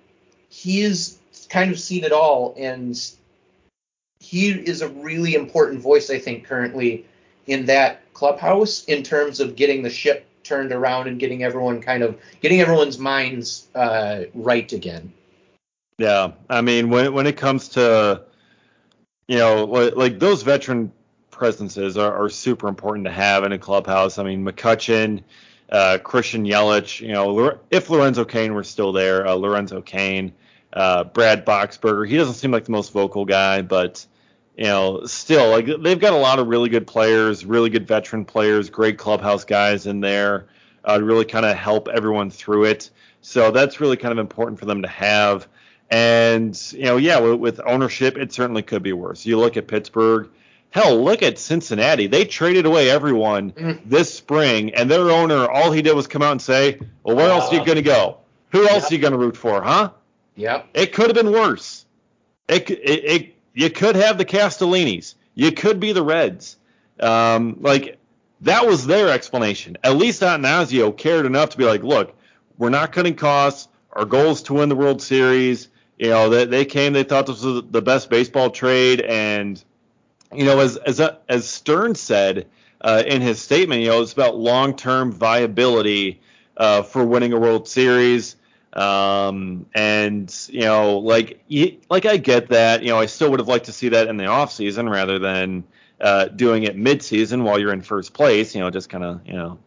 he's 0.49 1.19
kind 1.49 1.71
of 1.71 1.79
seen 1.79 2.03
it 2.03 2.11
all, 2.11 2.55
and 2.57 2.99
he 4.19 4.49
is 4.49 4.81
a 4.81 4.87
really 4.87 5.35
important 5.35 5.81
voice, 5.81 6.09
I 6.09 6.17
think, 6.17 6.45
currently 6.45 7.05
in 7.45 7.65
that 7.65 8.01
clubhouse 8.13 8.85
in 8.85 9.03
terms 9.03 9.39
of 9.39 9.55
getting 9.55 9.83
the 9.83 9.89
ship 9.89 10.25
turned 10.43 10.71
around 10.71 11.07
and 11.07 11.19
getting 11.19 11.43
everyone 11.43 11.81
kind 11.81 12.03
of 12.03 12.19
getting 12.41 12.61
everyone's 12.61 12.97
minds 12.97 13.67
uh, 13.75 14.23
right 14.33 14.71
again. 14.71 15.13
Yeah, 15.97 16.31
I 16.49 16.61
mean 16.61 16.89
when 16.89 17.13
when 17.13 17.27
it 17.27 17.37
comes 17.37 17.69
to 17.69 18.23
you 19.27 19.37
know 19.37 19.65
like, 19.65 19.95
like 19.95 20.19
those 20.19 20.43
veteran 20.43 20.91
presences 21.29 21.97
are, 21.97 22.13
are, 22.13 22.29
super 22.29 22.67
important 22.67 23.05
to 23.05 23.11
have 23.11 23.43
in 23.43 23.51
a 23.51 23.57
clubhouse. 23.57 24.17
I 24.17 24.23
mean 24.23 24.45
McCutchen, 24.45 25.23
uh, 25.69 25.99
Christian 26.03 26.45
Yelich, 26.45 26.99
you 27.01 27.13
know 27.13 27.59
if 27.69 27.89
Lorenzo 27.89 28.25
Cain 28.25 28.53
were 28.53 28.63
still 28.63 28.91
there, 28.91 29.27
uh, 29.27 29.33
Lorenzo 29.33 29.81
Cain, 29.81 30.33
uh, 30.73 31.03
Brad 31.03 31.45
Boxberger. 31.45 32.07
He 32.07 32.17
doesn't 32.17 32.35
seem 32.35 32.51
like 32.51 32.65
the 32.65 32.71
most 32.71 32.91
vocal 32.91 33.25
guy, 33.25 33.61
but 33.61 34.05
you 34.57 34.65
know, 34.65 35.05
still 35.05 35.49
like 35.49 35.67
they've 35.81 35.99
got 35.99 36.13
a 36.13 36.17
lot 36.17 36.39
of 36.39 36.47
really 36.47 36.69
good 36.69 36.87
players, 36.87 37.45
really 37.45 37.69
good 37.69 37.87
veteran 37.87 38.25
players, 38.25 38.69
great 38.69 38.97
clubhouse 38.97 39.43
guys 39.45 39.87
in 39.87 39.99
there 39.99 40.47
uh, 40.85 40.99
really 41.01 41.25
kind 41.25 41.45
of 41.45 41.55
help 41.55 41.87
everyone 41.87 42.29
through 42.29 42.65
it. 42.65 42.89
So 43.21 43.51
that's 43.51 43.79
really 43.79 43.97
kind 43.97 44.11
of 44.11 44.17
important 44.17 44.59
for 44.59 44.65
them 44.65 44.81
to 44.81 44.87
have. 44.87 45.47
And 45.93 46.59
you 46.73 46.85
know, 46.85 46.97
yeah, 46.97 47.19
with, 47.19 47.39
with 47.39 47.61
ownership, 47.63 48.17
it 48.17 48.33
certainly 48.33 48.63
could 48.63 48.81
be 48.81 48.93
worse. 48.93 49.27
You 49.27 49.37
look 49.37 49.57
at 49.57 49.67
Pittsburgh. 49.67 50.27
Hell, 50.71 51.03
look 51.03 51.21
at 51.21 51.37
Cincinnati. 51.37 52.07
They 52.07 52.25
traded 52.25 52.65
away 52.65 52.89
everyone 52.89 53.51
mm. 53.51 53.79
this 53.85 54.11
spring, 54.11 54.73
and 54.73 54.89
their 54.89 55.11
owner, 55.11 55.47
all 55.47 55.71
he 55.71 55.83
did 55.83 55.95
was 55.95 56.07
come 56.07 56.23
out 56.23 56.31
and 56.31 56.41
say, 56.41 56.79
"Well, 57.03 57.15
where 57.15 57.29
uh, 57.29 57.35
else 57.35 57.51
are 57.51 57.57
you 57.57 57.63
going 57.63 57.75
to 57.75 57.83
go? 57.83 58.17
Who 58.53 58.67
else 58.67 58.85
yep. 58.85 58.91
are 58.91 58.95
you 58.95 59.01
going 59.01 59.11
to 59.11 59.19
root 59.19 59.37
for, 59.37 59.61
huh?" 59.61 59.91
Yep. 60.35 60.69
It 60.73 60.93
could 60.93 61.15
have 61.15 61.15
been 61.15 61.31
worse. 61.31 61.85
It, 62.47 62.71
it, 62.71 62.75
it 63.05 63.35
you 63.53 63.69
could 63.69 63.95
have 63.95 64.17
the 64.17 64.25
Castellinis. 64.25 65.13
You 65.35 65.51
could 65.51 65.79
be 65.79 65.91
the 65.91 66.01
Reds. 66.01 66.57
Um, 66.99 67.57
like 67.59 67.99
that 68.41 68.65
was 68.65 68.87
their 68.87 69.09
explanation. 69.09 69.77
At 69.83 69.95
least 69.95 70.23
Attanasio 70.23 70.97
cared 70.97 71.27
enough 71.27 71.51
to 71.51 71.57
be 71.59 71.65
like, 71.65 71.83
look, 71.83 72.15
we're 72.57 72.69
not 72.69 72.93
cutting 72.93 73.15
costs. 73.15 73.67
Our 73.91 74.05
goal 74.05 74.31
is 74.31 74.41
to 74.43 74.55
win 74.55 74.69
the 74.69 74.75
World 74.75 74.99
Series. 74.99 75.69
You 75.97 76.09
know, 76.09 76.29
they, 76.29 76.45
they 76.45 76.65
came, 76.65 76.93
they 76.93 77.03
thought 77.03 77.27
this 77.27 77.43
was 77.43 77.63
the 77.69 77.81
best 77.81 78.09
baseball 78.09 78.49
trade, 78.49 79.01
and 79.01 79.63
you 80.33 80.45
know, 80.45 80.59
as 80.59 80.77
as 80.77 80.99
as 81.29 81.47
Stearns 81.47 81.99
said 81.99 82.47
uh, 82.81 83.03
in 83.05 83.21
his 83.21 83.39
statement, 83.39 83.81
you 83.81 83.89
know, 83.89 84.01
it's 84.01 84.13
about 84.13 84.37
long-term 84.37 85.11
viability 85.11 86.19
uh, 86.57 86.81
for 86.81 87.05
winning 87.05 87.33
a 87.33 87.39
World 87.39 87.67
Series. 87.67 88.35
Um, 88.73 89.67
and 89.75 90.35
you 90.49 90.61
know, 90.61 90.97
like 90.97 91.43
like 91.89 92.05
I 92.05 92.17
get 92.17 92.49
that. 92.49 92.81
You 92.81 92.89
know, 92.89 92.99
I 92.99 93.05
still 93.05 93.29
would 93.29 93.39
have 93.39 93.47
liked 93.47 93.65
to 93.65 93.71
see 93.71 93.89
that 93.89 94.07
in 94.07 94.17
the 94.17 94.25
off 94.25 94.51
season 94.51 94.89
rather 94.89 95.19
than 95.19 95.63
uh, 96.01 96.25
doing 96.25 96.63
it 96.63 96.75
mid 96.75 97.03
season 97.03 97.43
while 97.43 97.59
you're 97.59 97.71
in 97.73 97.81
first 97.81 98.13
place. 98.13 98.55
You 98.55 98.61
know, 98.61 98.71
just 98.71 98.89
kind 98.89 99.03
of 99.03 99.21
you 99.27 99.33
know 99.33 99.59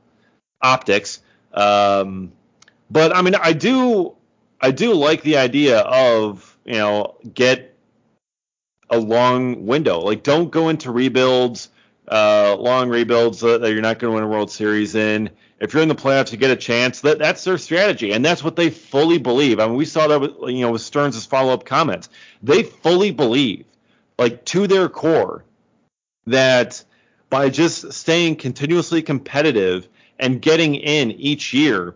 optics. 0.61 1.21
Um, 1.53 2.33
but 2.91 3.15
I 3.15 3.23
mean, 3.23 3.37
I 3.37 3.53
do 3.53 4.16
I 4.61 4.71
do 4.71 4.95
like 4.95 5.23
the 5.23 5.37
idea 5.37 5.81
of 5.81 6.57
you 6.65 6.75
know 6.75 7.17
get 7.33 7.77
a 8.91 8.99
long 8.99 9.67
window. 9.67 10.01
Like, 10.01 10.23
don't 10.23 10.51
go 10.51 10.69
into 10.69 10.93
rebuilds, 10.93 11.69
uh, 12.09 12.57
long 12.57 12.89
rebuilds 12.89 13.41
that 13.41 13.63
you're 13.63 13.81
not 13.81 13.99
going 13.99 14.13
to 14.13 14.15
win 14.15 14.25
a 14.25 14.29
World 14.29 14.51
Series 14.51 14.95
in 14.95 15.31
if 15.59 15.73
you're 15.73 15.83
in 15.83 15.89
the 15.89 15.95
playoffs, 15.95 16.33
you 16.33 16.39
get 16.39 16.51
a 16.51 16.57
chance. 16.57 17.01
That 17.01 17.19
that's 17.19 17.45
their 17.45 17.59
strategy, 17.59 18.13
and 18.13 18.25
that's 18.25 18.45
what 18.45 18.57
they 18.57 18.71
fully 18.71 19.19
believe. 19.19 19.59
I 19.59 19.67
mean, 19.67 19.77
we 19.77 19.85
saw 19.85 20.07
that 20.09 20.21
with 20.21 20.33
you 20.49 20.61
know 20.61 20.73
with 20.73 20.83
Stearns' 20.83 21.25
follow-up 21.25 21.65
comments. 21.65 22.09
They 22.43 22.63
fully 22.63 23.11
believe, 23.11 23.65
like 24.19 24.45
to 24.47 24.67
their 24.67 24.89
core, 24.89 25.45
that 26.27 26.85
by 27.31 27.49
just 27.49 27.93
staying 27.93 28.37
continuously 28.37 29.03
competitive 29.03 29.89
and 30.19 30.41
getting 30.41 30.75
in 30.75 31.11
each 31.13 31.55
year, 31.55 31.95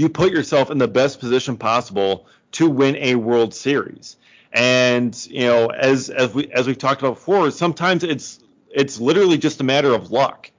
you 0.00 0.08
put 0.08 0.32
yourself 0.32 0.70
in 0.70 0.78
the 0.78 0.88
best 0.88 1.20
position 1.20 1.56
possible 1.56 2.26
to 2.52 2.68
win 2.68 2.96
a 2.96 3.14
World 3.14 3.54
Series. 3.54 4.16
And 4.52 5.14
you 5.30 5.46
know, 5.46 5.68
as 5.68 6.10
as 6.10 6.34
we 6.34 6.50
as 6.50 6.66
we've 6.66 6.78
talked 6.78 7.00
about 7.02 7.14
before, 7.14 7.50
sometimes 7.50 8.02
it's 8.02 8.40
it's 8.68 8.98
literally 8.98 9.38
just 9.38 9.60
a 9.60 9.64
matter 9.64 9.94
of 9.94 10.10
luck 10.10 10.50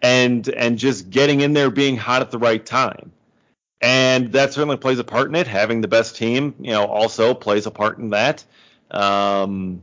and 0.00 0.46
and 0.48 0.78
just 0.78 1.10
getting 1.10 1.40
in 1.40 1.52
there 1.52 1.70
being 1.70 1.96
hot 1.96 2.22
at 2.22 2.30
the 2.30 2.38
right 2.38 2.64
time. 2.64 3.10
And 3.80 4.30
that 4.32 4.52
certainly 4.52 4.76
plays 4.76 5.00
a 5.00 5.04
part 5.04 5.28
in 5.28 5.34
it. 5.34 5.48
Having 5.48 5.80
the 5.80 5.88
best 5.88 6.14
team, 6.14 6.54
you 6.60 6.70
know, 6.70 6.84
also 6.84 7.34
plays 7.34 7.66
a 7.66 7.72
part 7.72 7.98
in 7.98 8.10
that. 8.10 8.44
Um, 8.92 9.82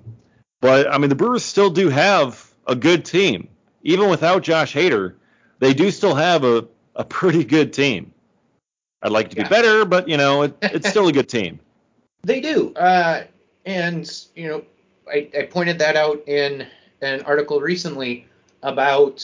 but 0.62 0.90
I 0.90 0.98
mean, 0.98 1.10
the 1.10 1.16
Brewers 1.16 1.44
still 1.44 1.70
do 1.70 1.90
have 1.90 2.50
a 2.66 2.76
good 2.76 3.04
team, 3.04 3.50
even 3.84 4.10
without 4.10 4.44
Josh 4.44 4.74
Hader. 4.74 5.16
They 5.60 5.74
do 5.74 5.92
still 5.92 6.16
have 6.16 6.46
a, 6.46 6.68
a 6.96 7.04
pretty 7.04 7.44
good 7.44 7.74
team. 7.74 8.14
I'd 9.02 9.12
like 9.12 9.30
to 9.30 9.36
be 9.36 9.44
better, 9.44 9.86
but 9.86 10.08
you 10.08 10.18
know, 10.18 10.44
it, 10.44 10.58
it's 10.62 10.90
still 10.90 11.08
a 11.08 11.14
good 11.14 11.30
team. 11.38 11.60
They 12.24 12.42
do, 12.42 12.74
uh, 12.74 13.24
and 13.66 14.10
you 14.36 14.48
know, 14.48 14.64
I, 15.08 15.30
I 15.38 15.44
pointed 15.44 15.80
that 15.80 15.96
out 15.96 16.28
in 16.28 16.68
an 17.02 17.22
article 17.22 17.62
recently 17.62 18.28
about 18.62 19.24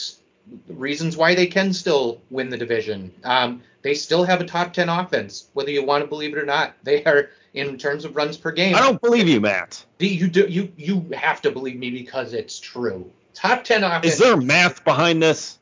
reasons 0.68 1.16
why 1.16 1.34
they 1.34 1.46
can 1.46 1.72
still 1.72 2.20
win 2.30 2.48
the 2.48 2.56
division. 2.56 3.12
Um, 3.24 3.62
they 3.82 3.94
still 3.94 4.24
have 4.24 4.40
a 4.40 4.44
top 4.44 4.72
10 4.72 4.88
offense, 4.88 5.48
whether 5.52 5.70
you 5.70 5.84
want 5.84 6.02
to 6.02 6.08
believe 6.08 6.32
it 6.32 6.38
or 6.38 6.46
not. 6.46 6.74
They 6.84 7.04
are 7.04 7.30
in 7.54 7.78
terms 7.78 8.04
of 8.04 8.14
runs 8.14 8.36
per 8.36 8.52
game. 8.52 8.74
I 8.74 8.80
don't 8.80 9.00
believe 9.00 9.28
you, 9.28 9.40
Matt. 9.40 9.84
You 9.98 10.28
do 10.28 10.46
you 10.46 10.72
you 10.76 11.06
have 11.14 11.40
to 11.42 11.50
believe 11.50 11.78
me 11.78 11.90
because 11.90 12.32
it's 12.32 12.60
true. 12.60 13.10
Top 13.34 13.64
10 13.64 13.82
offense. 13.82 14.14
Is 14.14 14.18
there 14.18 14.36
math 14.36 14.84
behind 14.84 15.22
this? 15.22 15.58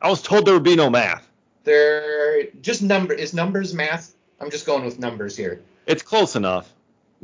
I 0.00 0.08
was 0.08 0.22
told 0.22 0.46
there 0.46 0.54
would 0.54 0.62
be 0.62 0.76
no 0.76 0.90
math. 0.90 1.28
There 1.64 2.44
just 2.60 2.82
number 2.82 3.14
is 3.14 3.34
numbers 3.34 3.74
math. 3.74 4.14
I'm 4.40 4.50
just 4.50 4.66
going 4.66 4.84
with 4.84 4.98
numbers 4.98 5.36
here. 5.36 5.62
It's 5.86 6.02
close 6.02 6.36
enough. 6.36 6.72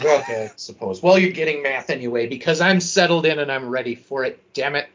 Okay, 0.00 0.44
I 0.44 0.50
suppose. 0.56 1.02
Well, 1.02 1.18
you're 1.18 1.32
getting 1.32 1.62
math 1.62 1.90
anyway 1.90 2.28
because 2.28 2.60
I'm 2.60 2.80
settled 2.80 3.26
in 3.26 3.40
and 3.40 3.50
I'm 3.50 3.68
ready 3.68 3.96
for 3.96 4.24
it. 4.24 4.40
Damn 4.54 4.76
it. 4.76 4.88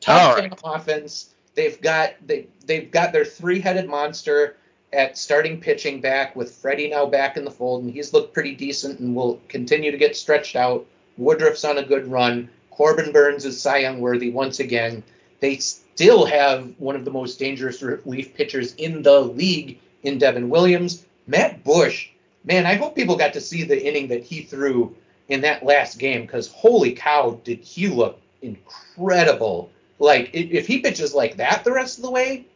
Top 0.00 0.22
All 0.22 0.36
10 0.36 0.50
right. 0.50 0.60
offense 0.64 1.34
They've 1.58 1.80
got 1.80 2.14
they 2.24 2.46
they've 2.66 2.88
got 2.88 3.10
their 3.10 3.24
three-headed 3.24 3.88
monster 3.88 4.56
at 4.92 5.18
starting 5.18 5.60
pitching 5.60 6.00
back 6.00 6.36
with 6.36 6.54
Freddie 6.54 6.88
now 6.88 7.06
back 7.06 7.36
in 7.36 7.44
the 7.44 7.50
fold, 7.50 7.82
and 7.82 7.92
he's 7.92 8.12
looked 8.12 8.32
pretty 8.32 8.54
decent 8.54 9.00
and 9.00 9.16
will 9.16 9.40
continue 9.48 9.90
to 9.90 9.98
get 9.98 10.16
stretched 10.16 10.54
out. 10.54 10.86
Woodruff's 11.16 11.64
on 11.64 11.78
a 11.78 11.82
good 11.82 12.06
run. 12.06 12.48
Corbin 12.70 13.10
Burnes 13.10 13.44
is 13.44 13.60
Cy 13.60 13.78
Young 13.78 13.98
worthy 13.98 14.30
once 14.30 14.60
again. 14.60 15.02
They 15.40 15.58
still 15.98 16.24
have 16.24 16.72
one 16.78 16.94
of 16.94 17.04
the 17.04 17.10
most 17.10 17.40
dangerous 17.40 17.82
relief 17.82 18.32
pitchers 18.32 18.72
in 18.76 19.02
the 19.02 19.20
league 19.20 19.80
in 20.04 20.16
Devin 20.16 20.48
Williams. 20.48 21.04
Matt 21.26 21.64
Bush, 21.64 22.08
man, 22.44 22.66
I 22.66 22.74
hope 22.74 22.94
people 22.94 23.16
got 23.16 23.32
to 23.32 23.40
see 23.40 23.64
the 23.64 23.84
inning 23.84 24.06
that 24.06 24.22
he 24.22 24.42
threw 24.42 24.94
in 25.26 25.40
that 25.40 25.64
last 25.64 25.98
game 25.98 26.22
because 26.22 26.46
holy 26.46 26.92
cow, 26.92 27.40
did 27.42 27.58
he 27.58 27.88
look 27.88 28.20
incredible 28.42 29.72
like 29.98 30.30
if 30.32 30.68
he 30.68 30.78
pitches 30.78 31.14
like 31.14 31.38
that 31.38 31.64
the 31.64 31.72
rest 31.72 31.98
of 31.98 32.04
the 32.04 32.12
way, 32.12 32.46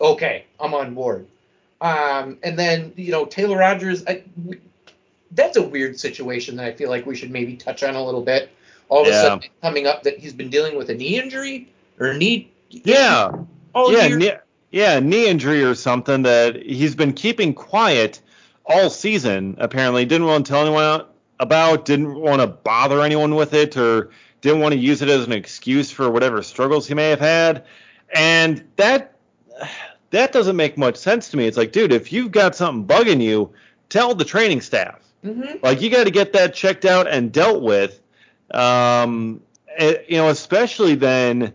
okay, 0.00 0.46
I'm 0.58 0.74
on 0.74 0.94
board. 0.96 1.28
Um, 1.80 2.38
and 2.42 2.58
then 2.58 2.92
you 2.96 3.12
know 3.12 3.26
Taylor 3.26 3.58
Rogers, 3.58 4.02
I, 4.08 4.24
that's 5.30 5.56
a 5.56 5.62
weird 5.62 6.00
situation 6.00 6.56
that 6.56 6.66
I 6.66 6.72
feel 6.72 6.90
like 6.90 7.06
we 7.06 7.14
should 7.14 7.30
maybe 7.30 7.54
touch 7.54 7.84
on 7.84 7.94
a 7.94 8.04
little 8.04 8.22
bit. 8.22 8.50
All 8.88 9.02
of 9.02 9.06
yeah. 9.06 9.20
a 9.20 9.22
sudden 9.22 9.48
coming 9.62 9.86
up 9.86 10.02
that 10.02 10.18
he's 10.18 10.32
been 10.32 10.50
dealing 10.50 10.76
with 10.76 10.90
a 10.90 10.94
knee 10.94 11.16
injury 11.20 11.72
or 12.00 12.14
knee. 12.14 12.50
Yeah. 12.70 13.30
All 13.74 13.92
yeah. 13.92 14.08
Knee, 14.08 14.32
yeah, 14.70 15.00
knee 15.00 15.28
injury 15.28 15.62
or 15.62 15.74
something 15.74 16.22
that 16.22 16.56
he's 16.56 16.94
been 16.94 17.12
keeping 17.12 17.54
quiet 17.54 18.20
all 18.66 18.90
season. 18.90 19.56
Apparently, 19.58 20.04
didn't 20.04 20.26
want 20.26 20.46
to 20.46 20.52
tell 20.52 20.62
anyone 20.62 21.06
about, 21.40 21.84
didn't 21.84 22.14
want 22.14 22.40
to 22.40 22.46
bother 22.46 23.02
anyone 23.02 23.34
with 23.34 23.54
it, 23.54 23.76
or 23.76 24.10
didn't 24.40 24.60
want 24.60 24.72
to 24.74 24.78
use 24.78 25.02
it 25.02 25.08
as 25.08 25.24
an 25.24 25.32
excuse 25.32 25.90
for 25.90 26.10
whatever 26.10 26.42
struggles 26.42 26.86
he 26.86 26.94
may 26.94 27.10
have 27.10 27.20
had. 27.20 27.64
And 28.14 28.64
that 28.76 29.14
that 30.10 30.32
doesn't 30.32 30.56
make 30.56 30.78
much 30.78 30.96
sense 30.96 31.30
to 31.30 31.36
me. 31.36 31.46
It's 31.46 31.56
like, 31.56 31.72
dude, 31.72 31.92
if 31.92 32.12
you've 32.12 32.30
got 32.30 32.56
something 32.56 32.86
bugging 32.86 33.22
you, 33.22 33.52
tell 33.88 34.14
the 34.14 34.24
training 34.24 34.60
staff. 34.60 35.00
Mm-hmm. 35.24 35.58
Like 35.62 35.80
you 35.80 35.90
got 35.90 36.04
to 36.04 36.10
get 36.10 36.32
that 36.32 36.54
checked 36.54 36.84
out 36.84 37.08
and 37.08 37.32
dealt 37.32 37.62
with. 37.62 38.00
Um, 38.50 39.42
it, 39.78 40.06
you 40.08 40.16
know, 40.16 40.28
especially 40.28 40.94
then, 40.94 41.52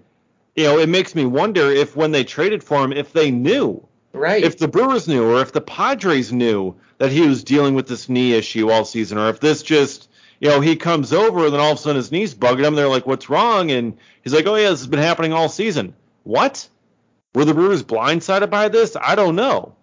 you 0.56 0.64
know, 0.66 0.80
it 0.80 0.90
makes 0.90 1.16
me 1.16 1.26
wonder 1.26 1.70
if 1.72 1.96
when 1.96 2.12
they 2.12 2.24
traded 2.24 2.64
for 2.64 2.84
him, 2.84 2.94
if 2.94 3.14
they 3.14 3.32
knew, 3.32 3.86
right? 4.14 4.44
If 4.44 4.58
the 4.58 4.68
Brewers 4.68 5.08
knew, 5.08 5.24
or 5.24 5.42
if 5.42 5.52
the 5.52 5.62
Padres 5.62 6.32
knew 6.32 6.76
that 6.98 7.12
he 7.12 7.22
was 7.22 7.44
dealing 7.44 7.76
with 7.76 7.88
this 7.88 8.10
knee 8.10 8.34
issue 8.34 8.70
all 8.70 8.86
season, 8.86 9.18
or 9.18 9.30
if 9.30 9.40
this 9.40 9.64
just 9.64 10.10
you 10.44 10.50
know, 10.50 10.60
he 10.60 10.76
comes 10.76 11.14
over 11.14 11.46
and 11.46 11.54
then 11.54 11.62
all 11.62 11.72
of 11.72 11.78
a 11.78 11.82
sudden 11.82 11.96
his 11.96 12.12
knees 12.12 12.36
bugging 12.36 12.66
him. 12.66 12.76
They're 12.76 12.90
like, 12.90 13.08
what's 13.08 13.30
wrong? 13.30 13.72
And 13.72 13.98
he's 14.24 14.34
like, 14.34 14.46
oh, 14.46 14.56
yeah, 14.56 14.72
this 14.72 14.82
has 14.82 14.88
been 14.88 15.00
happening 15.00 15.32
all 15.32 15.48
season. 15.48 15.96
What? 16.24 16.68
Were 17.34 17.46
the 17.46 17.54
Brewers 17.54 17.82
blindsided 17.82 18.50
by 18.50 18.68
this? 18.68 18.98
I 19.02 19.16
don't 19.16 19.38
know. 19.38 19.74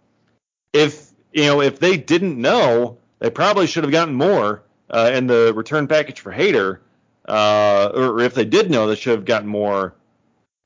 If, 0.74 1.12
you 1.32 1.44
know, 1.44 1.62
if 1.62 1.78
they 1.78 1.96
didn't 1.96 2.38
know, 2.38 2.98
they 3.20 3.30
probably 3.30 3.68
should 3.68 3.84
have 3.84 3.90
gotten 3.90 4.12
more 4.12 4.62
uh, 4.90 5.10
in 5.14 5.28
the 5.28 5.54
return 5.54 5.88
package 5.88 6.20
for 6.20 6.30
Hader, 6.30 6.80
uh, 7.26 7.90
or 7.94 8.20
if 8.20 8.34
they 8.34 8.44
did 8.44 8.70
know, 8.70 8.86
they 8.86 8.96
should 8.96 9.14
have 9.14 9.24
gotten 9.24 9.48
more 9.48 9.94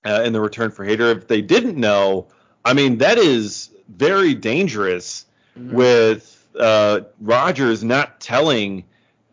uh, 0.04 0.22
in 0.24 0.32
the 0.32 0.40
return 0.40 0.70
for 0.70 0.86
Hader. 0.86 1.16
If 1.16 1.28
they 1.28 1.42
didn't 1.42 1.76
know, 1.76 2.28
I 2.64 2.72
mean, 2.72 2.98
that 2.98 3.18
is 3.18 3.70
very 3.88 4.34
dangerous 4.34 5.26
mm-hmm. 5.58 5.74
with 5.74 6.46
uh, 6.58 7.00
Rogers 7.20 7.82
not 7.84 8.20
telling 8.20 8.84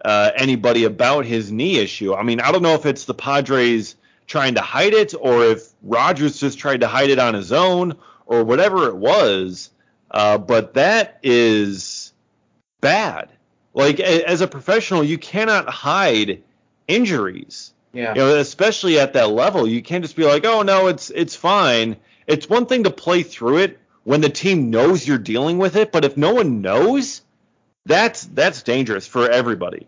uh, 0.03 0.31
anybody 0.35 0.83
about 0.85 1.25
his 1.25 1.51
knee 1.51 1.77
issue. 1.77 2.13
I 2.13 2.23
mean, 2.23 2.39
I 2.39 2.51
don't 2.51 2.63
know 2.63 2.73
if 2.73 2.85
it's 2.85 3.05
the 3.05 3.13
Padres 3.13 3.95
trying 4.27 4.55
to 4.55 4.61
hide 4.61 4.93
it 4.93 5.13
or 5.19 5.43
if 5.43 5.69
Rogers 5.83 6.39
just 6.39 6.57
tried 6.57 6.81
to 6.81 6.87
hide 6.87 7.09
it 7.09 7.19
on 7.19 7.33
his 7.33 7.51
own 7.51 7.95
or 8.25 8.43
whatever 8.43 8.87
it 8.87 8.95
was. 8.95 9.69
Uh, 10.09 10.37
but 10.37 10.73
that 10.73 11.19
is 11.23 12.13
bad. 12.81 13.29
Like 13.73 13.99
as 13.99 14.41
a 14.41 14.47
professional, 14.47 15.03
you 15.03 15.17
cannot 15.17 15.69
hide 15.69 16.43
injuries. 16.87 17.73
Yeah. 17.93 18.13
You 18.13 18.21
know, 18.21 18.35
especially 18.37 18.99
at 18.99 19.13
that 19.13 19.29
level, 19.29 19.67
you 19.67 19.81
can't 19.81 20.03
just 20.03 20.15
be 20.15 20.25
like, 20.25 20.45
"Oh 20.45 20.61
no, 20.61 20.87
it's 20.87 21.09
it's 21.09 21.35
fine." 21.35 21.97
It's 22.27 22.47
one 22.47 22.65
thing 22.65 22.83
to 22.83 22.91
play 22.91 23.23
through 23.23 23.57
it 23.57 23.79
when 24.03 24.21
the 24.21 24.29
team 24.29 24.69
knows 24.69 25.07
you're 25.07 25.17
dealing 25.17 25.57
with 25.57 25.75
it, 25.75 25.91
but 25.91 26.05
if 26.05 26.15
no 26.17 26.33
one 26.33 26.61
knows, 26.61 27.21
that's 27.85 28.23
that's 28.25 28.63
dangerous 28.63 29.07
for 29.07 29.29
everybody. 29.29 29.87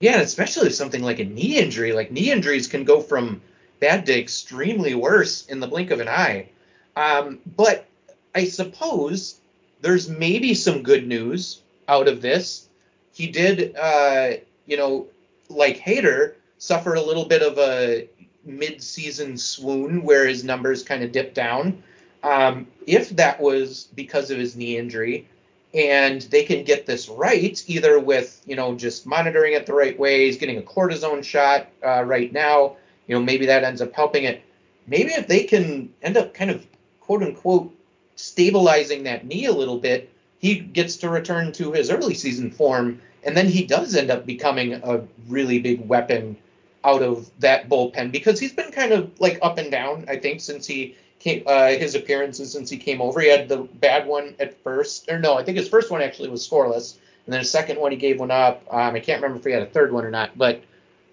Yeah, 0.00 0.20
especially 0.20 0.70
something 0.70 1.02
like 1.02 1.20
a 1.20 1.24
knee 1.24 1.58
injury. 1.58 1.92
Like 1.92 2.10
knee 2.10 2.30
injuries 2.30 2.66
can 2.66 2.84
go 2.84 3.00
from 3.00 3.40
bad 3.80 4.06
to 4.06 4.18
extremely 4.18 4.94
worse 4.94 5.46
in 5.46 5.60
the 5.60 5.66
blink 5.66 5.90
of 5.90 6.00
an 6.00 6.08
eye. 6.08 6.48
Um, 6.96 7.38
but 7.56 7.86
I 8.34 8.44
suppose 8.44 9.38
there's 9.80 10.08
maybe 10.08 10.54
some 10.54 10.82
good 10.82 11.06
news 11.06 11.62
out 11.88 12.08
of 12.08 12.22
this. 12.22 12.68
He 13.12 13.28
did, 13.28 13.76
uh, 13.76 14.32
you 14.66 14.76
know, 14.76 15.06
like 15.48 15.78
Hader, 15.78 16.34
suffer 16.62 16.94
a 16.94 17.02
little 17.02 17.24
bit 17.24 17.42
of 17.42 17.58
a 17.58 18.08
mid-season 18.44 19.36
swoon 19.36 20.00
where 20.04 20.28
his 20.28 20.44
numbers 20.44 20.84
kind 20.84 21.02
of 21.02 21.10
dipped 21.10 21.34
down. 21.34 21.82
Um, 22.22 22.68
if 22.86 23.10
that 23.16 23.40
was 23.40 23.88
because 23.96 24.30
of 24.30 24.38
his 24.38 24.54
knee 24.54 24.78
injury, 24.78 25.26
and 25.74 26.22
they 26.22 26.44
can 26.44 26.62
get 26.62 26.86
this 26.86 27.08
right, 27.08 27.64
either 27.66 27.98
with 27.98 28.40
you 28.46 28.54
know 28.54 28.76
just 28.76 29.06
monitoring 29.06 29.54
it 29.54 29.66
the 29.66 29.74
right 29.74 29.98
way, 29.98 30.26
he's 30.26 30.36
getting 30.36 30.58
a 30.58 30.62
cortisone 30.62 31.24
shot 31.24 31.66
uh, 31.84 32.04
right 32.04 32.32
now. 32.32 32.76
You 33.08 33.16
know 33.16 33.22
maybe 33.22 33.46
that 33.46 33.64
ends 33.64 33.82
up 33.82 33.92
helping 33.92 34.22
it. 34.22 34.40
Maybe 34.86 35.10
if 35.10 35.26
they 35.26 35.42
can 35.42 35.92
end 36.00 36.16
up 36.16 36.32
kind 36.32 36.52
of 36.52 36.64
quote 37.00 37.24
unquote 37.24 37.74
stabilizing 38.14 39.02
that 39.02 39.26
knee 39.26 39.46
a 39.46 39.52
little 39.52 39.80
bit, 39.80 40.12
he 40.38 40.60
gets 40.60 40.94
to 40.98 41.08
return 41.08 41.50
to 41.54 41.72
his 41.72 41.90
early 41.90 42.14
season 42.14 42.52
form, 42.52 43.00
and 43.24 43.36
then 43.36 43.48
he 43.48 43.66
does 43.66 43.96
end 43.96 44.12
up 44.12 44.26
becoming 44.26 44.74
a 44.74 45.02
really 45.26 45.58
big 45.58 45.88
weapon 45.88 46.36
out 46.84 47.02
of 47.02 47.30
that 47.40 47.68
bullpen 47.68 48.12
because 48.12 48.40
he's 48.40 48.52
been 48.52 48.70
kind 48.72 48.92
of 48.92 49.10
like 49.20 49.38
up 49.42 49.58
and 49.58 49.70
down, 49.70 50.04
I 50.08 50.16
think, 50.16 50.40
since 50.40 50.66
he 50.66 50.96
came 51.18 51.44
uh, 51.46 51.68
his 51.68 51.94
appearances 51.94 52.52
since 52.52 52.68
he 52.68 52.76
came 52.76 53.00
over. 53.00 53.20
He 53.20 53.28
had 53.28 53.48
the 53.48 53.58
bad 53.58 54.06
one 54.06 54.34
at 54.40 54.60
first, 54.62 55.10
or 55.10 55.18
no, 55.18 55.34
I 55.34 55.44
think 55.44 55.56
his 55.56 55.68
first 55.68 55.90
one 55.90 56.02
actually 56.02 56.28
was 56.28 56.46
scoreless, 56.46 56.98
and 57.26 57.32
then 57.32 57.40
his 57.40 57.50
second 57.50 57.78
one 57.78 57.92
he 57.92 57.96
gave 57.96 58.18
one 58.18 58.30
up. 58.30 58.64
Um, 58.70 58.94
I 58.94 59.00
can't 59.00 59.22
remember 59.22 59.38
if 59.38 59.44
he 59.44 59.52
had 59.52 59.62
a 59.62 59.66
third 59.66 59.92
one 59.92 60.04
or 60.04 60.10
not, 60.10 60.36
but 60.36 60.62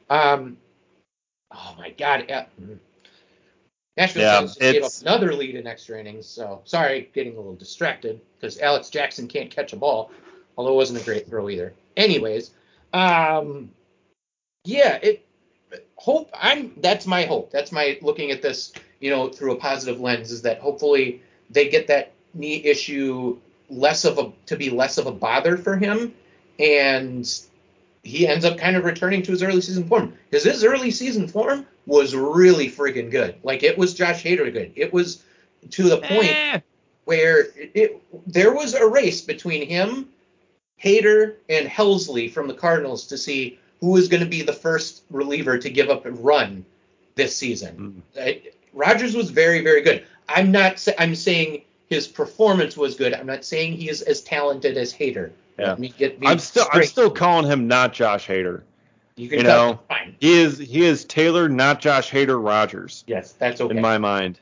um, 0.10 0.58
oh 1.54 1.76
my 1.78 1.92
god, 1.92 2.26
yeah. 2.28 2.46
Nashville 3.98 4.24
yeah, 4.24 4.42
just 4.42 4.60
gave 4.60 4.84
up 4.84 4.92
another 5.02 5.34
lead 5.34 5.56
in 5.56 5.68
extra 5.68 6.00
innings. 6.00 6.26
So 6.26 6.62
sorry, 6.66 7.10
getting 7.14 7.34
a 7.34 7.38
little 7.38 7.56
distracted 7.56 8.22
because 8.40 8.60
Alex 8.60 8.90
Jackson 8.90 9.28
can't 9.28 9.52
catch 9.52 9.74
a 9.74 9.76
ball, 9.76 10.12
although 10.58 10.74
it 10.74 10.78
wasn't 10.78 11.02
a 11.02 11.06
great 11.06 11.28
throw 11.28 11.50
either. 11.50 11.74
Anyways, 11.98 12.52
um, 12.94 13.70
yeah, 14.64 15.00
it 15.04 15.26
hope 15.96 16.30
I'm 16.34 16.74
that's 16.78 17.06
my 17.06 17.24
hope. 17.24 17.52
That's 17.52 17.72
my 17.72 17.98
looking 18.02 18.32
at 18.32 18.42
this, 18.42 18.74
you 19.00 19.10
know, 19.10 19.30
through 19.30 19.54
a 19.54 19.56
positive 19.56 20.00
lens 20.00 20.32
is 20.32 20.42
that 20.44 20.60
hopefully 20.60 21.22
they 21.50 21.70
get 21.70 21.88
that 21.88 22.14
knee 22.34 22.64
issue 22.66 23.38
less 23.70 24.06
of 24.06 24.18
a 24.18 24.32
to 24.48 24.56
be 24.56 24.70
less 24.70 24.98
of 24.98 25.08
a 25.08 25.12
bother 25.12 25.58
for 25.58 25.76
him 25.76 26.14
and 26.60 27.42
he 28.04 28.28
ends 28.28 28.46
up 28.46 28.58
kind 28.58 28.76
of 28.76 28.84
returning 28.84 29.22
to 29.24 29.32
his 29.32 29.44
early 29.44 29.62
season 29.62 29.88
form. 29.88 30.14
Because 30.30 30.46
his 30.46 30.64
early 30.64 30.92
season 30.92 31.28
form 31.28 31.66
was 31.86 32.16
really 32.16 32.70
freaking 32.70 33.12
good. 33.12 33.36
Like 33.44 33.64
it 33.64 33.78
was 33.78 33.94
Josh 33.94 34.24
Hader 34.24 34.52
good. 34.52 34.72
It 34.76 34.94
was 34.94 35.24
to 35.72 35.84
the 35.84 35.98
point 35.98 36.32
eh. 36.32 36.60
where 37.06 37.42
it, 37.56 37.72
it, 37.74 38.04
there 38.28 38.54
was 38.54 38.74
a 38.74 38.88
race 38.88 39.22
between 39.22 39.68
him, 39.68 40.10
Hader, 40.82 41.36
and 41.50 41.68
Helsley 41.68 42.32
from 42.32 42.48
the 42.48 42.54
Cardinals 42.54 43.08
to 43.08 43.18
see 43.18 43.60
who 43.80 43.92
was 43.92 44.08
going 44.08 44.24
to 44.24 44.30
be 44.30 44.42
the 44.42 44.54
first 44.54 45.04
reliever 45.10 45.58
to 45.58 45.70
give 45.70 45.90
up 45.90 46.06
a 46.06 46.12
run 46.12 46.66
this 47.16 47.36
season. 47.36 48.04
Mm. 48.16 48.52
Rogers 48.74 49.16
was 49.16 49.30
very, 49.30 49.62
very 49.62 49.82
good. 49.82 50.06
I'm 50.28 50.52
not. 50.52 50.86
I'm 50.98 51.16
saying 51.16 51.64
his 51.88 52.08
performance 52.08 52.78
was 52.78 52.96
good. 52.96 53.14
I'm 53.14 53.26
not 53.26 53.44
saying 53.44 53.74
he 53.74 53.90
is 53.90 54.02
as 54.02 54.22
talented 54.22 54.78
as 54.78 54.94
Hader. 54.94 55.32
Yeah. 55.58 55.76
Me 55.76 55.94
get 55.98 56.20
me 56.20 56.28
I'm 56.28 56.40
still. 56.40 56.66
Straight. 56.66 56.84
I'm 56.84 56.88
still 56.88 57.12
calling 57.12 57.50
him 57.50 57.68
not 57.68 57.94
Josh 57.94 58.28
Hader. 58.28 58.62
You, 59.16 59.28
can 59.28 59.40
you 59.40 59.44
know, 59.44 59.80
fine. 59.90 60.16
he 60.22 60.34
is 60.34 60.58
he 60.58 60.86
is 60.86 61.04
Taylor, 61.04 61.50
not 61.50 61.82
Josh 61.82 62.10
Hader 62.10 62.42
Rogers. 62.42 63.04
Yes, 63.08 63.34
that's 63.34 63.60
okay. 63.60 63.76
In 63.76 63.82
my 63.82 63.98
mind. 63.98 64.40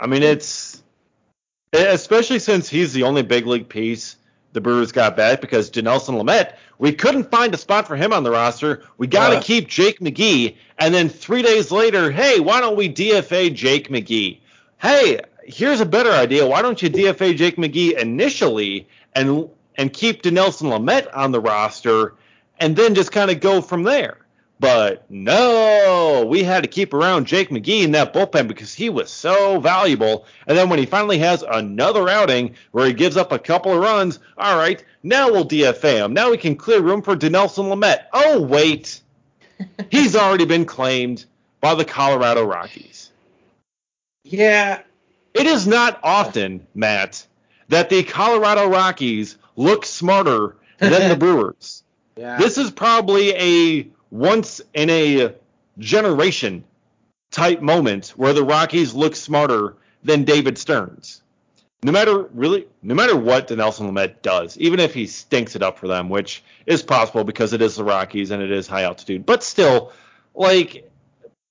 I 0.00 0.06
mean, 0.06 0.22
it's 0.22 0.82
especially 1.72 2.38
since 2.38 2.68
he's 2.68 2.92
the 2.92 3.02
only 3.02 3.22
big 3.22 3.46
league 3.46 3.68
piece 3.68 4.16
the 4.58 4.62
Brewers 4.62 4.90
got 4.90 5.16
back 5.16 5.40
because 5.40 5.70
Dinelson 5.70 6.20
Lamet, 6.20 6.56
we 6.78 6.92
couldn't 6.92 7.30
find 7.30 7.54
a 7.54 7.56
spot 7.56 7.86
for 7.86 7.94
him 7.94 8.12
on 8.12 8.24
the 8.24 8.32
roster. 8.32 8.82
We 8.96 9.06
got 9.06 9.30
to 9.30 9.36
uh, 9.36 9.40
keep 9.40 9.68
Jake 9.68 10.00
McGee. 10.00 10.56
And 10.78 10.92
then 10.92 11.08
three 11.08 11.42
days 11.42 11.70
later, 11.70 12.10
hey, 12.10 12.40
why 12.40 12.60
don't 12.60 12.76
we 12.76 12.92
DFA 12.92 13.54
Jake 13.54 13.88
McGee? 13.88 14.40
Hey, 14.78 15.20
here's 15.44 15.80
a 15.80 15.86
better 15.86 16.10
idea. 16.10 16.44
Why 16.44 16.62
don't 16.62 16.82
you 16.82 16.90
DFA 16.90 17.36
Jake 17.36 17.54
McGee 17.54 17.96
initially 17.96 18.88
and 19.14 19.48
and 19.76 19.92
keep 19.92 20.22
Dinelson 20.22 20.76
Lamet 20.76 21.08
on 21.16 21.30
the 21.30 21.40
roster 21.40 22.14
and 22.58 22.74
then 22.74 22.96
just 22.96 23.12
kind 23.12 23.30
of 23.30 23.38
go 23.38 23.60
from 23.60 23.84
there? 23.84 24.18
But 24.60 25.08
no, 25.08 26.26
we 26.28 26.42
had 26.42 26.64
to 26.64 26.68
keep 26.68 26.92
around 26.92 27.26
Jake 27.26 27.50
McGee 27.50 27.84
in 27.84 27.92
that 27.92 28.12
bullpen 28.12 28.48
because 28.48 28.74
he 28.74 28.90
was 28.90 29.08
so 29.08 29.60
valuable. 29.60 30.26
And 30.48 30.58
then 30.58 30.68
when 30.68 30.80
he 30.80 30.86
finally 30.86 31.18
has 31.18 31.44
another 31.48 32.08
outing 32.08 32.54
where 32.72 32.86
he 32.86 32.92
gives 32.92 33.16
up 33.16 33.30
a 33.30 33.38
couple 33.38 33.72
of 33.72 33.78
runs, 33.78 34.18
all 34.36 34.56
right, 34.56 34.84
now 35.04 35.30
we'll 35.30 35.46
DFA 35.46 36.04
him. 36.04 36.12
Now 36.12 36.30
we 36.30 36.38
can 36.38 36.56
clear 36.56 36.80
room 36.80 37.02
for 37.02 37.14
Dinelson 37.14 37.68
Lamet. 37.68 38.06
Oh, 38.12 38.42
wait. 38.42 39.00
He's 39.90 40.16
already 40.16 40.44
been 40.44 40.64
claimed 40.64 41.24
by 41.60 41.76
the 41.76 41.84
Colorado 41.84 42.44
Rockies. 42.44 43.10
Yeah. 44.24 44.82
It 45.34 45.46
is 45.46 45.68
not 45.68 46.00
often, 46.02 46.66
Matt, 46.74 47.24
that 47.68 47.90
the 47.90 48.02
Colorado 48.02 48.68
Rockies 48.68 49.36
look 49.54 49.86
smarter 49.86 50.56
than 50.78 51.08
the 51.08 51.16
Brewers. 51.18 51.84
Yeah. 52.16 52.38
This 52.38 52.58
is 52.58 52.72
probably 52.72 53.30
a 53.36 53.88
once 54.10 54.60
in 54.74 54.90
a 54.90 55.34
generation 55.78 56.64
type 57.30 57.60
moment 57.60 58.10
where 58.10 58.32
the 58.32 58.44
Rockies 58.44 58.94
look 58.94 59.14
smarter 59.14 59.76
than 60.02 60.24
David 60.24 60.58
Stearns. 60.58 61.22
No 61.82 61.92
matter 61.92 62.24
really, 62.34 62.66
no 62.82 62.94
matter 62.94 63.16
what 63.16 63.48
Dinelson 63.48 63.86
Lamet 63.86 64.20
does, 64.22 64.58
even 64.58 64.80
if 64.80 64.92
he 64.92 65.06
stinks 65.06 65.54
it 65.54 65.62
up 65.62 65.78
for 65.78 65.86
them, 65.86 66.08
which 66.08 66.42
is 66.66 66.82
possible 66.82 67.22
because 67.22 67.52
it 67.52 67.62
is 67.62 67.76
the 67.76 67.84
Rockies 67.84 68.32
and 68.32 68.42
it 68.42 68.50
is 68.50 68.66
high 68.66 68.82
altitude, 68.82 69.24
but 69.24 69.44
still, 69.44 69.92
like 70.34 70.90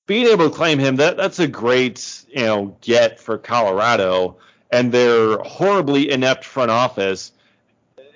being 0.05 0.27
able 0.27 0.49
to 0.49 0.55
claim 0.55 0.79
him, 0.79 0.97
that 0.97 1.15
that's 1.15 1.39
a 1.39 1.47
great 1.47 2.25
you 2.29 2.43
know 2.43 2.75
get 2.81 3.19
for 3.19 3.37
Colorado 3.37 4.37
and 4.69 4.91
their 4.91 5.37
horribly 5.39 6.11
inept 6.11 6.43
front 6.43 6.71
office. 6.71 7.31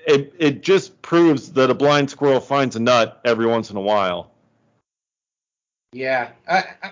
It 0.05 0.33
it 0.37 0.61
just 0.61 1.01
proves 1.01 1.53
that 1.53 1.69
a 1.69 1.73
blind 1.73 2.09
squirrel 2.09 2.41
finds 2.41 2.75
a 2.75 2.79
nut 2.81 3.21
every 3.23 3.45
once 3.45 3.69
in 3.69 3.77
a 3.77 3.81
while. 3.81 4.30
Yeah, 5.93 6.29
I, 6.47 6.63
I, 6.81 6.91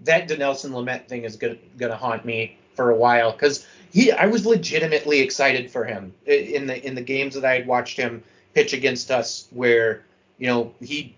that 0.00 0.28
Dinelson 0.28 0.70
Lamet 0.70 1.06
thing 1.06 1.24
is 1.24 1.36
gonna 1.36 1.56
gonna 1.78 1.96
haunt 1.96 2.24
me 2.24 2.58
for 2.74 2.90
a 2.90 2.96
while 2.96 3.30
because 3.32 3.66
he 3.92 4.10
I 4.10 4.26
was 4.26 4.44
legitimately 4.44 5.20
excited 5.20 5.70
for 5.70 5.84
him 5.84 6.12
in 6.26 6.66
the 6.66 6.84
in 6.84 6.94
the 6.96 7.02
games 7.02 7.34
that 7.34 7.44
I 7.44 7.54
had 7.54 7.66
watched 7.66 7.96
him 7.96 8.22
pitch 8.54 8.72
against 8.72 9.10
us 9.10 9.46
where 9.52 10.04
you 10.38 10.48
know 10.48 10.74
he 10.80 11.14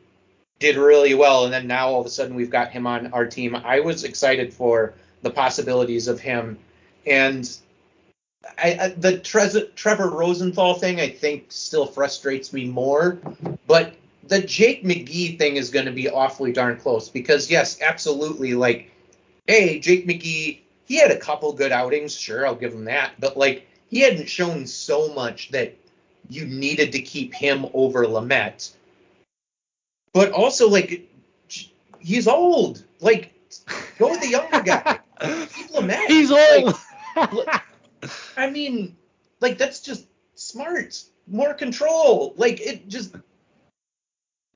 did 0.58 0.76
really 0.76 1.14
well 1.14 1.44
and 1.44 1.52
then 1.52 1.66
now 1.66 1.88
all 1.88 2.00
of 2.00 2.06
a 2.06 2.10
sudden 2.10 2.34
we've 2.34 2.50
got 2.50 2.70
him 2.70 2.86
on 2.86 3.12
our 3.12 3.26
team. 3.26 3.56
I 3.56 3.80
was 3.80 4.04
excited 4.04 4.52
for 4.52 4.94
the 5.22 5.30
possibilities 5.30 6.08
of 6.08 6.20
him 6.20 6.58
and 7.06 7.50
I, 8.58 8.78
I, 8.80 8.88
the 8.88 9.18
Trevor 9.18 10.10
Rosenthal 10.10 10.74
thing 10.74 11.00
I 11.00 11.08
think 11.08 11.46
still 11.50 11.86
frustrates 11.86 12.52
me 12.52 12.66
more, 12.66 13.18
but 13.66 13.94
the 14.28 14.40
Jake 14.40 14.84
McGee 14.84 15.38
thing 15.38 15.56
is 15.56 15.70
going 15.70 15.86
to 15.86 15.92
be 15.92 16.08
awfully 16.08 16.52
darn 16.52 16.78
close 16.78 17.08
because 17.08 17.50
yes, 17.50 17.80
absolutely. 17.80 18.54
Like, 18.54 18.90
hey, 19.46 19.78
Jake 19.80 20.06
McGee, 20.06 20.60
he 20.86 20.96
had 20.96 21.10
a 21.10 21.18
couple 21.18 21.52
good 21.52 21.72
outings. 21.72 22.16
Sure, 22.16 22.46
I'll 22.46 22.54
give 22.54 22.72
him 22.72 22.84
that. 22.84 23.12
But 23.18 23.36
like, 23.36 23.66
he 23.88 24.00
hadn't 24.00 24.28
shown 24.28 24.66
so 24.66 25.12
much 25.14 25.50
that 25.50 25.74
you 26.28 26.46
needed 26.46 26.92
to 26.92 27.02
keep 27.02 27.34
him 27.34 27.66
over 27.74 28.04
Lamet. 28.06 28.70
but 30.12 30.32
also 30.32 30.68
like 30.68 31.08
he's 32.00 32.28
old. 32.28 32.84
Like 33.00 33.34
go 33.98 34.10
with 34.10 34.20
the 34.20 34.28
younger 34.28 34.62
guy. 34.62 34.98
Keep 35.20 35.70
Lamet. 35.72 36.06
He's 36.06 36.30
old. 36.30 36.74
Like, 37.16 37.62
I 38.36 38.50
mean, 38.50 38.96
like 39.40 39.58
that's 39.58 39.80
just 39.80 40.06
smart. 40.34 41.02
More 41.26 41.54
control. 41.54 42.34
Like 42.36 42.60
it 42.60 42.88
just 42.88 43.14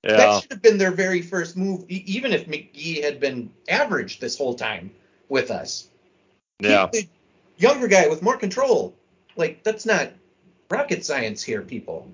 yeah. 0.06 0.16
that 0.16 0.42
should 0.42 0.52
have 0.52 0.62
been 0.62 0.78
their 0.78 0.90
very 0.90 1.22
first 1.22 1.56
move, 1.56 1.84
even 1.88 2.32
if 2.32 2.46
McGee 2.46 3.02
had 3.02 3.20
been 3.20 3.50
average 3.68 4.20
this 4.20 4.36
whole 4.36 4.54
time 4.54 4.90
with 5.28 5.50
us. 5.50 5.88
Yeah. 6.60 6.90
Younger 7.58 7.88
guy 7.88 8.08
with 8.08 8.22
more 8.22 8.36
control. 8.36 8.94
Like 9.36 9.62
that's 9.62 9.86
not 9.86 10.12
rocket 10.70 11.04
science 11.04 11.42
here, 11.42 11.62
people. 11.62 12.08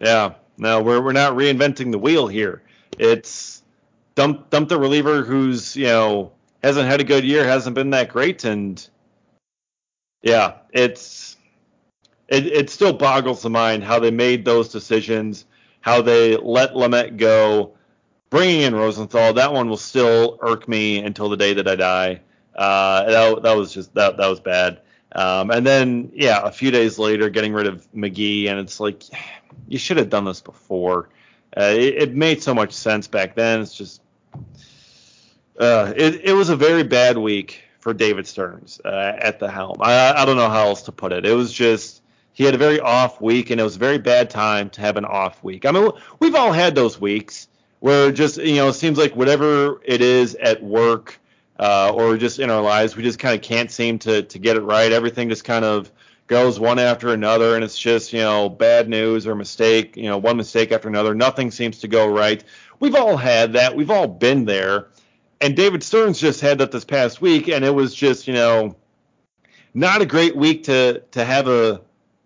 Yeah. 0.00 0.34
No, 0.56 0.82
we're 0.82 1.02
we're 1.02 1.12
not 1.12 1.34
reinventing 1.34 1.90
the 1.90 1.98
wheel 1.98 2.28
here. 2.28 2.62
It's 2.98 3.62
dump 4.14 4.50
dump 4.50 4.68
the 4.68 4.78
reliever 4.78 5.22
who's 5.22 5.76
you 5.76 5.86
know 5.86 6.32
hasn't 6.62 6.88
had 6.88 7.00
a 7.00 7.04
good 7.04 7.24
year, 7.24 7.44
hasn't 7.44 7.74
been 7.74 7.90
that 7.90 8.10
great, 8.10 8.44
and 8.44 8.88
yeah, 10.22 10.54
it's 10.72 11.36
it 12.28 12.46
it 12.46 12.70
still 12.70 12.92
boggles 12.92 13.42
the 13.42 13.50
mind 13.50 13.82
how 13.82 13.98
they 13.98 14.10
made 14.10 14.44
those 14.44 14.68
decisions, 14.68 15.44
how 15.84 16.00
they 16.00 16.34
let 16.38 16.72
Lamet 16.72 17.18
go, 17.18 17.74
bringing 18.30 18.62
in 18.62 18.74
Rosenthal. 18.74 19.34
That 19.34 19.52
one 19.52 19.68
will 19.68 19.76
still 19.76 20.38
irk 20.40 20.66
me 20.66 21.04
until 21.04 21.28
the 21.28 21.36
day 21.36 21.52
that 21.52 21.68
I 21.68 21.76
die. 21.76 22.20
Uh, 22.54 23.04
that 23.04 23.42
that 23.42 23.52
was 23.52 23.74
just 23.74 23.92
that 23.92 24.16
that 24.16 24.26
was 24.26 24.40
bad. 24.40 24.80
Um, 25.12 25.50
and 25.50 25.66
then 25.66 26.10
yeah, 26.14 26.40
a 26.42 26.50
few 26.50 26.70
days 26.70 26.98
later, 26.98 27.28
getting 27.28 27.52
rid 27.52 27.66
of 27.66 27.86
McGee, 27.92 28.48
and 28.48 28.58
it's 28.58 28.80
like 28.80 29.02
you 29.68 29.76
should 29.76 29.98
have 29.98 30.08
done 30.08 30.24
this 30.24 30.40
before. 30.40 31.10
Uh, 31.54 31.74
it, 31.76 31.94
it, 32.02 32.14
made 32.14 32.42
so 32.42 32.54
much 32.54 32.72
sense 32.72 33.06
back 33.06 33.34
then. 33.34 33.60
It's 33.60 33.74
just 33.74 34.00
uh, 35.60 35.92
it, 35.94 36.22
it 36.24 36.32
was 36.32 36.48
a 36.48 36.56
very 36.56 36.82
bad 36.82 37.18
week 37.18 37.62
for 37.80 37.92
David 37.92 38.26
Stearns 38.26 38.80
uh, 38.86 39.18
at 39.18 39.38
the 39.38 39.50
helm. 39.50 39.76
I, 39.80 40.14
I 40.14 40.24
don't 40.24 40.38
know 40.38 40.48
how 40.48 40.64
else 40.64 40.82
to 40.84 40.92
put 40.92 41.12
it. 41.12 41.26
It 41.26 41.34
was 41.34 41.52
just 41.52 42.00
he 42.34 42.44
had 42.44 42.54
a 42.54 42.58
very 42.58 42.80
off 42.80 43.20
week, 43.20 43.50
and 43.50 43.60
it 43.60 43.64
was 43.64 43.76
a 43.76 43.78
very 43.78 43.96
bad 43.96 44.28
time 44.28 44.68
to 44.70 44.80
have 44.80 44.96
an 44.96 45.04
off 45.04 45.42
week. 45.42 45.64
I 45.64 45.70
mean, 45.70 45.90
we've 46.18 46.34
all 46.34 46.52
had 46.52 46.74
those 46.74 47.00
weeks 47.00 47.48
where 47.78 48.10
just 48.10 48.36
you 48.38 48.56
know 48.56 48.68
it 48.68 48.74
seems 48.74 48.98
like 48.98 49.14
whatever 49.14 49.80
it 49.84 50.02
is 50.02 50.34
at 50.34 50.62
work 50.62 51.18
uh, 51.60 51.92
or 51.94 52.16
just 52.16 52.40
in 52.40 52.50
our 52.50 52.60
lives, 52.60 52.96
we 52.96 53.02
just 53.02 53.20
kind 53.20 53.36
of 53.36 53.42
can't 53.42 53.70
seem 53.70 53.98
to 54.00 54.22
to 54.24 54.38
get 54.38 54.56
it 54.56 54.62
right. 54.62 54.90
Everything 54.90 55.28
just 55.28 55.44
kind 55.44 55.64
of 55.64 55.90
goes 56.26 56.58
one 56.58 56.80
after 56.80 57.12
another, 57.12 57.54
and 57.54 57.62
it's 57.62 57.78
just 57.78 58.12
you 58.12 58.18
know 58.18 58.48
bad 58.48 58.88
news 58.88 59.26
or 59.28 59.36
mistake, 59.36 59.96
you 59.96 60.04
know 60.04 60.18
one 60.18 60.36
mistake 60.36 60.72
after 60.72 60.88
another. 60.88 61.14
Nothing 61.14 61.52
seems 61.52 61.78
to 61.80 61.88
go 61.88 62.08
right. 62.08 62.42
We've 62.80 62.96
all 62.96 63.16
had 63.16 63.52
that. 63.52 63.76
We've 63.76 63.90
all 63.90 64.08
been 64.08 64.44
there. 64.44 64.88
And 65.40 65.54
David 65.54 65.82
Stearns 65.82 66.18
just 66.18 66.40
had 66.40 66.58
that 66.58 66.72
this 66.72 66.84
past 66.84 67.20
week, 67.20 67.48
and 67.48 67.64
it 67.64 67.74
was 67.74 67.94
just 67.94 68.26
you 68.26 68.34
know 68.34 68.74
not 69.72 70.02
a 70.02 70.06
great 70.06 70.34
week 70.34 70.64
to 70.64 71.00
to 71.12 71.24
have 71.24 71.46
a 71.46 71.80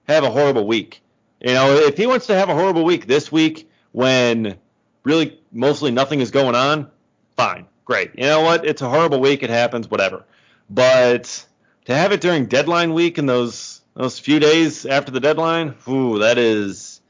have 0.08 0.24
a 0.24 0.30
horrible 0.30 0.66
week. 0.66 1.02
You 1.40 1.54
know, 1.54 1.72
if 1.76 1.96
he 1.96 2.06
wants 2.06 2.26
to 2.26 2.34
have 2.34 2.48
a 2.48 2.54
horrible 2.54 2.84
week 2.84 3.06
this 3.06 3.30
week 3.30 3.70
when 3.92 4.56
really 5.04 5.40
mostly 5.52 5.90
nothing 5.90 6.20
is 6.20 6.30
going 6.30 6.54
on, 6.54 6.90
fine 7.36 7.66
great. 7.88 8.10
You 8.14 8.26
know 8.26 8.42
what? 8.42 8.64
It's 8.64 8.82
a 8.82 8.88
horrible 8.88 9.18
week. 9.18 9.42
It 9.42 9.50
happens. 9.50 9.90
Whatever. 9.90 10.24
But 10.70 11.44
to 11.86 11.96
have 11.96 12.12
it 12.12 12.20
during 12.20 12.46
deadline 12.46 12.94
week 12.94 13.18
and 13.18 13.28
those 13.28 13.80
those 13.94 14.20
few 14.20 14.38
days 14.38 14.86
after 14.86 15.10
the 15.10 15.18
deadline, 15.18 15.74
ooh, 15.88 16.20
that 16.20 16.38
is 16.38 17.00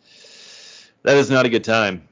that 1.03 1.19
is 1.19 1.29
not 1.29 1.45
a 1.45 1.51
good 1.51 1.65
time. 1.65 2.09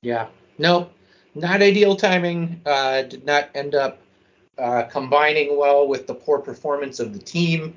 Yeah. 0.00 0.26
No, 0.58 0.90
not 1.34 1.62
ideal 1.62 1.94
timing. 1.94 2.60
Uh, 2.66 3.02
did 3.02 3.24
not 3.24 3.50
end 3.54 3.74
up 3.74 3.98
uh, 4.58 4.82
combining 4.84 5.56
well 5.56 5.86
with 5.86 6.06
the 6.06 6.14
poor 6.14 6.38
performance 6.38 6.98
of 6.98 7.12
the 7.12 7.18
team 7.18 7.76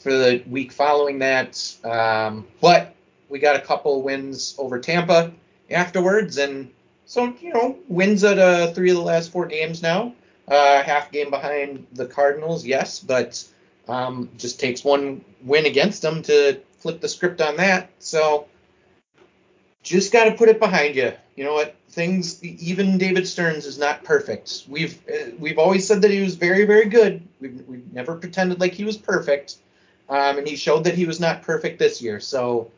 for 0.00 0.12
the 0.12 0.42
week 0.48 0.72
following 0.72 1.20
that. 1.20 1.76
Um, 1.84 2.46
but 2.60 2.94
we 3.28 3.38
got 3.38 3.56
a 3.56 3.60
couple 3.60 4.02
wins 4.02 4.56
over 4.58 4.80
Tampa 4.80 5.32
afterwards, 5.70 6.38
and 6.38 6.70
so, 7.06 7.34
you 7.40 7.52
know, 7.52 7.78
wins 7.88 8.24
at 8.24 8.38
uh, 8.38 8.72
three 8.72 8.90
of 8.90 8.96
the 8.96 9.02
last 9.02 9.30
four 9.30 9.46
games 9.46 9.82
now. 9.82 10.14
Uh, 10.48 10.82
half 10.82 11.12
game 11.12 11.30
behind 11.30 11.86
the 11.92 12.06
Cardinals, 12.06 12.66
yes, 12.66 12.98
but 12.98 13.44
um, 13.88 14.28
just 14.36 14.58
takes 14.58 14.82
one 14.82 15.24
win 15.42 15.66
against 15.66 16.02
them 16.02 16.22
to 16.22 16.60
flip 16.78 17.00
the 17.00 17.08
script 17.08 17.40
on 17.40 17.56
that. 17.56 17.90
So, 18.00 18.46
just 19.82 20.12
got 20.12 20.24
to 20.24 20.32
put 20.32 20.48
it 20.48 20.58
behind 20.58 20.96
you. 20.96 21.12
You 21.36 21.44
know 21.44 21.54
what? 21.54 21.76
Things, 21.88 22.42
even 22.44 22.98
David 22.98 23.26
Stearns 23.26 23.66
is 23.66 23.78
not 23.78 24.04
perfect. 24.04 24.64
We've 24.68 25.00
uh, 25.08 25.30
we've 25.38 25.58
always 25.58 25.86
said 25.86 26.02
that 26.02 26.10
he 26.10 26.20
was 26.20 26.36
very 26.36 26.64
very 26.64 26.88
good. 26.88 27.26
We've, 27.40 27.62
we've 27.66 27.92
never 27.92 28.14
pretended 28.16 28.60
like 28.60 28.72
he 28.72 28.84
was 28.84 28.96
perfect, 28.96 29.56
um, 30.10 30.38
and 30.38 30.46
he 30.46 30.56
showed 30.56 30.84
that 30.84 30.94
he 30.94 31.06
was 31.06 31.20
not 31.20 31.42
perfect 31.42 31.78
this 31.78 32.02
year. 32.02 32.20
So 32.20 32.70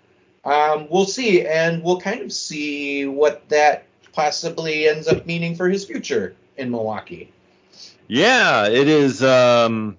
um, 0.45 0.87
we'll 0.91 1.07
see, 1.07 1.47
and 1.47 1.83
we'll 1.83 2.01
kind 2.01 2.21
of 2.21 2.33
see 2.33 3.07
what 3.07 3.49
that 3.49 3.87
possibly 4.13 4.87
ends 4.87 5.09
up 5.09 5.27
meaning 5.27 5.57
for 5.57 5.69
his 5.69 5.85
future 5.85 6.37
in 6.59 6.71
Milwaukee. 6.71 7.33
Yeah, 8.07 8.69
it 8.69 8.87
is. 8.87 9.23
Um, 9.23 9.97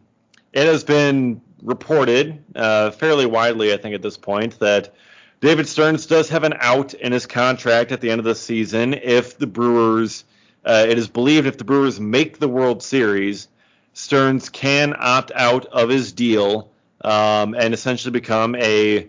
it 0.54 0.68
has 0.68 0.84
been 0.84 1.42
reported 1.64 2.44
uh, 2.56 2.92
fairly 2.92 3.26
widely, 3.26 3.74
I 3.74 3.78
think, 3.78 3.96
at 3.96 4.04
this 4.04 4.18
point 4.18 4.60
that 4.60 4.94
David 5.42 5.68
Stearns 5.68 6.06
does 6.06 6.30
have 6.30 6.44
an 6.44 6.54
out 6.60 6.94
in 6.94 7.12
his 7.12 7.26
contract 7.26 7.92
at 7.92 8.00
the 8.00 8.12
end 8.12 8.20
of 8.20 8.26
the 8.26 8.36
season 8.36 8.94
if 8.94 9.38
the 9.38 9.48
Brewers. 9.48 10.24
Uh, 10.66 10.86
it 10.88 10.98
is 10.98 11.10
believed 11.10 11.46
if 11.46 11.58
the 11.58 11.66
Brewers 11.66 12.00
make 12.00 12.40
the 12.40 12.48
World 12.48 12.82
Series, 12.82 13.50
Stearns 13.92 14.48
can 14.48 14.96
opt 14.98 15.32
out 15.36 15.66
of 15.66 15.90
his 15.90 16.14
deal 16.14 16.70
um, 17.04 17.56
and 17.56 17.74
essentially 17.74 18.12
become 18.12 18.56
a 18.56 19.08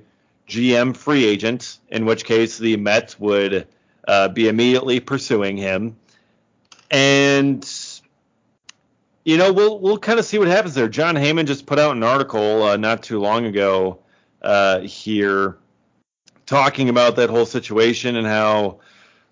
GM 0.49 0.97
free 0.97 1.25
agent. 1.25 1.79
In 1.89 2.05
which 2.05 2.25
case, 2.25 2.59
the 2.59 2.77
Mets 2.77 3.19
would 3.19 3.67
uh, 4.07 4.29
be 4.29 4.49
immediately 4.49 5.01
pursuing 5.01 5.57
him. 5.57 5.97
And 6.91 7.69
you 9.25 9.39
know, 9.39 9.53
we'll 9.53 9.79
we'll 9.79 9.99
kind 9.99 10.19
of 10.19 10.25
see 10.25 10.39
what 10.39 10.49
happens 10.49 10.75
there. 10.75 10.89
Jon 10.89 11.15
Heyman 11.15 11.47
just 11.47 11.67
put 11.67 11.79
out 11.79 11.97
an 11.97 12.03
article 12.03 12.63
uh, 12.63 12.77
not 12.77 13.03
too 13.03 13.21
long 13.21 13.47
ago 13.47 13.99
uh, 14.43 14.81
here 14.81 15.57
talking 16.47 16.91
about 16.91 17.17
that 17.17 17.31
whole 17.31 17.47
situation 17.47 18.17
and 18.17 18.27
how 18.27 18.81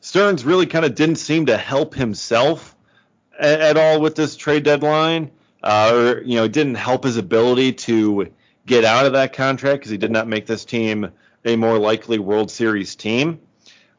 Stearns 0.01 0.45
really 0.45 0.67
kind 0.67 0.85
of 0.85 0.95
didn't 0.95 1.17
seem 1.17 1.47
to 1.47 1.57
help 1.57 1.95
himself 1.95 2.75
at, 3.39 3.61
at 3.61 3.77
all 3.77 4.01
with 4.01 4.15
this 4.15 4.35
trade 4.35 4.63
deadline, 4.63 5.31
uh, 5.63 5.93
or 5.95 6.23
you 6.23 6.37
know, 6.37 6.49
didn't 6.49 6.77
help 6.77 7.05
his 7.05 7.19
ability 7.19 7.73
to 7.73 8.33
get 8.67 8.85
out 8.85 9.07
of 9.07 9.13
that 9.13 9.33
contract 9.33 9.81
because 9.81 9.91
he 9.91 9.99
did 9.99 10.11
not 10.11 10.29
make 10.29 10.47
this 10.47 10.65
team 10.65 11.11
a 11.45 11.57
more 11.57 11.79
likely 11.79 12.19
World 12.19 12.51
Series 12.51 12.95
team. 12.95 13.41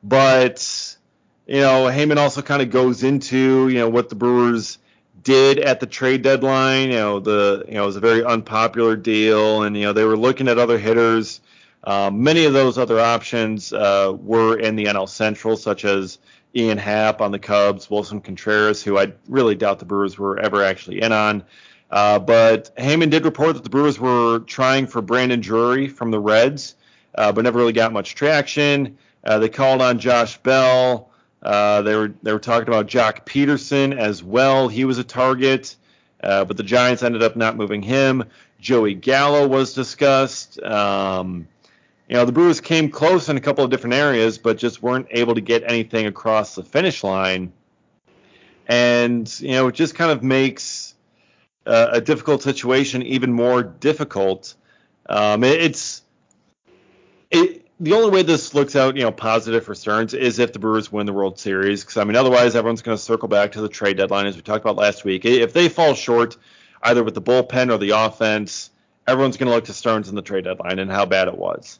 But 0.01 0.97
you 1.45 1.61
know, 1.61 1.85
Heyman 1.85 2.17
also 2.17 2.41
kind 2.41 2.61
of 2.61 2.69
goes 2.69 3.03
into 3.03 3.67
you 3.67 3.79
know 3.79 3.89
what 3.89 4.09
the 4.09 4.15
Brewers 4.15 4.77
did 5.21 5.59
at 5.59 5.79
the 5.79 5.85
trade 5.85 6.21
deadline. 6.21 6.89
You 6.89 6.97
know, 6.97 7.19
the 7.19 7.65
you 7.67 7.75
know 7.75 7.83
it 7.83 7.87
was 7.87 7.95
a 7.95 8.01
very 8.01 8.23
unpopular 8.23 8.95
deal, 8.95 9.63
and 9.63 9.75
you 9.75 9.83
know 9.83 9.93
they 9.93 10.05
were 10.05 10.17
looking 10.17 10.47
at 10.47 10.57
other 10.57 10.77
hitters. 10.77 11.41
Um, 11.85 12.23
many 12.23 12.45
of 12.45 12.53
those 12.53 12.77
other 12.77 12.99
options 12.99 13.73
uh, 13.73 14.15
were 14.17 14.57
in 14.57 14.77
the 14.77 14.85
NL 14.85 15.09
Central, 15.09 15.57
such 15.57 15.83
as 15.83 16.17
Ian 16.55 16.77
Happ 16.77 17.19
on 17.19 17.31
the 17.31 17.39
Cubs, 17.39 17.89
Willson 17.89 18.23
Contreras, 18.23 18.81
who 18.81 18.97
I 18.97 19.13
really 19.27 19.55
doubt 19.55 19.79
the 19.79 19.85
Brewers 19.85 20.17
were 20.17 20.39
ever 20.39 20.63
actually 20.63 21.01
in 21.01 21.11
on. 21.11 21.43
Uh, 21.91 22.19
but 22.19 22.75
Heyman 22.75 23.09
did 23.09 23.25
report 23.25 23.53
that 23.55 23.63
the 23.63 23.69
Brewers 23.69 23.99
were 23.99 24.39
trying 24.39 24.87
for 24.87 25.01
Brandon 25.01 25.39
Drury 25.39 25.87
from 25.87 26.11
the 26.11 26.19
Reds, 26.19 26.75
uh, 27.15 27.31
but 27.31 27.43
never 27.43 27.59
really 27.59 27.73
got 27.73 27.93
much 27.93 28.15
traction. 28.15 28.97
Uh, 29.23 29.39
they 29.39 29.49
called 29.49 29.81
on 29.81 29.99
Josh 29.99 30.37
Bell. 30.37 31.09
Uh, 31.41 31.81
they 31.81 31.95
were 31.95 32.13
they 32.23 32.31
were 32.31 32.39
talking 32.39 32.67
about 32.67 32.87
Joc 32.87 33.25
Pederson 33.25 33.97
as 33.97 34.23
well. 34.23 34.69
He 34.69 34.85
was 34.85 34.97
a 34.97 35.03
target, 35.03 35.75
uh, 36.23 36.45
but 36.45 36.57
the 36.57 36.63
Giants 36.63 37.03
ended 37.03 37.21
up 37.21 37.35
not 37.35 37.57
moving 37.57 37.81
him. 37.81 38.23
Joey 38.59 38.93
Gallo 38.93 39.45
was 39.47 39.73
discussed. 39.73 40.61
Um, 40.63 41.47
you 42.07 42.15
know, 42.15 42.25
the 42.25 42.31
Brewers 42.31 42.61
came 42.61 42.89
close 42.89 43.27
in 43.27 43.37
a 43.37 43.41
couple 43.41 43.63
of 43.63 43.69
different 43.69 43.95
areas, 43.95 44.37
but 44.37 44.57
just 44.57 44.81
weren't 44.81 45.07
able 45.11 45.35
to 45.35 45.41
get 45.41 45.63
anything 45.65 46.05
across 46.05 46.55
the 46.55 46.63
finish 46.63 47.03
line. 47.03 47.51
And 48.67 49.39
you 49.41 49.51
know, 49.51 49.67
it 49.67 49.75
just 49.75 49.95
kind 49.95 50.11
of 50.11 50.23
makes 50.23 50.92
uh, 51.65 51.89
a 51.91 52.01
difficult 52.01 52.41
situation 52.41 53.03
even 53.03 53.31
more 53.31 53.63
difficult. 53.63 54.55
Um, 55.07 55.43
it, 55.43 55.61
it's 55.61 56.01
it, 57.31 57.65
the 57.79 57.93
only 57.93 58.11
way 58.11 58.23
this 58.23 58.53
looks 58.53 58.75
out, 58.75 58.95
you 58.95 59.03
know, 59.03 59.11
positive 59.11 59.65
for 59.65 59.75
Stearns 59.75 60.13
is 60.13 60.39
if 60.39 60.53
the 60.53 60.59
Brewers 60.59 60.91
win 60.91 61.05
the 61.05 61.13
World 61.13 61.39
Series. 61.39 61.83
Because 61.83 61.97
I 61.97 62.03
mean, 62.03 62.15
otherwise 62.15 62.55
everyone's 62.55 62.81
going 62.81 62.97
to 62.97 63.03
circle 63.03 63.27
back 63.27 63.53
to 63.53 63.61
the 63.61 63.69
trade 63.69 63.97
deadline 63.97 64.25
as 64.25 64.35
we 64.35 64.41
talked 64.41 64.63
about 64.63 64.75
last 64.75 65.03
week. 65.03 65.25
If 65.25 65.53
they 65.53 65.69
fall 65.69 65.93
short, 65.93 66.37
either 66.81 67.03
with 67.03 67.15
the 67.15 67.21
bullpen 67.21 67.71
or 67.71 67.77
the 67.77 67.91
offense, 67.91 68.69
everyone's 69.07 69.37
going 69.37 69.49
to 69.49 69.55
look 69.55 69.65
to 69.65 69.73
Stearns 69.73 70.09
in 70.09 70.15
the 70.15 70.21
trade 70.21 70.45
deadline 70.45 70.79
and 70.79 70.91
how 70.91 71.05
bad 71.05 71.27
it 71.27 71.37
was. 71.37 71.79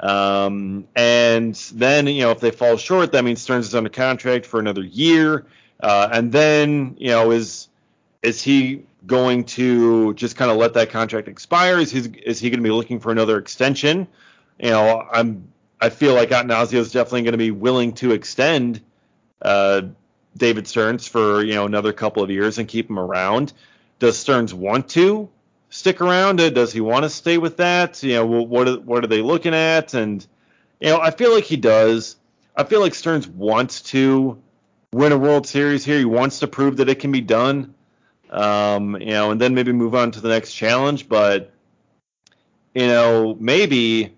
Um, 0.00 0.88
and 0.96 1.54
then, 1.74 2.06
you 2.08 2.22
know, 2.22 2.30
if 2.30 2.40
they 2.40 2.50
fall 2.50 2.76
short, 2.76 3.12
that 3.12 3.24
means 3.24 3.40
Stearns 3.40 3.66
is 3.66 3.74
under 3.74 3.90
contract 3.90 4.46
for 4.46 4.58
another 4.58 4.82
year. 4.82 5.46
Uh, 5.80 6.08
and 6.10 6.32
then, 6.32 6.96
you 6.98 7.10
know, 7.10 7.30
is 7.30 7.68
is 8.24 8.42
he 8.42 8.84
going 9.06 9.44
to 9.44 10.14
just 10.14 10.36
kind 10.36 10.50
of 10.50 10.56
let 10.56 10.74
that 10.74 10.90
contract 10.90 11.28
expire? 11.28 11.78
Is 11.78 11.92
he 11.92 12.00
is 12.24 12.40
he 12.40 12.50
going 12.50 12.60
to 12.60 12.64
be 12.64 12.70
looking 12.70 12.98
for 12.98 13.12
another 13.12 13.38
extension? 13.38 14.08
You 14.58 14.70
know, 14.70 15.06
I'm 15.12 15.48
I 15.80 15.90
feel 15.90 16.14
like 16.14 16.30
Attanasio 16.30 16.78
is 16.78 16.90
definitely 16.90 17.22
going 17.22 17.32
to 17.32 17.38
be 17.38 17.50
willing 17.50 17.92
to 17.94 18.12
extend 18.12 18.80
uh, 19.42 19.82
David 20.36 20.66
Stearns 20.66 21.06
for 21.06 21.44
you 21.44 21.54
know 21.54 21.66
another 21.66 21.92
couple 21.92 22.22
of 22.22 22.30
years 22.30 22.58
and 22.58 22.66
keep 22.66 22.88
him 22.88 22.98
around. 22.98 23.52
Does 23.98 24.18
Stearns 24.18 24.54
want 24.54 24.88
to 24.90 25.28
stick 25.68 26.00
around? 26.00 26.36
Does 26.36 26.72
he 26.72 26.80
want 26.80 27.04
to 27.04 27.10
stay 27.10 27.36
with 27.36 27.58
that? 27.58 28.02
You 28.02 28.14
know, 28.14 28.26
what 28.26 28.84
what 28.84 29.04
are 29.04 29.08
they 29.08 29.20
looking 29.20 29.54
at? 29.54 29.92
And 29.92 30.26
you 30.80 30.88
know, 30.88 31.00
I 31.00 31.10
feel 31.10 31.32
like 31.34 31.44
he 31.44 31.56
does. 31.56 32.16
I 32.56 32.64
feel 32.64 32.80
like 32.80 32.94
Stearns 32.94 33.28
wants 33.28 33.82
to 33.82 34.38
win 34.92 35.12
a 35.12 35.18
World 35.18 35.46
Series 35.46 35.84
here. 35.84 35.98
He 35.98 36.04
wants 36.04 36.38
to 36.38 36.46
prove 36.46 36.78
that 36.78 36.88
it 36.88 37.00
can 37.00 37.12
be 37.12 37.20
done. 37.20 37.73
Um, 38.34 38.96
you 39.00 39.12
know, 39.12 39.30
and 39.30 39.40
then 39.40 39.54
maybe 39.54 39.70
move 39.70 39.94
on 39.94 40.10
to 40.10 40.20
the 40.20 40.28
next 40.28 40.54
challenge. 40.54 41.08
But 41.08 41.52
you 42.74 42.88
know, 42.88 43.36
maybe 43.38 44.12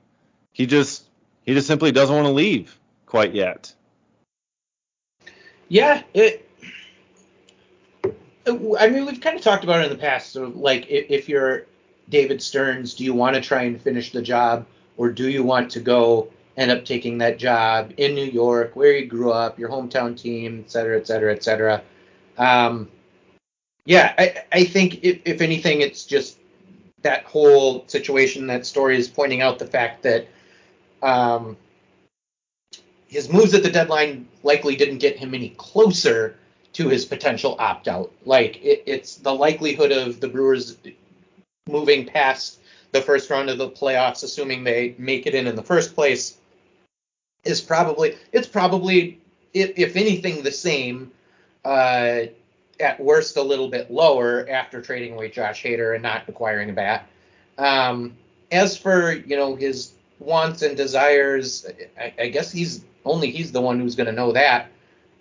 he 0.53 0.65
just 0.65 1.05
he 1.45 1.53
just 1.53 1.67
simply 1.67 1.93
doesn't 1.93 2.17
want 2.17 2.27
to 2.27 2.33
leave 2.33 2.79
quite 3.05 3.35
yet. 3.35 3.75
Yeah, 5.69 6.03
it. 6.15 6.49
I 8.47 8.89
mean, 8.89 9.05
we've 9.05 9.21
kind 9.21 9.37
of 9.37 9.43
talked 9.43 9.65
about 9.65 9.81
it 9.81 9.85
in 9.85 9.91
the 9.91 9.99
past. 9.99 10.33
So, 10.33 10.53
like, 10.55 10.89
if, 10.89 11.11
if 11.11 11.29
you're 11.29 11.67
David 12.09 12.41
Stearns, 12.41 12.95
do 12.95 13.05
you 13.05 13.13
want 13.13 13.35
to 13.35 13.43
try 13.43 13.65
and 13.65 13.83
finish 13.83 14.13
the 14.13 14.23
job, 14.23 14.67
or 14.97 15.11
do 15.11 15.29
you 15.29 15.43
want 15.43 15.73
to 15.73 15.81
go 15.81 16.31
end 16.57 16.71
up 16.71 16.85
taking 16.85 17.19
that 17.19 17.39
job 17.39 17.93
in 17.97 18.15
New 18.15 18.25
York, 18.25 18.77
where 18.77 18.93
you 18.93 19.07
grew 19.07 19.33
up, 19.33 19.59
your 19.59 19.69
hometown 19.69 20.17
team, 20.17 20.63
et 20.65 20.71
cetera, 20.71 20.97
et 20.97 21.07
cetera, 21.07 21.35
et 21.35 21.43
cetera? 21.43 21.83
Um, 22.39 22.89
yeah, 23.87 24.15
I, 24.19 24.43
I 24.53 24.65
think 24.65 25.03
if, 25.03 25.21
if 25.25 25.41
anything, 25.41 25.81
it's 25.81 26.05
just 26.05 26.39
that 27.03 27.25
whole 27.25 27.87
situation. 27.87 28.49
That 28.49 28.67
story 28.67 28.99
is 28.99 29.09
pointing 29.09 29.41
out 29.41 29.59
the 29.59 29.67
fact 29.67 30.03
that 30.03 30.27
um, 31.03 31.57
his 33.07 33.31
moves 33.31 33.55
at 33.55 33.63
the 33.63 33.71
deadline 33.71 34.29
likely 34.43 34.77
didn't 34.77 34.99
get 34.99 35.17
him 35.17 35.35
any 35.35 35.51
closer 35.51 36.37
to 36.75 36.89
his 36.89 37.05
potential 37.05 37.57
opt 37.61 37.87
out. 37.87 38.13
Like 38.25 38.57
it, 38.63 38.83
it's 38.87 39.17
the 39.17 39.33
likelihood 39.33 39.93
of 39.93 40.21
the 40.21 40.29
Brewers 40.29 40.77
moving 41.69 42.05
past 42.07 42.59
the 42.91 43.01
first 43.01 43.31
round 43.31 43.51
of 43.51 43.59
the 43.59 43.71
playoffs, 43.71 44.25
assuming 44.25 44.65
they 44.65 44.95
make 44.99 45.27
it 45.27 45.35
in 45.35 45.47
in 45.47 45.55
the 45.55 45.63
first 45.63 45.95
place, 45.95 46.39
is 47.45 47.61
probably 47.61 48.17
it's 48.33 48.49
probably 48.49 49.21
if, 49.55 49.79
if 49.79 49.97
anything 49.97 50.43
the 50.43 50.53
same. 50.53 51.13
Uh, 51.65 52.27
at 52.81 53.01
worst, 53.01 53.37
a 53.37 53.43
little 53.43 53.69
bit 53.69 53.91
lower 53.91 54.49
after 54.49 54.83
trading 54.83 55.15
away 55.15 55.31
Josh 55.31 55.63
Hader 55.63 55.95
and 55.95 56.03
not 56.03 56.29
acquiring 56.29 56.71
a 56.71 56.73
bat. 56.73 57.07
Um, 57.59 58.17
as 58.53 58.77
for 58.77 59.13
you 59.13 59.37
know 59.37 59.57
his 59.57 59.93
wants 60.19 60.63
and 60.63 60.77
desires, 60.77 61.67
I, 61.99 62.13
I 62.19 62.29
guess 62.29 62.53
he's 62.53 62.85
only 63.05 63.31
he's 63.31 63.53
the 63.53 63.61
one 63.61 63.81
who's 63.81 63.95
going 63.95 64.07
to 64.07 64.13
know 64.13 64.33
that. 64.33 64.69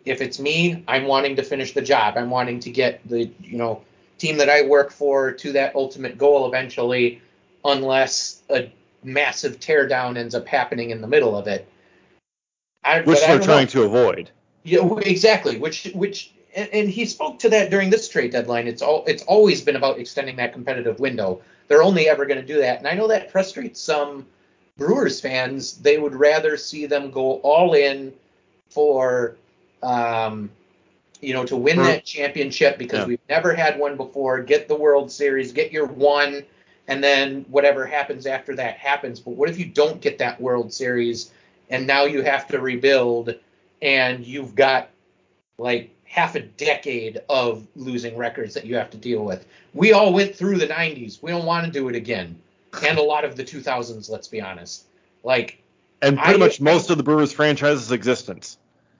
If 0.05 0.21
it's 0.21 0.39
me, 0.39 0.83
I'm 0.87 1.05
wanting 1.05 1.35
to 1.37 1.43
finish 1.43 1.73
the 1.73 1.81
job. 1.81 2.15
I'm 2.17 2.29
wanting 2.29 2.59
to 2.61 2.71
get 2.71 3.07
the 3.07 3.29
you 3.41 3.57
know 3.57 3.81
team 4.17 4.37
that 4.37 4.49
I 4.49 4.63
work 4.63 4.91
for 4.91 5.31
to 5.31 5.51
that 5.53 5.75
ultimate 5.75 6.17
goal 6.17 6.47
eventually, 6.47 7.21
unless 7.63 8.41
a 8.49 8.71
massive 9.03 9.59
teardown 9.59 10.17
ends 10.17 10.35
up 10.35 10.47
happening 10.47 10.89
in 10.89 11.01
the 11.01 11.07
middle 11.07 11.37
of 11.37 11.47
it. 11.47 11.67
I, 12.83 13.01
which 13.01 13.19
we're 13.27 13.41
trying 13.41 13.65
know. 13.65 13.71
to 13.71 13.83
avoid. 13.83 14.29
Yeah, 14.63 14.97
exactly. 14.97 15.57
Which 15.57 15.85
which 15.93 16.31
and, 16.55 16.69
and, 16.73 16.89
he 16.89 17.05
spoke 17.05 17.39
to 17.39 17.49
that 17.49 17.69
during 17.69 17.89
this 17.89 18.07
trade 18.07 18.31
deadline. 18.31 18.67
It's 18.67 18.81
all 18.81 19.03
it's 19.05 19.23
always 19.23 19.61
been 19.61 19.75
about 19.75 19.99
extending 19.99 20.35
that 20.37 20.53
competitive 20.53 20.99
window. 20.99 21.41
They're 21.67 21.83
only 21.83 22.07
ever 22.07 22.25
going 22.25 22.39
to 22.39 22.45
do 22.45 22.59
that, 22.59 22.79
and 22.79 22.87
I 22.87 22.93
know 22.93 23.07
that 23.07 23.31
frustrates 23.31 23.81
some 23.81 24.25
Brewers 24.77 25.21
fans, 25.21 25.77
they 25.77 25.97
would 25.97 26.13
rather 26.13 26.57
see 26.57 26.85
them 26.85 27.09
go 27.09 27.35
all 27.35 27.73
in 27.75 28.13
for, 28.69 29.37
um, 29.81 30.49
you 31.21 31.33
know, 31.33 31.45
to 31.45 31.55
win 31.55 31.77
that 31.77 32.03
championship 32.03 32.77
because 32.77 32.99
yeah. 32.99 33.05
we've 33.05 33.19
never 33.29 33.53
had 33.53 33.79
one 33.79 33.95
before. 33.95 34.41
Get 34.41 34.67
the 34.67 34.75
World 34.75 35.09
Series, 35.09 35.53
get 35.53 35.71
your 35.71 35.85
one, 35.85 36.43
and 36.89 37.01
then 37.01 37.45
whatever 37.49 37.85
happens 37.85 38.25
after 38.25 38.53
that 38.55 38.77
happens. 38.77 39.21
But 39.21 39.31
what 39.31 39.49
if 39.49 39.57
you 39.57 39.65
don't 39.65 40.01
get 40.01 40.17
that 40.17 40.41
World 40.41 40.73
Series 40.73 41.31
and 41.69 41.87
now 41.87 42.03
you 42.03 42.21
have 42.21 42.47
to 42.49 42.59
rebuild 42.59 43.33
and 43.81 44.25
you've 44.25 44.55
got 44.55 44.89
like 45.57 45.94
half 46.15 46.35
a 46.35 46.39
decade 46.39 47.21
of 47.29 47.67
losing 47.75 48.15
records 48.15 48.53
that 48.53 48.65
you 48.65 48.75
have 48.75 48.89
to 48.91 48.97
deal 48.97 49.23
with? 49.23 49.45
We 49.73 49.91
all 49.91 50.13
went 50.13 50.35
through 50.35 50.57
the 50.57 50.67
90s. 50.67 51.21
We 51.21 51.31
don't 51.31 51.45
want 51.45 51.65
to 51.65 51.71
do 51.71 51.89
it 51.89 51.95
again 51.95 52.39
and 52.83 52.97
a 52.97 53.01
lot 53.01 53.25
of 53.25 53.35
the 53.35 53.43
2000s. 53.43 54.09
Let's 54.09 54.27
be 54.27 54.41
honest. 54.41 54.85
Like, 55.23 55.61
and 56.01 56.17
pretty 56.17 56.35
I, 56.35 56.37
much 56.37 56.61
most 56.61 56.89
of 56.89 56.97
the 56.97 57.03
Brewers 57.03 57.33
franchise's 57.33 57.91
existence. 57.91 58.57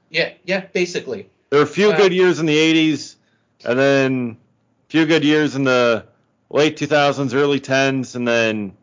Yeah, 0.09 0.34
yeah, 0.43 0.66
basically. 0.74 1.30
There 1.49 1.59
were 1.59 1.66
a 1.66 1.68
few 1.68 1.91
uh, 1.91 1.97
good 1.97 2.13
years 2.13 2.39
in 2.39 2.45
the 2.45 2.57
80s, 2.57 3.16
and 3.63 3.80
then 3.80 4.38
a 4.88 4.91
few 4.91 5.05
good 5.05 5.24
years 5.24 5.55
in 5.55 5.63
the 5.63 6.05
late 6.49 6.78
2000s, 6.78 7.34
early 7.34 7.59
10s, 7.59 8.16
and 8.16 8.28
then 8.28 8.76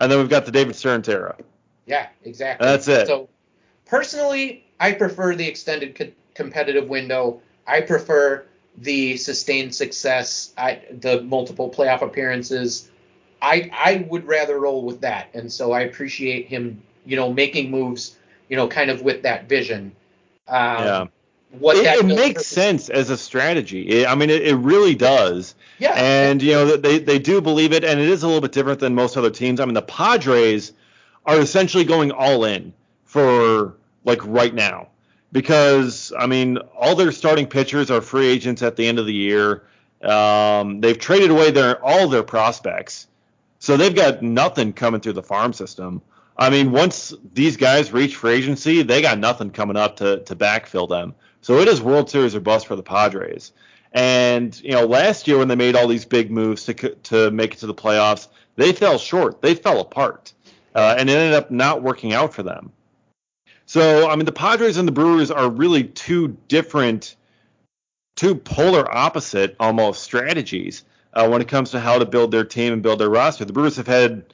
and 0.00 0.10
then 0.10 0.18
we've 0.18 0.28
got 0.28 0.46
the 0.46 0.52
David 0.52 0.74
Stearns 0.74 1.08
era. 1.08 1.36
Yeah, 1.86 2.08
exactly. 2.24 2.66
That's 2.66 2.88
it. 2.88 3.06
So 3.06 3.28
personally, 3.86 4.64
I 4.80 4.92
prefer 4.92 5.36
the 5.36 5.46
extended 5.46 5.94
co- 5.94 6.10
competitive 6.34 6.88
window. 6.88 7.40
I 7.66 7.80
prefer 7.80 8.44
the 8.78 9.16
sustained 9.16 9.74
success, 9.74 10.52
I, 10.56 10.80
the 10.90 11.22
multiple 11.22 11.70
playoff 11.70 12.02
appearances. 12.02 12.90
I 13.40 13.70
I 13.72 14.06
would 14.08 14.26
rather 14.26 14.60
roll 14.60 14.84
with 14.84 15.00
that, 15.00 15.28
and 15.34 15.52
so 15.52 15.72
I 15.72 15.80
appreciate 15.80 16.46
him, 16.46 16.82
you 17.04 17.16
know, 17.16 17.32
making 17.32 17.70
moves, 17.70 18.16
you 18.48 18.56
know, 18.56 18.68
kind 18.68 18.90
of 18.90 19.02
with 19.02 19.22
that 19.22 19.48
vision. 19.48 19.92
Um, 20.48 20.56
yeah. 20.56 21.06
What 21.58 21.76
it, 21.76 21.84
it 21.84 22.06
makes 22.06 22.46
sense 22.46 22.88
as 22.88 23.10
a 23.10 23.16
strategy. 23.16 23.82
It, 23.82 24.08
I 24.08 24.14
mean, 24.14 24.30
it, 24.30 24.42
it, 24.42 24.54
really 24.54 24.94
does. 24.94 25.54
Yeah. 25.78 25.92
And 25.96 26.40
you 26.40 26.52
know, 26.52 26.76
they 26.76 26.98
they 26.98 27.18
do 27.18 27.42
believe 27.42 27.72
it, 27.72 27.84
and 27.84 28.00
it 28.00 28.08
is 28.08 28.22
a 28.22 28.26
little 28.26 28.40
bit 28.40 28.52
different 28.52 28.80
than 28.80 28.94
most 28.94 29.16
other 29.16 29.28
teams. 29.28 29.60
I 29.60 29.66
mean, 29.66 29.74
the 29.74 29.82
Padres 29.82 30.72
are 31.26 31.38
essentially 31.38 31.84
going 31.84 32.10
all 32.10 32.44
in 32.44 32.72
for 33.04 33.74
like 34.04 34.24
right 34.24 34.54
now 34.54 34.88
because 35.32 36.12
I 36.16 36.26
mean, 36.26 36.58
all 36.78 36.94
their 36.94 37.10
starting 37.10 37.46
pitchers 37.46 37.90
are 37.90 38.00
free 38.00 38.26
agents 38.28 38.62
at 38.62 38.76
the 38.76 38.86
end 38.86 38.98
of 38.98 39.06
the 39.06 39.14
year. 39.14 39.64
Um, 40.02 40.80
they've 40.80 40.98
traded 40.98 41.30
away 41.30 41.50
their 41.50 41.82
all 41.82 42.08
their 42.08 42.22
prospects. 42.22 43.08
So 43.58 43.76
they've 43.76 43.94
got 43.94 44.22
nothing 44.22 44.72
coming 44.72 45.00
through 45.00 45.12
the 45.14 45.22
farm 45.22 45.52
system. 45.52 46.02
I 46.36 46.50
mean, 46.50 46.72
once 46.72 47.14
these 47.32 47.56
guys 47.56 47.92
reach 47.92 48.16
free 48.16 48.34
agency, 48.34 48.82
they 48.82 49.00
got 49.00 49.18
nothing 49.18 49.50
coming 49.50 49.76
up 49.76 49.96
to 49.96 50.20
to 50.20 50.36
backfill 50.36 50.88
them. 50.88 51.14
So 51.40 51.58
it 51.58 51.68
is 51.68 51.80
World 51.80 52.10
Series 52.10 52.34
or 52.34 52.40
bust 52.40 52.66
for 52.66 52.76
the 52.76 52.82
Padres. 52.82 53.52
And 53.92 54.58
you 54.62 54.72
know, 54.72 54.86
last 54.86 55.28
year 55.28 55.38
when 55.38 55.48
they 55.48 55.56
made 55.56 55.76
all 55.76 55.88
these 55.88 56.04
big 56.04 56.30
moves 56.30 56.64
to 56.66 56.74
to 56.74 57.30
make 57.30 57.54
it 57.54 57.58
to 57.58 57.66
the 57.66 57.74
playoffs, 57.74 58.28
they 58.56 58.72
fell 58.72 58.98
short. 58.98 59.42
They 59.42 59.54
fell 59.54 59.80
apart, 59.80 60.32
uh, 60.74 60.96
and 60.98 61.08
it 61.08 61.16
ended 61.16 61.34
up 61.34 61.50
not 61.50 61.82
working 61.82 62.12
out 62.12 62.34
for 62.34 62.42
them. 62.42 62.72
So 63.72 64.06
I 64.10 64.16
mean, 64.16 64.26
the 64.26 64.32
Padres 64.32 64.76
and 64.76 64.86
the 64.86 64.92
Brewers 64.92 65.30
are 65.30 65.48
really 65.48 65.84
two 65.84 66.36
different, 66.46 67.16
two 68.16 68.34
polar 68.34 68.84
opposite 68.94 69.56
almost 69.58 70.02
strategies 70.02 70.84
uh, 71.14 71.26
when 71.26 71.40
it 71.40 71.48
comes 71.48 71.70
to 71.70 71.80
how 71.80 71.98
to 71.98 72.04
build 72.04 72.32
their 72.32 72.44
team 72.44 72.74
and 72.74 72.82
build 72.82 72.98
their 72.98 73.08
roster. 73.08 73.46
The 73.46 73.54
Brewers 73.54 73.76
have 73.76 73.86
had 73.86 74.24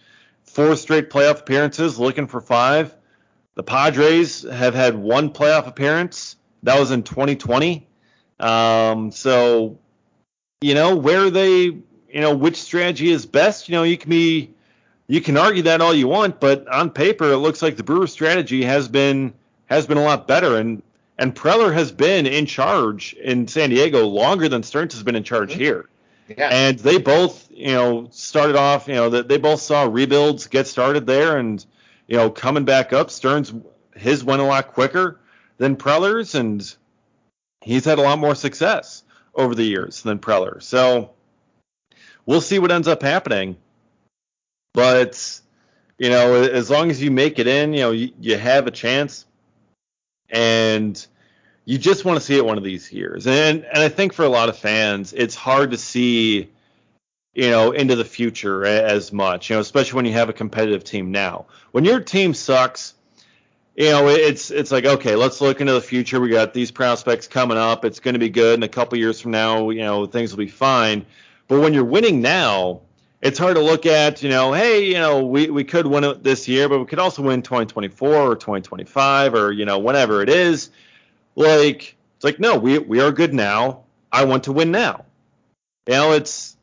four 0.43 0.75
straight 0.75 1.09
playoff 1.09 1.39
appearances, 1.39 2.01
looking 2.01 2.27
for 2.27 2.41
five. 2.41 2.93
The 3.55 3.63
Padres 3.63 4.43
have 4.43 4.75
had 4.75 4.97
one 4.97 5.31
playoff 5.31 5.69
appearance. 5.69 6.35
That 6.65 6.81
was 6.81 6.91
in 6.91 7.05
2020. 7.05 7.87
Um, 8.41 9.13
so, 9.13 9.79
you 10.61 10.75
know, 10.75 10.97
where 10.97 11.31
they, 11.31 11.61
you 11.61 11.85
know, 12.13 12.35
which 12.35 12.61
strategy 12.61 13.13
is 13.13 13.25
best, 13.25 13.69
you 13.69 13.77
know, 13.77 13.85
you 13.85 13.99
can 13.99 14.11
be, 14.11 14.53
you 15.09 15.21
can 15.21 15.37
argue 15.37 15.63
that 15.63 15.81
all 15.81 15.95
you 15.95 16.07
want, 16.07 16.39
but 16.39 16.69
on 16.69 16.91
paper, 16.91 17.33
it 17.33 17.39
looks 17.39 17.63
like 17.63 17.77
the 17.77 17.83
Brewers 17.83 18.13
strategy 18.13 18.63
has 18.63 18.89
been, 18.89 19.33
has 19.67 19.87
been 19.87 19.99
a 19.99 20.03
lot 20.03 20.29
better. 20.29 20.57
And, 20.57 20.83
and 21.19 21.35
Preller 21.35 21.73
has 21.73 21.91
been 21.91 22.27
in 22.27 22.47
charge 22.47 23.15
in 23.15 23.49
San 23.49 23.71
Diego 23.71 24.07
longer 24.07 24.49
than 24.49 24.63
Stearns 24.63 24.93
has 24.95 25.03
been 25.03 25.17
in 25.17 25.25
charge 25.25 25.51
mm-hmm. 25.51 25.61
here. 25.61 25.89
Yeah. 26.37 26.51
And 26.53 26.79
they 26.79 26.99
both, 26.99 27.49
you 27.51 27.73
know, 27.73 28.09
started 28.11 28.57
off, 28.57 28.87
you 28.87 28.95
know, 28.95 29.11
that 29.11 29.29
they 29.29 29.39
both 29.39 29.61
saw 29.61 29.85
rebuilds 29.85 30.47
get 30.47 30.67
started 30.67 31.07
there, 31.07 31.39
and 31.39 31.65
you 32.07 32.17
know, 32.17 32.31
coming 32.31 32.65
back 32.65 32.93
up, 32.93 33.11
Stearns 33.11 33.53
his 33.95 34.23
went 34.23 34.43
a 34.43 34.45
lot 34.45 34.73
quicker 34.73 35.19
than 35.57 35.77
Preller's, 35.77 36.35
and 36.35 36.63
he's 37.63 37.85
had 37.85 37.99
a 37.99 38.03
lot 38.03 38.19
more 38.19 38.35
success 38.35 39.05
over 39.35 39.55
the 39.55 39.65
years 39.65 40.03
than 40.03 40.19
Preller. 40.19 40.63
So 40.63 41.11
we'll 42.27 42.41
see 42.41 42.59
what 42.59 42.71
ends 42.71 42.89
up 42.89 43.03
happening. 43.03 43.57
But 44.75 45.41
you 45.99 46.11
know, 46.11 46.35
as 46.43 46.71
long 46.71 46.91
as 46.91 47.03
you 47.03 47.11
make 47.11 47.39
it 47.39 47.47
in, 47.47 47.73
you 47.73 47.81
know, 47.81 47.91
you, 47.91 48.13
you 48.21 48.39
have 48.39 48.67
a 48.67 48.71
chance. 48.71 49.27
And 50.31 51.05
you 51.65 51.77
just 51.77 52.05
want 52.05 52.19
to 52.19 52.25
see 52.25 52.37
it 52.37 52.45
one 52.45 52.57
of 52.57 52.65
these 52.65 52.93
years. 52.93 53.27
And 53.27 53.65
and 53.65 53.79
I 53.79 53.89
think 53.89 54.13
for 54.13 54.25
a 54.25 54.29
lot 54.29 54.49
of 54.49 54.57
fans, 54.57 55.13
it's 55.13 55.35
hard 55.35 55.71
to 55.73 55.77
see, 55.77 56.51
you 57.35 57.51
know, 57.51 57.73
into 57.73 57.97
the 57.97 58.05
future 58.05 58.65
as 58.65 59.13
much, 59.13 59.51
you 59.51 59.57
know, 59.57 59.61
especially 59.61 59.97
when 59.97 60.07
you 60.07 60.13
have 60.13 60.29
a 60.29 60.33
competitive 60.33 60.85
team 60.85 61.11
now. 61.11 61.47
When 61.73 61.85
your 61.85 62.01
team 62.01 62.33
sucks, 62.33 62.95
you 63.77 63.91
know, 63.91 64.09
it's 64.09 64.51
it's 64.51 64.71
like 64.71 64.85
okay, 64.85 65.15
let's 65.15 65.41
look 65.41 65.61
into 65.61 65.73
the 65.73 65.81
future. 65.81 66.21
We 66.21 66.31
got 66.31 66.55
these 66.55 66.71
prospects 66.71 67.27
coming 67.27 67.59
up. 67.59 67.85
It's 67.85 68.01
going 68.01 68.15
to 68.15 68.21
be 68.21 68.31
good. 68.31 68.55
In 68.55 68.63
a 68.63 68.69
couple 68.69 68.99
years 68.99 69.21
from 69.21 69.33
now, 69.33 69.71
you 69.71 69.83
know, 69.83 70.07
things 70.07 70.31
will 70.31 70.39
be 70.39 70.49
fine. 70.49 71.05
But 71.49 71.61
when 71.61 71.75
you're 71.75 71.85
winning 71.85 72.21
now, 72.21 72.83
it's 73.21 73.39
hard 73.39 73.57
to 73.57 73.63
look 73.63 73.87
at, 73.87 74.23
you 74.23 74.29
know, 74.29 74.53
hey, 74.53 74.87
you 74.87 74.95
know, 74.95 75.27
we, 75.27 75.51
we 75.51 75.65
could 75.65 75.87
win 75.87 76.05
it 76.05 76.23
this 76.23 76.47
year, 76.47 76.69
but 76.69 76.79
we 76.79 76.87
could 76.87 77.01
also 77.01 77.23
win 77.23 77.43
2024 77.43 78.09
or 78.09 78.37
2025 78.37 79.35
or, 79.35 79.53
you 79.53 79.65
know, 79.65 79.79
whatever 79.79 80.23
it 80.23 80.29
is. 80.29 80.71
Like, 81.35 81.97
it's 82.17 82.25
like, 82.25 82.39
no, 82.39 82.59
we, 82.59 82.79
we 82.79 83.01
are 83.01 83.11
good 83.11 83.35
now. 83.35 83.83
I 84.13 84.25
want 84.25 84.45
to 84.45 84.53
win 84.53 84.71
now. 84.71 85.05
You 85.87 85.95
know, 85.95 86.13
it's, 86.13 86.57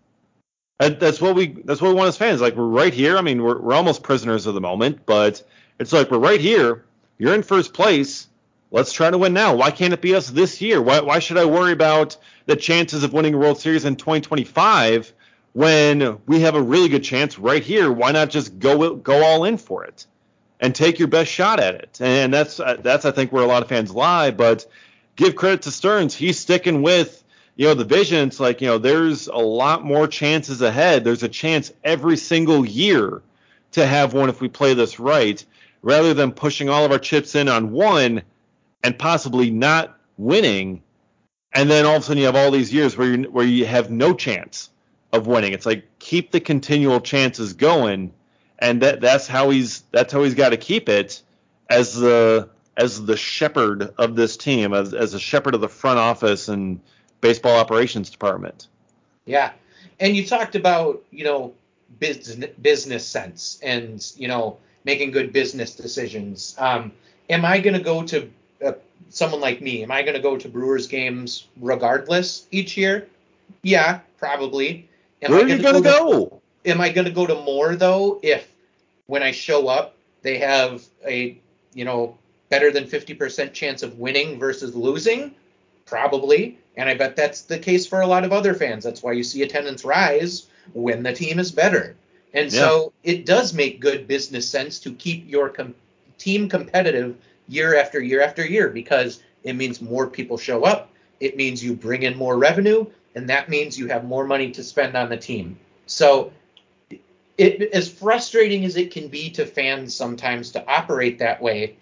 that's 0.80 1.22
what 1.22 1.36
we, 1.36 1.48
that's 1.48 1.82
what 1.82 1.90
we 1.90 1.96
want 1.96 2.10
as 2.10 2.18
fans. 2.18 2.42
Like, 2.42 2.56
we're 2.56 2.66
right 2.66 2.94
here. 2.94 3.18
I 3.18 3.22
mean, 3.22 3.44
we're, 3.44 3.60
we're 3.60 3.74
almost 3.74 4.04
prisoners 4.04 4.46
of 4.46 4.54
the 4.54 4.62
moment, 4.62 5.06
but 5.06 5.44
it's 5.80 5.92
like, 5.92 6.10
we're 6.10 6.20
right 6.20 6.40
here. 6.40 6.86
You're 7.18 7.34
in 7.34 7.44
first 7.44 7.74
place. 7.74 8.28
Let's 8.72 8.92
try 8.92 9.10
to 9.10 9.18
win 9.18 9.34
now. 9.34 9.56
Why 9.56 9.72
can't 9.72 9.94
it 9.94 10.02
be 10.02 10.16
us 10.16 10.30
this 10.30 10.62
year? 10.62 10.82
Why, 10.82 11.02
why 11.02 11.20
should 11.20 11.38
I 11.38 11.46
worry 11.46 11.72
about 11.72 12.18
the 12.46 12.56
chances 12.56 13.04
of 13.04 13.14
winning 13.14 13.34
a 13.34 13.38
World 13.38 13.60
Series 13.60 13.86
in 13.86 13.96
2025 13.96 15.14
when 15.56 16.20
we 16.26 16.42
have 16.42 16.56
a 16.56 16.62
really 16.62 16.90
good 16.90 17.04
chance 17.04 17.40
right 17.40 17.64
here? 17.64 17.90
Why 17.90 18.12
not 18.12 18.30
just 18.30 18.60
go 18.60 18.94
go 18.94 19.24
all 19.24 19.46
in 19.46 19.58
for 19.58 19.86
it 19.86 20.06
and 20.60 20.76
take 20.76 21.00
your 21.00 21.08
best 21.08 21.32
shot 21.32 21.62
at 21.62 21.76
it? 21.76 21.98
And 22.02 22.34
that's 22.34 22.60
uh, 22.60 22.76
that's 22.82 23.06
I 23.06 23.12
think 23.12 23.32
where 23.32 23.44
a 23.44 23.48
lot 23.48 23.64
of 23.64 23.70
fans 23.70 23.92
lie. 23.92 24.32
But 24.32 24.66
give 25.16 25.38
credit 25.38 25.62
to 25.62 25.72
Stearns, 25.72 26.14
he's 26.14 26.38
sticking 26.38 26.82
with 26.82 27.24
you 27.56 27.68
know 27.68 27.74
the 27.74 27.86
vision. 27.86 28.28
It's 28.28 28.42
like 28.42 28.60
you 28.60 28.68
know 28.68 28.78
there's 28.78 29.28
a 29.28 29.38
lot 29.38 29.86
more 29.86 30.10
chances 30.10 30.62
ahead. 30.62 31.06
There's 31.06 31.24
a 31.24 31.30
chance 31.30 31.72
every 31.86 32.18
single 32.18 32.66
year 32.66 33.22
to 33.72 33.88
have 33.88 34.14
one 34.14 34.28
if 34.28 34.42
we 34.42 34.50
play 34.50 34.74
this 34.74 35.00
right, 35.00 35.44
rather 35.82 36.14
than 36.14 36.34
pushing 36.34 36.68
all 36.68 36.84
of 36.84 36.92
our 36.92 37.00
chips 37.00 37.34
in 37.34 37.48
on 37.48 37.72
one 37.72 38.24
and 38.84 39.00
possibly 39.00 39.52
not 39.52 39.98
winning, 40.18 40.84
and 41.54 41.72
then 41.72 41.86
all 41.86 41.96
of 41.96 42.02
a 42.02 42.06
sudden 42.06 42.20
you 42.20 42.26
have 42.26 42.36
all 42.36 42.52
these 42.52 42.74
years 42.74 42.98
where 42.98 43.08
you 43.08 43.24
where 43.32 43.46
you 43.46 43.66
have 43.66 43.90
no 43.90 44.14
chance 44.14 44.70
of 45.12 45.28
winning. 45.28 45.54
It's 45.54 45.66
like 45.66 45.86
keep 46.00 46.32
the 46.32 46.40
continual 46.40 47.02
chances 47.02 47.54
going, 47.54 48.14
and 48.60 48.82
that 48.82 49.02
that's 49.02 49.28
how 49.28 49.50
he's 49.50 49.84
that's 49.92 50.12
how 50.12 50.24
he's 50.24 50.36
got 50.36 50.50
to 50.50 50.58
keep 50.58 50.90
it 50.90 51.22
as 51.70 51.96
the 51.96 52.50
as 52.78 53.06
the 53.06 53.18
shepherd 53.18 53.94
of 53.98 54.16
this 54.16 54.38
team, 54.38 54.74
as 54.74 54.94
as 54.94 55.14
a 55.14 55.20
shepherd 55.20 55.56
of 55.56 55.62
the 55.62 55.70
front 55.70 56.00
office 56.00 56.48
and 56.48 56.80
baseball 57.22 57.58
operations 57.58 58.10
department. 58.10 58.68
Yeah, 59.26 59.52
and 60.00 60.16
you 60.16 60.26
talked 60.26 60.56
about 60.56 61.04
you 61.12 61.24
know 61.24 61.54
business 62.00 62.50
business 62.62 63.06
sense 63.06 63.60
and 63.64 64.06
you 64.18 64.28
know 64.28 64.58
making 64.84 65.12
good 65.12 65.34
business 65.34 65.76
decisions. 65.76 66.56
Um, 66.58 66.92
am 67.30 67.44
I 67.46 67.60
going 67.60 67.76
to 67.76 67.84
go 67.84 68.04
to 68.04 68.30
uh, 68.64 68.74
someone 69.10 69.42
like 69.42 69.62
me, 69.62 69.84
am 69.84 69.92
I 69.92 70.04
going 70.04 70.16
to 70.16 70.22
go 70.22 70.38
to 70.38 70.48
Brewers 70.48 70.88
games 70.88 71.48
regardless 71.60 72.48
each 72.52 72.78
year? 72.78 73.08
Yeah, 73.62 74.00
probably. 74.18 74.88
Am 75.26 75.32
Where 75.32 75.42
I 75.42 75.44
are 75.44 75.48
you 75.48 75.62
going 75.62 75.76
to 75.76 75.82
go? 75.82 76.42
Am 76.66 76.80
I 76.80 76.90
going 76.90 77.06
to 77.06 77.12
go 77.12 77.26
to 77.26 77.36
more 77.36 77.76
though 77.76 78.20
if 78.24 78.48
when 79.08 79.24
I 79.24 79.32
show 79.32 79.68
up 79.68 79.96
they 80.22 80.38
have 80.38 80.84
a 81.06 81.38
you 81.74 81.86
know 81.86 82.18
better 82.50 82.72
than 82.72 82.86
50% 82.86 83.54
chance 83.54 83.84
of 83.84 83.98
winning 83.98 84.40
versus 84.40 84.76
losing? 84.76 85.34
Probably. 85.86 86.60
And 86.78 86.88
I 86.90 86.94
bet 86.94 87.16
that's 87.16 87.42
the 87.42 87.58
case 87.58 87.88
for 87.88 88.02
a 88.02 88.08
lot 88.08 88.24
of 88.24 88.32
other 88.32 88.54
fans. 88.54 88.84
That's 88.84 89.02
why 89.02 89.14
you 89.14 89.24
see 89.24 89.42
attendance 89.42 89.84
rise 89.84 90.48
when 90.74 91.04
the 91.04 91.14
team 91.14 91.40
is 91.40 91.52
better. 91.52 91.96
And 92.34 92.52
yeah. 92.52 92.60
so 92.60 92.94
it 93.04 93.26
does 93.26 93.54
make 93.54 93.80
good 93.80 94.08
business 94.08 94.48
sense 94.48 94.80
to 94.80 94.92
keep 94.92 95.30
your 95.30 95.50
com- 95.50 95.76
team 96.18 96.50
competitive 96.50 97.16
year 97.48 97.78
after 97.78 98.02
year 98.02 98.22
after 98.22 98.46
year 98.46 98.70
because 98.70 99.24
it 99.44 99.56
means 99.56 99.82
more 99.82 100.08
people 100.08 100.38
show 100.38 100.64
up. 100.64 100.92
It 101.20 101.38
means 101.38 101.64
you 101.64 101.74
bring 101.74 102.04
in 102.04 102.18
more 102.18 102.38
revenue, 102.38 102.86
and 103.16 103.30
that 103.30 103.50
means 103.50 103.80
you 103.80 103.88
have 103.88 104.04
more 104.04 104.26
money 104.26 104.52
to 104.52 104.64
spend 104.64 104.96
on 104.96 105.10
the 105.10 105.18
team. 105.18 105.58
So, 105.88 106.32
it, 107.38 107.74
as 107.74 107.90
frustrating 107.90 108.64
as 108.66 108.78
it 108.78 108.92
can 108.92 109.08
be 109.08 109.30
to 109.32 109.46
fans 109.46 109.94
sometimes 109.94 110.52
to 110.52 110.66
operate 110.68 111.20
that 111.20 111.42
way, 111.42 111.76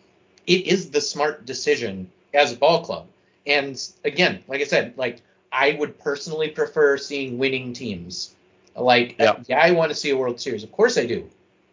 it 0.48 0.68
is 0.68 0.90
the 0.90 1.02
smart 1.02 1.46
decision 1.46 2.10
as 2.34 2.54
a 2.54 2.56
ball 2.56 2.84
club. 2.84 3.08
And 3.46 3.82
again, 4.04 4.44
like 4.48 4.62
I 4.62 4.64
said, 4.64 4.94
like 4.98 5.22
I 5.52 5.74
would 5.74 6.00
personally 6.00 6.50
prefer 6.50 6.98
seeing 6.98 7.38
winning 7.38 7.74
teams. 7.74 8.34
Like, 8.76 9.16
yeah, 9.20 9.36
yeah 9.48 9.60
I 9.60 9.72
want 9.72 9.92
to 9.92 9.96
see 9.96 10.10
a 10.10 10.18
World 10.18 10.40
Series, 10.40 10.64
of 10.64 10.72
course 10.72 10.98
I 10.98 11.06
do, 11.06 11.30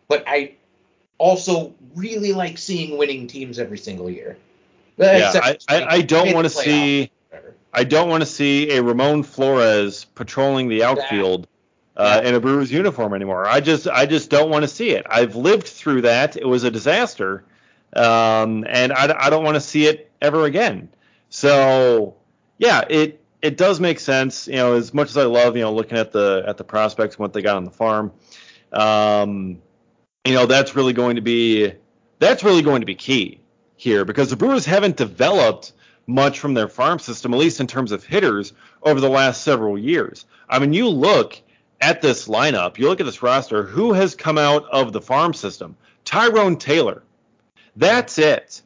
but 0.09 0.25
I 0.27 0.55
also 1.17 1.75
really 1.95 2.33
like 2.33 2.59
seeing 2.59 2.99
winning 2.99 3.27
teams 3.27 3.59
every 3.59 3.79
single 3.79 4.11
year. 4.11 4.37
Yeah, 4.99 5.33
I, 5.35 5.57
I, 5.69 5.85
I, 5.85 6.01
don't 6.03 6.35
want 6.35 6.45
to 6.45 6.51
see 6.51 7.11
I 7.73 7.85
don't 7.85 8.09
want 8.09 8.23
to 8.23 8.27
see 8.27 8.71
a 8.73 8.83
Ramon 8.83 9.23
Flores 9.23 10.05
patrolling 10.05 10.69
the 10.69 10.83
outfield 10.85 11.47
uh, 11.97 12.21
in 12.25 12.35
a 12.35 12.41
Brewers 12.41 12.73
uniform 12.73 13.15
anymore. 13.15 13.47
I 13.47 13.61
just 13.61 13.87
I 13.87 14.07
just 14.07 14.31
don't 14.31 14.51
want 14.51 14.63
to 14.63 14.69
see 14.69 14.91
it. 14.91 15.07
I've 15.09 15.37
lived 15.37 15.67
through 15.67 16.03
that. 16.03 16.37
It 16.37 16.47
was 16.47 16.65
a 16.65 16.71
disaster, 16.71 17.45
um, 17.95 18.65
and 18.69 18.93
I, 18.93 19.27
I 19.27 19.31
don't 19.31 19.45
want 19.45 19.57
to 19.57 19.61
see 19.61 19.87
it 19.87 20.11
ever 20.21 20.45
again. 20.45 20.89
So 21.29 22.17
yeah, 22.59 22.85
it 22.89 23.23
it 23.43 23.57
does 23.57 23.81
make 23.81 24.01
sense. 24.01 24.49
You 24.49 24.57
know, 24.57 24.75
as 24.75 24.93
much 24.93 25.11
as 25.11 25.17
I 25.17 25.25
love 25.25 25.57
you 25.57 25.63
know 25.63 25.73
looking 25.73 25.99
at 25.99 26.13
the 26.13 26.43
at 26.47 26.57
the 26.57 26.65
prospects 26.65 27.17
and 27.17 27.21
what 27.21 27.33
they 27.33 27.43
got 27.43 27.57
on 27.57 27.65
the 27.65 27.71
farm. 27.71 28.13
Um, 28.73 29.61
you 30.25 30.35
know, 30.35 30.47
that's 30.47 30.77
really 30.77 30.93
going 30.93 31.17
to 31.17 31.23
be 31.23 31.73
that's 32.19 32.45
really 32.45 32.63
going 32.63 32.81
to 32.81 32.87
be 32.87 32.95
key 32.95 33.41
here 33.77 34.05
because 34.05 34.31
the 34.31 34.37
Brewers 34.37 34.67
haven't 34.67 34.97
developed 34.97 35.73
much 36.07 36.41
from 36.41 36.55
their 36.55 36.69
farm 36.69 36.99
system, 36.99 37.33
at 37.33 37.41
least 37.41 37.61
in 37.61 37.67
terms 37.67 37.93
of 37.93 38.05
hitters, 38.05 38.53
over 38.83 39.01
the 39.01 39.09
last 39.09 39.43
several 39.43 39.79
years. 39.79 40.27
I 40.49 40.59
mean, 40.59 40.73
you 40.73 40.89
look 40.89 41.41
at 41.81 42.03
this 42.03 42.29
lineup, 42.29 42.79
you 42.79 42.89
look 42.89 43.01
at 43.01 43.07
this 43.07 43.23
roster, 43.23 43.63
who 43.63 43.93
has 43.93 44.15
come 44.15 44.39
out 44.39 44.65
of 44.71 44.93
the 44.93 45.01
farm 45.01 45.35
system? 45.35 45.77
Tyrone 46.05 46.57
Taylor. 46.57 47.03
That's 47.77 48.19
it. 48.19 48.63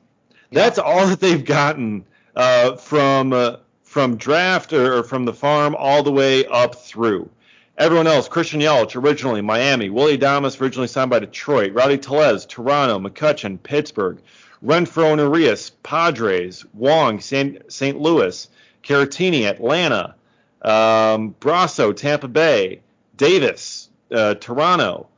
That's 0.50 0.78
all 0.78 1.06
that 1.06 1.20
they've 1.20 1.44
gotten 1.44 2.04
uh, 2.34 2.76
from 2.76 3.32
uh, 3.32 3.56
from 3.82 4.16
draft 4.16 4.72
or 4.72 5.04
from 5.04 5.24
the 5.24 5.32
farm 5.32 5.76
all 5.78 6.02
the 6.02 6.10
way 6.10 6.46
up 6.46 6.74
through. 6.74 7.28
Everyone 7.76 8.06
else, 8.06 8.28
Christian 8.28 8.60
Yelich, 8.60 8.94
originally 8.96 9.40
Miami, 9.40 9.90
Willy 9.90 10.16
Adames, 10.16 10.60
originally 10.60 10.86
signed 10.88 11.10
by 11.10 11.18
Detroit, 11.18 11.72
Rowdy 11.72 11.98
Tellez, 11.98 12.46
Toronto, 12.46 12.98
McCutchen, 12.98 13.60
Pittsburgh, 13.60 14.18
Renfroe 14.64 15.12
and 15.12 15.20
Urias, 15.20 15.70
Padres, 15.82 16.64
Wong, 16.72 17.20
St. 17.20 18.00
Louis, 18.00 18.48
Caratini, 18.82 19.44
Atlanta, 19.44 20.14
um, 20.62 21.34
Brosseau, 21.38 21.94
Tampa 21.94 22.28
Bay, 22.28 22.80
Davis, 23.16 23.90
uh, 24.10 24.34
Toronto. 24.34 25.08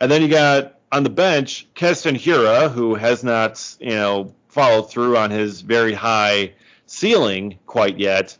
And 0.00 0.10
then 0.10 0.22
you 0.22 0.28
got 0.28 0.78
on 0.90 1.04
the 1.04 1.10
bench 1.10 1.66
Keston 1.74 2.16
Hiura, 2.16 2.70
who 2.70 2.94
has 2.94 3.22
not, 3.22 3.76
you 3.80 3.90
know, 3.90 4.34
followed 4.48 4.90
through 4.90 5.16
on 5.16 5.30
his 5.30 5.60
very 5.60 5.92
high 5.92 6.52
ceiling 6.86 7.58
quite 7.66 7.98
yet. 7.98 8.36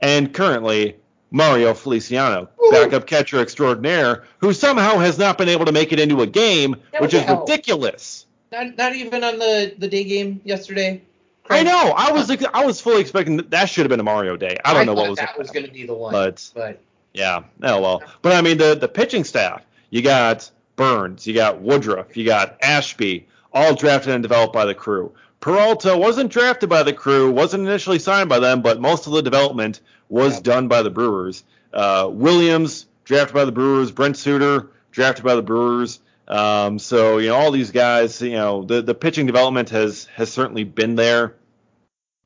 And 0.00 0.32
currently 0.32 0.96
Mario 1.30 1.74
Feliciano, 1.74 2.48
backup 2.70 3.06
catcher 3.06 3.40
extraordinaire, 3.40 4.24
who 4.38 4.52
somehow 4.52 4.98
has 4.98 5.18
not 5.18 5.38
been 5.38 5.48
able 5.48 5.66
to 5.66 5.72
make 5.72 5.92
it 5.92 6.00
into 6.00 6.22
a 6.22 6.26
game, 6.26 6.76
which 6.98 7.14
is 7.14 7.28
ridiculous. 7.28 8.26
Not, 8.52 8.76
not 8.76 8.94
even 8.94 9.22
on 9.22 9.38
the, 9.38 9.74
the 9.78 9.88
day 9.88 10.04
game 10.04 10.40
yesterday. 10.44 11.02
Craig. 11.44 11.60
I 11.66 11.70
know. 11.70 11.94
I 11.96 12.12
was 12.12 12.30
I 12.30 12.64
was 12.64 12.80
fully 12.80 13.00
expecting 13.00 13.36
that, 13.36 13.50
that 13.50 13.68
should 13.68 13.82
have 13.82 13.90
been 13.90 14.00
a 14.00 14.04
Mario 14.04 14.36
day. 14.36 14.56
I 14.64 14.72
don't 14.72 14.82
I 14.82 14.84
know 14.84 14.94
what 14.94 15.10
was 15.10 15.18
that 15.18 15.38
was 15.38 15.50
going 15.50 15.66
to 15.66 15.72
be 15.72 15.86
the 15.86 15.94
one. 15.94 16.12
But, 16.12 16.50
but 16.54 16.80
yeah, 17.12 17.42
oh 17.62 17.80
well. 17.80 18.02
But 18.22 18.36
I 18.36 18.40
mean 18.40 18.58
the 18.58 18.74
the 18.74 18.88
pitching 18.88 19.24
staff. 19.24 19.64
You 19.90 20.02
got 20.02 20.50
Burnes, 20.76 21.26
you 21.26 21.34
got 21.34 21.60
Woodruff, 21.60 22.16
you 22.16 22.24
got 22.24 22.56
Ashby, 22.62 23.26
all 23.52 23.74
drafted 23.74 24.14
and 24.14 24.22
developed 24.22 24.52
by 24.52 24.64
the 24.64 24.74
crew. 24.74 25.12
Peralta 25.40 25.96
wasn't 25.96 26.30
drafted 26.30 26.68
by 26.68 26.82
the 26.82 26.92
crew, 26.92 27.30
wasn't 27.30 27.66
initially 27.66 27.98
signed 27.98 28.28
by 28.28 28.38
them, 28.38 28.62
but 28.62 28.80
most 28.80 29.06
of 29.06 29.12
the 29.12 29.22
development 29.22 29.80
was 30.08 30.34
yep. 30.34 30.42
done 30.42 30.68
by 30.68 30.82
the 30.82 30.90
Brewers. 30.90 31.44
Uh, 31.72 32.08
Williams, 32.12 32.86
drafted 33.04 33.34
by 33.34 33.44
the 33.44 33.52
Brewers. 33.52 33.90
Brent 33.90 34.16
Suter, 34.16 34.70
drafted 34.92 35.24
by 35.24 35.34
the 35.34 35.42
Brewers. 35.42 36.00
Um, 36.30 36.78
so 36.78 37.18
you 37.18 37.28
know 37.28 37.34
all 37.34 37.50
these 37.50 37.72
guys, 37.72 38.22
you 38.22 38.32
know 38.32 38.62
the 38.62 38.80
the 38.80 38.94
pitching 38.94 39.26
development 39.26 39.70
has 39.70 40.04
has 40.14 40.32
certainly 40.32 40.62
been 40.62 40.94
there. 40.94 41.34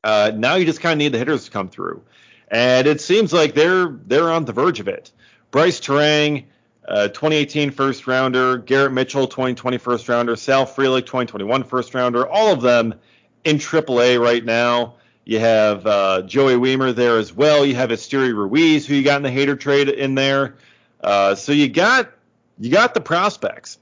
Uh, 0.03 0.31
now 0.35 0.55
you 0.55 0.65
just 0.65 0.79
kind 0.79 0.93
of 0.93 0.99
need 0.99 1.11
the 1.11 1.17
hitters 1.17 1.45
to 1.45 1.51
come 1.51 1.69
through, 1.69 2.03
and 2.49 2.85
it 2.85 3.01
seems 3.01 3.33
like 3.33 3.55
they're 3.55 3.87
they're 4.05 4.31
on 4.31 4.45
the 4.45 4.53
verge 4.53 4.79
of 4.79 4.87
it. 4.87 5.11
Brice 5.49 5.79
Turang, 5.79 6.45
uh, 6.87 7.07
2018 7.07 7.71
first 7.71 8.05
rounder, 8.05 8.59
Garrett 8.59 8.93
Mitchell 8.93 9.25
2020 9.25 9.79
first 9.79 10.07
rounder, 10.07 10.35
Sal 10.35 10.67
Frelick 10.67 11.07
2021 11.07 11.63
first 11.63 11.95
rounder, 11.95 12.27
all 12.27 12.53
of 12.53 12.61
them 12.61 12.93
in 13.43 13.57
AAA 13.57 14.21
right 14.21 14.45
now. 14.45 14.97
You 15.23 15.39
have 15.39 15.87
uh, 15.87 16.21
Joey 16.21 16.53
Wiemer 16.53 16.93
there 16.93 17.17
as 17.17 17.33
well. 17.33 17.65
You 17.65 17.73
have 17.73 17.89
Esteury 17.89 18.35
Ruiz, 18.35 18.85
who 18.85 18.93
you 18.93 19.03
got 19.03 19.17
in 19.17 19.23
the 19.23 19.29
Hader 19.31 19.59
trade 19.59 19.89
in 19.89 20.13
there. 20.13 20.57
Uh, 21.03 21.33
so 21.33 21.51
you 21.51 21.67
got 21.67 22.11
you 22.59 22.69
got 22.69 22.93
the 22.93 23.01
prospects. 23.01 23.79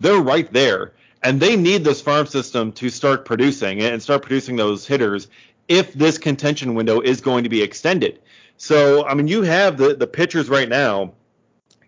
They're 0.00 0.20
right 0.20 0.50
there, 0.52 0.92
and 1.22 1.38
they 1.38 1.56
need 1.56 1.84
this 1.84 2.00
farm 2.00 2.26
system 2.26 2.72
to 2.72 2.88
start 2.88 3.24
producing 3.24 3.80
and 3.82 4.02
start 4.02 4.22
producing 4.22 4.56
those 4.56 4.86
hitters 4.86 5.28
if 5.68 5.92
this 5.92 6.18
contention 6.18 6.74
window 6.74 7.00
is 7.00 7.20
going 7.20 7.44
to 7.44 7.50
be 7.50 7.62
extended. 7.62 8.18
So 8.56 9.06
I 9.06 9.14
mean, 9.14 9.28
you 9.28 9.42
have 9.42 9.76
the 9.76 9.94
the 9.94 10.06
pitchers 10.06 10.48
right 10.48 10.68
now. 10.68 11.12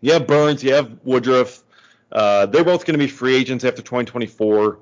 You 0.00 0.12
have 0.12 0.26
Burnes, 0.26 0.62
you 0.62 0.74
have 0.74 0.98
Woodruff. 1.04 1.62
Uh, 2.10 2.46
they're 2.46 2.64
both 2.64 2.84
going 2.84 2.98
to 2.98 3.04
be 3.04 3.10
free 3.10 3.34
agents 3.34 3.64
after 3.64 3.80
2024. 3.80 4.78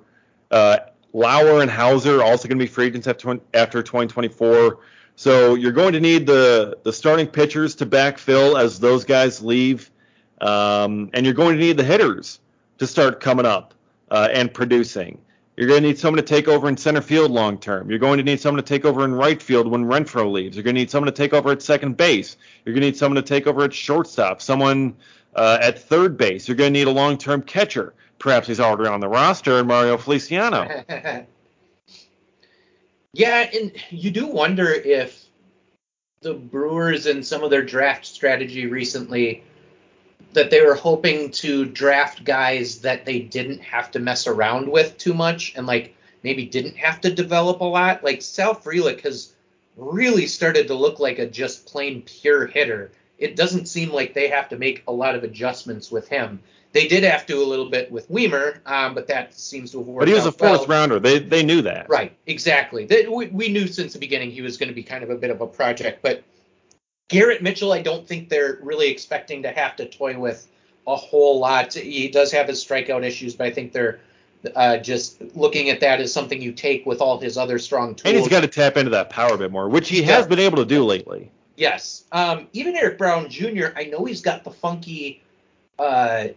Uh, 0.50 0.78
Lauer 1.12 1.60
and 1.60 1.70
Houser 1.70 2.22
also 2.22 2.48
going 2.48 2.58
to 2.58 2.64
be 2.64 2.68
free 2.68 2.86
agents 2.86 3.06
after, 3.06 3.38
after 3.54 3.82
2024. 3.82 4.78
So 5.16 5.54
you're 5.54 5.72
going 5.72 5.92
to 5.92 6.00
need 6.00 6.26
the 6.26 6.78
the 6.82 6.92
starting 6.92 7.26
pitchers 7.26 7.74
to 7.76 7.86
backfill 7.86 8.60
as 8.60 8.80
those 8.80 9.04
guys 9.04 9.42
leave, 9.42 9.90
um, 10.40 11.10
and 11.12 11.24
you're 11.24 11.34
going 11.34 11.56
to 11.56 11.60
need 11.60 11.76
the 11.76 11.84
hitters 11.84 12.40
to 12.80 12.86
start 12.86 13.20
coming 13.20 13.44
up 13.44 13.74
uh, 14.10 14.28
and 14.32 14.52
producing. 14.52 15.20
You're 15.56 15.68
going 15.68 15.82
to 15.82 15.88
need 15.88 15.98
someone 15.98 16.16
to 16.16 16.26
take 16.26 16.48
over 16.48 16.66
in 16.66 16.78
center 16.78 17.02
field 17.02 17.30
long 17.30 17.58
term. 17.58 17.90
You're 17.90 17.98
going 17.98 18.16
to 18.16 18.24
need 18.24 18.40
someone 18.40 18.62
to 18.62 18.66
take 18.66 18.86
over 18.86 19.04
in 19.04 19.14
right 19.14 19.40
field 19.40 19.68
when 19.68 19.84
Renfroe 19.84 20.32
leaves. 20.32 20.56
You're 20.56 20.64
going 20.64 20.74
to 20.76 20.80
need 20.80 20.90
someone 20.90 21.12
to 21.12 21.16
take 21.16 21.34
over 21.34 21.50
at 21.50 21.60
second 21.60 21.98
base. 21.98 22.38
You're 22.64 22.72
going 22.72 22.80
to 22.80 22.86
need 22.88 22.96
someone 22.96 23.22
to 23.22 23.28
take 23.28 23.46
over 23.46 23.64
at 23.64 23.74
shortstop. 23.74 24.40
Someone 24.40 24.96
uh, 25.36 25.58
at 25.60 25.78
third 25.78 26.16
base. 26.16 26.48
You're 26.48 26.56
going 26.56 26.72
to 26.72 26.78
need 26.78 26.88
a 26.88 26.90
long 26.90 27.18
term 27.18 27.42
catcher. 27.42 27.92
Perhaps 28.18 28.48
he's 28.48 28.60
already 28.60 28.88
on 28.88 29.00
the 29.00 29.08
roster, 29.08 29.62
Mario 29.62 29.98
Feliciano. 29.98 30.66
yeah, 33.12 33.50
and 33.54 33.72
you 33.90 34.10
do 34.10 34.26
wonder 34.26 34.72
if 34.72 35.26
the 36.22 36.32
Brewers 36.32 37.04
and 37.04 37.26
some 37.26 37.44
of 37.44 37.50
their 37.50 37.62
draft 37.62 38.06
strategy 38.06 38.66
recently 38.66 39.44
that 40.32 40.50
they 40.50 40.64
were 40.64 40.74
hoping 40.74 41.30
to 41.30 41.64
draft 41.64 42.24
guys 42.24 42.80
that 42.80 43.04
they 43.04 43.18
didn't 43.18 43.60
have 43.60 43.90
to 43.92 43.98
mess 43.98 44.26
around 44.26 44.70
with 44.70 44.96
too 44.98 45.14
much 45.14 45.54
and 45.56 45.66
like 45.66 45.94
maybe 46.22 46.44
didn't 46.44 46.76
have 46.76 47.00
to 47.00 47.12
develop 47.12 47.60
a 47.60 47.64
lot. 47.64 48.04
Like 48.04 48.22
Sal 48.22 48.54
Frelick 48.54 49.00
has 49.02 49.32
really 49.76 50.26
started 50.26 50.68
to 50.68 50.74
look 50.74 51.00
like 51.00 51.18
a 51.18 51.26
just 51.26 51.66
plain 51.66 52.02
pure 52.02 52.46
hitter. 52.46 52.92
It 53.18 53.36
doesn't 53.36 53.66
seem 53.66 53.90
like 53.90 54.14
they 54.14 54.28
have 54.28 54.48
to 54.50 54.56
make 54.56 54.82
a 54.86 54.92
lot 54.92 55.14
of 55.14 55.24
adjustments 55.24 55.90
with 55.90 56.08
him. 56.08 56.40
They 56.72 56.86
did 56.86 57.02
have 57.02 57.26
to 57.26 57.42
a 57.42 57.44
little 57.44 57.68
bit 57.68 57.90
with 57.90 58.08
Wiemer, 58.08 58.58
um, 58.64 58.94
but 58.94 59.08
that 59.08 59.34
seems 59.34 59.72
to 59.72 59.78
have 59.78 59.86
worked. 59.88 60.02
But 60.02 60.08
he 60.08 60.14
was 60.14 60.26
a 60.26 60.32
fourth 60.32 60.68
well. 60.68 60.78
rounder. 60.78 61.00
They 61.00 61.18
they 61.18 61.42
knew 61.42 61.62
that. 61.62 61.88
Right, 61.88 62.16
exactly. 62.26 62.84
They, 62.86 63.08
we, 63.08 63.26
we 63.26 63.48
knew 63.48 63.66
since 63.66 63.92
the 63.92 63.98
beginning 63.98 64.30
he 64.30 64.40
was 64.40 64.56
going 64.56 64.68
to 64.68 64.74
be 64.74 64.84
kind 64.84 65.02
of 65.02 65.10
a 65.10 65.16
bit 65.16 65.30
of 65.30 65.40
a 65.40 65.48
project. 65.48 66.00
But 66.00 66.22
Garrett 67.10 67.42
Mitchell, 67.42 67.72
I 67.72 67.82
don't 67.82 68.06
think 68.06 68.28
they're 68.28 68.58
really 68.62 68.88
expecting 68.88 69.42
to 69.42 69.50
have 69.50 69.76
to 69.76 69.84
toy 69.86 70.18
with 70.18 70.46
a 70.86 70.96
whole 70.96 71.38
lot. 71.40 71.74
He 71.74 72.08
does 72.08 72.32
have 72.32 72.48
his 72.48 72.64
strikeout 72.64 73.04
issues, 73.04 73.34
but 73.34 73.46
I 73.48 73.50
think 73.50 73.72
they're 73.72 74.00
uh, 74.56 74.78
just 74.78 75.20
looking 75.36 75.68
at 75.68 75.80
that 75.80 76.00
as 76.00 76.12
something 76.12 76.40
you 76.40 76.52
take 76.52 76.86
with 76.86 77.00
all 77.00 77.18
his 77.20 77.36
other 77.36 77.58
strong 77.58 77.94
tools. 77.94 78.06
And 78.10 78.16
he's 78.16 78.28
got 78.28 78.40
to 78.40 78.48
tap 78.48 78.76
into 78.76 78.90
that 78.92 79.10
power 79.10 79.34
a 79.34 79.38
bit 79.38 79.50
more, 79.50 79.68
which 79.68 79.88
he 79.90 80.00
Yeah. 80.00 80.16
has 80.16 80.26
been 80.26 80.38
able 80.38 80.56
to 80.58 80.64
do 80.64 80.84
lately. 80.84 81.30
Yes. 81.56 82.04
Um, 82.12 82.46
even 82.54 82.74
Eric 82.76 82.96
Brown 82.96 83.28
Jr., 83.28 83.66
I 83.76 83.84
know 83.84 84.04
he's 84.06 84.22
got 84.22 84.44
the 84.44 84.50
funky, 84.50 85.22
uh, 85.78 86.28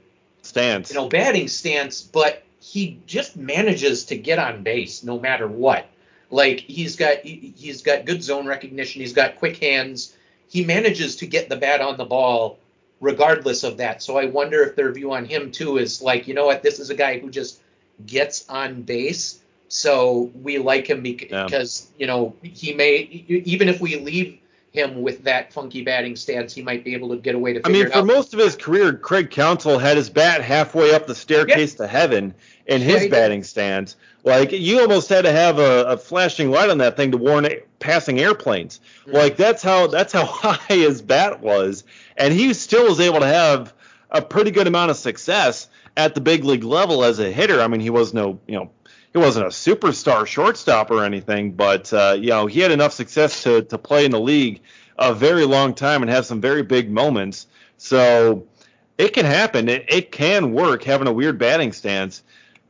Stance. 0.42 0.90
you 0.90 0.96
know, 0.96 1.08
batting 1.08 1.48
stance, 1.48 2.02
but 2.02 2.44
he 2.60 3.00
just 3.06 3.38
manages 3.38 4.06
to 4.06 4.18
get 4.18 4.40
on 4.40 4.64
base 4.64 5.04
no 5.04 5.20
matter 5.20 5.48
what. 5.48 5.86
Like 6.30 6.60
he's 6.62 6.96
got 6.96 7.20
he's 7.20 7.82
got 7.84 8.06
good 8.06 8.24
zone 8.24 8.48
recognition, 8.48 9.02
he's 9.02 9.14
got 9.14 9.38
quick 9.38 9.58
hands. 9.64 10.16
He 10.54 10.64
manages 10.64 11.16
to 11.16 11.26
get 11.26 11.50
the 11.50 11.56
bat 11.56 11.82
on 11.82 11.98
the 11.98 12.06
ball 12.06 12.60
regardless 13.02 13.64
of 13.64 13.78
that. 13.78 14.04
So 14.04 14.20
I 14.20 14.26
wonder 14.28 14.62
if 14.62 14.76
their 14.76 14.92
view 14.92 15.12
on 15.14 15.26
him 15.26 15.52
too 15.52 15.80
is 15.80 16.00
like, 16.00 16.28
you 16.28 16.36
know 16.36 16.46
what, 16.46 16.62
this 16.62 16.80
is 16.80 16.92
a 16.92 16.94
guy 16.96 17.18
who 17.18 17.32
just 17.32 17.60
gets 18.06 18.48
on 18.48 18.84
base. 18.84 19.40
So 19.68 20.32
we 20.44 20.60
like 20.60 20.86
him 20.88 21.02
bec- 21.02 21.32
Yeah. 21.32 21.46
because, 21.46 21.88
you 21.98 22.06
know, 22.06 22.36
he 22.44 22.72
may 22.72 22.98
even 23.00 23.68
if 23.68 23.82
we 23.82 23.96
leave 23.96 24.38
him 24.74 25.02
with 25.02 25.24
that 25.24 25.52
funky 25.52 25.84
batting 25.84 26.16
stance, 26.16 26.54
he 26.54 26.62
might 26.62 26.84
be 26.84 26.94
able 26.94 27.10
to 27.10 27.18
get 27.18 27.34
away 27.34 27.54
to 27.54 27.62
I 27.66 27.70
mean, 27.70 27.90
for 27.90 28.04
most 28.04 28.36
of 28.36 28.40
his 28.40 28.56
career, 28.56 28.94
Craig 28.94 29.32
Counsell 29.32 29.80
had 29.80 29.98
his 29.98 30.12
bat 30.12 30.44
halfway 30.44 30.94
up 30.94 31.08
the 31.08 31.16
staircase 31.16 31.74
to 31.76 31.88
heaven 31.88 32.36
in 32.68 32.82
Yeah, 32.82 32.88
his 33.00 33.10
batting 33.10 33.44
stance. 33.44 33.96
Like 34.24 34.52
you 34.54 34.80
almost 34.80 35.10
had 35.10 35.24
to 35.26 35.32
have 35.32 35.60
a, 35.60 35.84
a 35.86 35.98
flashing 35.98 36.50
light 36.50 36.70
on 36.70 36.78
that 36.78 36.96
thing 36.96 37.12
to 37.12 37.18
warn 37.18 37.46
a- 37.46 37.62
passing 37.80 38.20
airplanes. 38.20 38.80
Mhm. 39.06 39.14
Like 39.14 39.36
that's 39.38 39.62
how 39.62 39.88
that's 39.88 40.14
how 40.14 40.26
high 40.28 40.74
his 40.76 41.02
bat 41.02 41.42
was, 41.42 41.84
and 42.18 42.34
he 42.34 42.54
still 42.54 42.86
was 42.88 43.00
able 43.00 43.20
to 43.20 43.28
have 43.28 43.74
a 44.10 44.22
pretty 44.22 44.52
good 44.52 44.68
amount 44.68 44.92
of 44.92 44.98
success 44.98 45.68
at 45.98 46.16
the 46.16 46.22
big 46.22 46.44
league 46.46 46.64
level 46.64 47.04
as 47.04 47.20
a 47.20 47.32
hitter. 47.32 47.62
I 47.62 47.68
mean, 47.68 47.82
he 47.82 47.90
was 47.90 48.14
no 48.14 48.40
you 48.48 48.56
know 48.56 48.72
he 49.12 49.18
wasn't 49.20 49.46
a 49.46 49.50
superstar 49.50 50.26
shortstop 50.26 50.90
or 50.90 51.04
anything, 51.04 51.52
but 51.52 51.92
uh, 51.92 52.16
you 52.18 52.30
know 52.30 52.46
he 52.48 52.62
had 52.62 52.72
enough 52.72 52.94
success 52.94 53.44
to 53.44 53.64
to 53.64 53.78
play 53.78 54.06
in 54.06 54.12
the 54.12 54.20
league 54.22 54.62
a 54.98 55.14
very 55.14 55.44
long 55.44 55.74
time 55.74 56.02
and 56.02 56.10
have 56.10 56.26
some 56.26 56.40
very 56.40 56.62
big 56.64 56.90
moments. 56.90 57.48
So 57.78 58.48
it 58.98 59.10
can 59.14 59.26
happen. 59.26 59.68
It, 59.68 59.86
it 59.90 60.12
can 60.12 60.54
work 60.54 60.84
having 60.84 61.08
a 61.08 61.12
weird 61.14 61.38
batting 61.40 61.74
stance. 61.74 62.24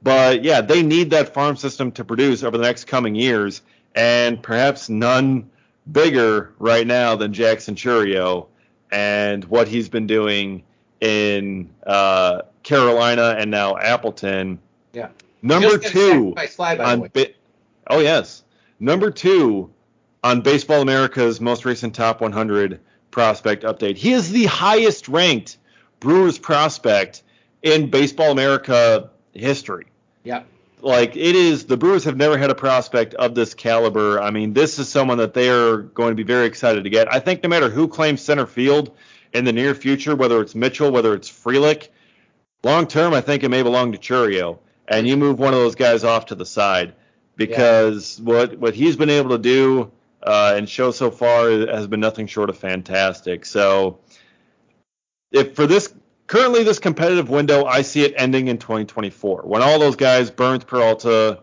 But 0.03 0.43
yeah, 0.43 0.61
they 0.61 0.83
need 0.83 1.11
that 1.11 1.33
farm 1.33 1.55
system 1.55 1.91
to 1.93 2.03
produce 2.03 2.43
over 2.43 2.57
the 2.57 2.63
next 2.63 2.85
coming 2.85 3.15
years, 3.15 3.61
and 3.95 4.41
perhaps 4.43 4.89
none 4.89 5.49
bigger 5.91 6.53
right 6.59 6.85
now 6.85 7.15
than 7.15 7.33
Jackson 7.33 7.75
Chourio 7.75 8.47
and 8.91 9.43
what 9.45 9.67
he's 9.67 9.89
been 9.89 10.07
doing 10.07 10.63
in 11.01 11.69
uh, 11.85 12.41
Carolina 12.63 13.35
and 13.37 13.49
now 13.49 13.77
Appleton. 13.77 14.59
Yeah. 14.93 15.09
Number 15.41 15.77
two 15.77 16.33
sacked 16.35 16.35
by 16.35 16.45
Sly, 16.45 16.75
by 16.77 16.95
the 16.95 17.27
on 17.27 17.33
oh 17.87 17.99
yes, 17.99 18.43
number 18.79 19.11
two 19.11 19.69
on 20.23 20.41
Baseball 20.41 20.81
America's 20.81 21.41
most 21.41 21.65
recent 21.65 21.95
top 21.95 22.21
100 22.21 22.79
prospect 23.11 23.63
update. 23.63 23.97
He 23.97 24.13
is 24.13 24.31
the 24.31 24.45
highest 24.45 25.07
ranked 25.07 25.57
Brewers 25.99 26.37
prospect 26.37 27.23
in 27.61 27.89
Baseball 27.89 28.31
America 28.31 29.09
history. 29.33 29.85
Yeah. 30.23 30.43
Like 30.81 31.15
it 31.15 31.35
is, 31.35 31.65
the 31.65 31.77
Brewers 31.77 32.03
have 32.03 32.17
never 32.17 32.37
had 32.37 32.49
a 32.49 32.55
prospect 32.55 33.13
of 33.13 33.35
this 33.35 33.53
caliber. 33.53 34.21
I 34.21 34.31
mean, 34.31 34.53
this 34.53 34.79
is 34.79 34.89
someone 34.89 35.17
that 35.19 35.33
they 35.33 35.49
are 35.49 35.77
going 35.77 36.09
to 36.09 36.15
be 36.15 36.23
very 36.23 36.45
excited 36.45 36.83
to 36.83 36.89
get. 36.89 37.11
I 37.11 37.19
think 37.19 37.41
no 37.41 37.49
matter 37.49 37.69
who 37.69 37.87
claims 37.87 38.21
center 38.21 38.45
field 38.45 38.95
in 39.31 39.45
the 39.45 39.53
near 39.53 39.75
future, 39.75 40.15
whether 40.15 40.41
it's 40.41 40.55
Mitchell, 40.55 40.91
whether 40.91 41.13
it's 41.13 41.29
Frelick, 41.29 41.87
long 42.63 42.87
term, 42.87 43.13
I 43.13 43.21
think 43.21 43.43
it 43.43 43.49
may 43.49 43.63
belong 43.63 43.93
to 43.93 43.97
Chourio. 43.97 44.59
And 44.85 45.07
you 45.07 45.15
move 45.15 45.39
one 45.39 45.53
of 45.53 45.59
those 45.59 45.75
guys 45.75 46.03
off 46.03 46.27
to 46.27 46.35
the 46.35 46.45
side 46.45 46.93
because 47.37 48.19
what 48.19 48.57
what 48.59 48.75
he's 48.75 48.97
been 48.97 49.09
able 49.09 49.29
to 49.29 49.37
do 49.37 49.91
uh, 50.21 50.53
and 50.55 50.67
show 50.67 50.91
so 50.91 51.11
far 51.11 51.49
has 51.49 51.87
been 51.87 51.99
nothing 51.99 52.27
short 52.27 52.49
of 52.49 52.57
fantastic. 52.57 53.45
So, 53.45 53.99
if 55.31 55.55
for 55.55 55.67
this 55.67 55.93
currently 56.27 56.63
this 56.63 56.79
competitive 56.79 57.29
window, 57.29 57.65
I 57.65 57.81
see 57.81 58.03
it 58.03 58.13
ending 58.17 58.47
in 58.47 58.57
2024 58.57 59.41
when 59.43 59.61
all 59.61 59.79
those 59.79 59.95
guys, 59.95 60.31
Burnes, 60.31 60.63
Peralta, 60.63 61.39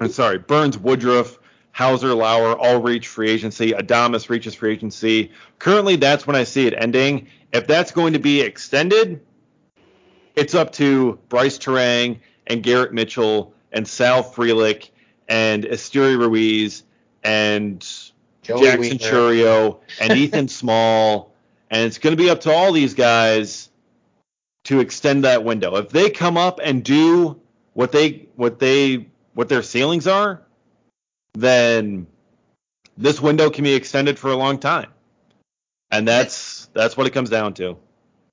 I'm 0.00 0.10
sorry, 0.10 0.38
Burnes, 0.38 0.78
Woodruff, 0.78 1.38
Houser, 1.72 2.14
Lauer, 2.14 2.54
all 2.56 2.80
reach 2.80 3.08
free 3.08 3.30
agency. 3.30 3.72
Adames 3.72 4.28
reaches 4.28 4.54
free 4.54 4.72
agency. 4.72 5.32
Currently, 5.58 5.96
that's 5.96 6.26
when 6.26 6.36
I 6.36 6.44
see 6.44 6.66
it 6.66 6.74
ending. 6.76 7.28
If 7.52 7.66
that's 7.66 7.92
going 7.92 8.12
to 8.12 8.18
be 8.18 8.40
extended, 8.40 9.20
it's 10.36 10.54
up 10.54 10.72
to 10.72 11.18
Brice 11.28 11.58
Turang 11.58 12.20
and 12.46 12.62
Garrett 12.62 12.92
Mitchell 12.92 13.54
and 13.72 13.88
Sal 13.88 14.22
Frelick 14.22 14.90
and 15.28 15.64
Esteury 15.64 16.18
Ruiz 16.18 16.84
and 17.22 17.80
Joey 18.42 18.62
Jackson 18.62 18.98
Wiemer. 18.98 19.10
Chourio 19.10 19.80
and 20.00 20.12
Ethan 20.12 20.48
Small, 20.48 21.32
and 21.70 21.84
it's 21.84 21.98
going 21.98 22.16
to 22.16 22.22
be 22.22 22.28
up 22.28 22.40
to 22.42 22.52
all 22.52 22.72
these 22.72 22.94
guys 22.94 23.70
to 24.64 24.80
extend 24.80 25.24
that 25.24 25.44
window. 25.44 25.76
If 25.76 25.90
they 25.90 26.10
come 26.10 26.36
up 26.36 26.60
and 26.62 26.84
do 26.84 27.40
what 27.74 27.92
they 27.92 28.28
what 28.36 28.58
they 28.58 29.08
what 29.34 29.48
their 29.48 29.62
ceilings 29.62 30.06
are, 30.06 30.42
then 31.34 32.06
this 32.96 33.20
window 33.20 33.50
can 33.50 33.64
be 33.64 33.74
extended 33.74 34.18
for 34.18 34.30
a 34.30 34.36
long 34.36 34.58
time. 34.58 34.90
And 35.90 36.06
that's 36.06 36.66
that's 36.72 36.96
what 36.96 37.06
it 37.06 37.10
comes 37.10 37.30
down 37.30 37.54
to. 37.54 37.76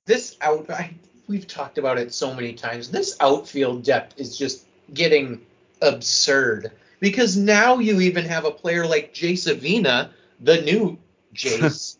this 0.06 0.36
out 0.40 0.70
I, 0.70 0.94
we've 1.26 1.46
talked 1.46 1.78
about 1.78 1.98
it 1.98 2.14
so 2.14 2.34
many 2.34 2.52
times 2.54 2.90
this 2.90 3.16
outfield 3.20 3.84
depth 3.84 4.18
is 4.18 4.36
just 4.36 4.66
getting 4.92 5.40
absurd 5.82 6.72
because 7.00 7.36
now 7.36 7.78
you 7.78 8.00
even 8.00 8.24
have 8.24 8.44
a 8.44 8.50
player 8.50 8.86
like 8.86 9.14
Jace 9.14 9.52
Avina, 9.52 10.10
the 10.40 10.60
new 10.62 10.98
Jace, 11.34 11.96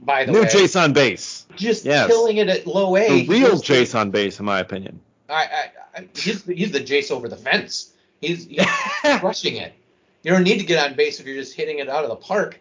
by 0.00 0.24
the 0.24 0.32
New 0.32 0.40
way. 0.42 0.46
Jace 0.46 0.80
on 0.80 0.92
base. 0.92 1.46
Just 1.56 1.84
Yes. 1.84 2.08
killing 2.08 2.36
it 2.38 2.48
at 2.48 2.66
low 2.66 2.96
A. 2.96 3.24
The 3.24 3.28
real 3.28 3.56
Jace 3.56 4.10
base, 4.10 4.38
in 4.38 4.44
my 4.46 4.60
opinion. 4.60 5.00
I, 5.28 5.34
I, 5.34 5.70
I, 5.96 6.08
he's, 6.14 6.44
he's 6.44 6.72
the 6.72 6.80
Jace 6.80 7.10
over 7.10 7.28
the 7.28 7.36
fence. 7.36 7.92
He's, 8.20 8.46
he's 8.46 8.64
crushing 9.20 9.56
it. 9.56 9.74
You 10.22 10.32
don't 10.32 10.42
need 10.44 10.58
to 10.58 10.66
get 10.66 10.84
on 10.90 10.96
base 10.96 11.20
if 11.20 11.26
you're 11.26 11.36
just 11.36 11.54
hitting 11.54 11.78
it 11.78 11.88
out 11.88 12.04
of 12.04 12.10
the 12.10 12.16
park. 12.16 12.58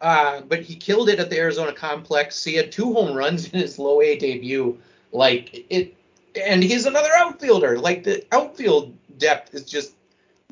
Uh, 0.00 0.42
but 0.42 0.60
he 0.62 0.76
killed 0.76 1.08
it 1.08 1.18
at 1.18 1.28
the 1.28 1.38
Arizona 1.38 1.72
complex. 1.72 2.42
He 2.44 2.54
had 2.54 2.70
two 2.70 2.92
home 2.92 3.16
runs 3.16 3.48
in 3.48 3.58
his 3.58 3.78
low 3.78 4.00
A 4.00 4.16
debut. 4.16 4.78
Like 5.12 5.66
it, 5.70 5.94
and 6.40 6.62
he's 6.62 6.86
another 6.86 7.08
outfielder. 7.16 7.78
Like 7.78 8.04
the 8.04 8.24
outfield 8.32 8.94
depth 9.18 9.54
is 9.54 9.64
just 9.64 9.92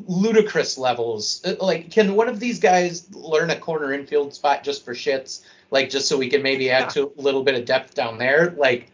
ludicrous 0.07 0.77
levels. 0.79 1.43
Uh, 1.45 1.55
Like, 1.61 1.91
can 1.91 2.15
one 2.15 2.29
of 2.29 2.41
these 2.41 2.59
guys 2.59 3.07
learn 3.13 3.51
a 3.51 3.57
corner 3.57 3.93
infield 3.93 4.35
spot 4.35 4.63
just 4.63 4.85
for 4.85 4.95
shits? 4.95 5.43
Like, 5.71 5.91
just 5.91 6.09
so 6.09 6.17
we 6.19 6.29
can 6.29 6.43
maybe 6.43 6.71
add 6.71 6.91
to 6.91 7.13
a 7.19 7.21
little 7.21 7.43
bit 7.43 7.55
of 7.55 7.65
depth 7.65 7.95
down 7.95 8.19
there? 8.19 8.55
Like, 8.57 8.91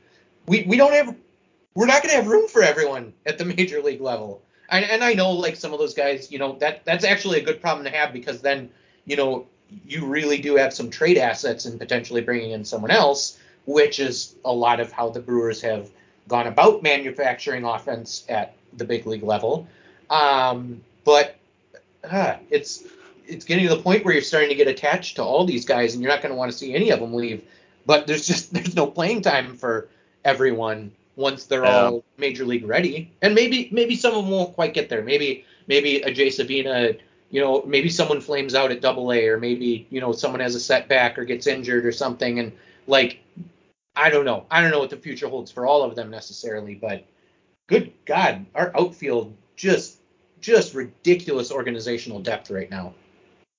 we 0.46 0.62
we 0.62 0.76
don't 0.76 0.92
have, 0.92 1.14
we're 1.74 1.86
not 1.86 2.02
gonna 2.02 2.14
have 2.14 2.26
room 2.26 2.48
for 2.48 2.62
everyone 2.62 3.12
at 3.26 3.38
the 3.38 3.44
major 3.44 3.82
league 3.82 4.00
level. 4.00 4.42
And, 4.70 4.84
and 4.84 5.04
I 5.04 5.12
know 5.12 5.32
like 5.32 5.56
some 5.56 5.72
of 5.72 5.78
those 5.78 5.94
guys, 5.94 6.32
you 6.32 6.38
know, 6.38 6.56
that 6.60 6.84
that's 6.84 7.04
actually 7.04 7.40
a 7.40 7.44
good 7.44 7.60
problem 7.60 7.84
to 7.84 7.90
have 7.90 8.12
because 8.12 8.40
then, 8.40 8.70
you 9.04 9.16
know, 9.16 9.46
you 9.86 10.06
really 10.06 10.38
do 10.38 10.56
have 10.56 10.72
some 10.72 10.90
trade 10.90 11.18
assets 11.18 11.64
and 11.66 11.78
potentially 11.78 12.20
bringing 12.20 12.52
in 12.52 12.64
someone 12.64 12.90
else, 12.90 13.38
which 13.66 14.00
is 14.00 14.34
a 14.44 14.52
lot 14.52 14.80
of 14.80 14.92
how 14.92 15.10
the 15.10 15.20
Brewers 15.20 15.60
have 15.62 15.90
gone 16.28 16.46
about 16.46 16.82
manufacturing 16.82 17.64
offense 17.64 18.24
at 18.28 18.54
the 18.76 18.84
big 18.84 19.06
league 19.06 19.22
level. 19.22 19.66
Um, 20.08 20.82
but 21.04 21.36
it's 22.50 22.84
it's 23.26 23.44
getting 23.44 23.66
to 23.68 23.74
the 23.74 23.82
point 23.82 24.04
where 24.04 24.12
you're 24.14 24.22
starting 24.22 24.48
to 24.50 24.54
get 24.54 24.68
attached 24.68 25.16
to 25.16 25.22
all 25.22 25.44
these 25.44 25.64
guys, 25.64 25.94
and 25.94 26.02
you're 26.02 26.12
not 26.12 26.22
going 26.22 26.32
to 26.32 26.36
want 26.36 26.50
to 26.50 26.56
see 26.56 26.74
any 26.74 26.90
of 26.90 27.00
them 27.00 27.14
leave. 27.14 27.42
But 27.86 28.06
there's 28.06 28.26
just 28.26 28.52
there's 28.54 28.76
no 28.76 28.86
playing 28.86 29.22
time 29.22 29.56
for 29.56 29.88
everyone 30.24 30.92
once 31.16 31.44
they're 31.44 31.64
Yeah. 31.64 31.86
all 31.88 32.04
major 32.16 32.44
league 32.44 32.66
ready. 32.66 33.10
And 33.22 33.34
maybe 33.34 33.68
maybe 33.72 33.96
some 33.96 34.14
of 34.14 34.24
them 34.24 34.30
won't 34.30 34.54
quite 34.54 34.74
get 34.74 34.88
there. 34.88 35.02
Maybe 35.02 35.44
maybe 35.66 36.02
a 36.02 36.10
Jace 36.12 36.44
Avina, 36.44 36.98
you 37.30 37.40
know, 37.40 37.62
maybe 37.66 37.88
someone 37.88 38.20
flames 38.20 38.54
out 38.54 38.70
at 38.72 38.80
Double 38.80 39.12
A, 39.12 39.28
or 39.28 39.38
maybe 39.38 39.86
you 39.90 40.00
know 40.00 40.12
someone 40.12 40.40
has 40.40 40.54
a 40.54 40.60
setback 40.60 41.18
or 41.18 41.24
gets 41.24 41.46
injured 41.46 41.86
or 41.86 41.92
something, 41.92 42.38
and 42.38 42.52
like 42.86 43.18
I 43.94 44.10
don't 44.10 44.24
know. 44.24 44.46
I 44.50 44.60
don't 44.60 44.70
know 44.70 44.80
what 44.80 44.90
the 44.90 44.96
future 44.96 45.28
holds 45.28 45.50
for 45.50 45.66
all 45.66 45.82
of 45.82 45.94
them 45.94 46.10
necessarily, 46.10 46.74
but 46.74 47.04
good 47.66 47.92
God, 48.06 48.46
our 48.54 48.72
outfield 48.78 49.34
just 49.54 49.98
just 50.42 50.74
ridiculous 50.74 51.50
organizational 51.50 52.20
depth 52.20 52.50
right 52.50 52.70
now. 52.70 52.92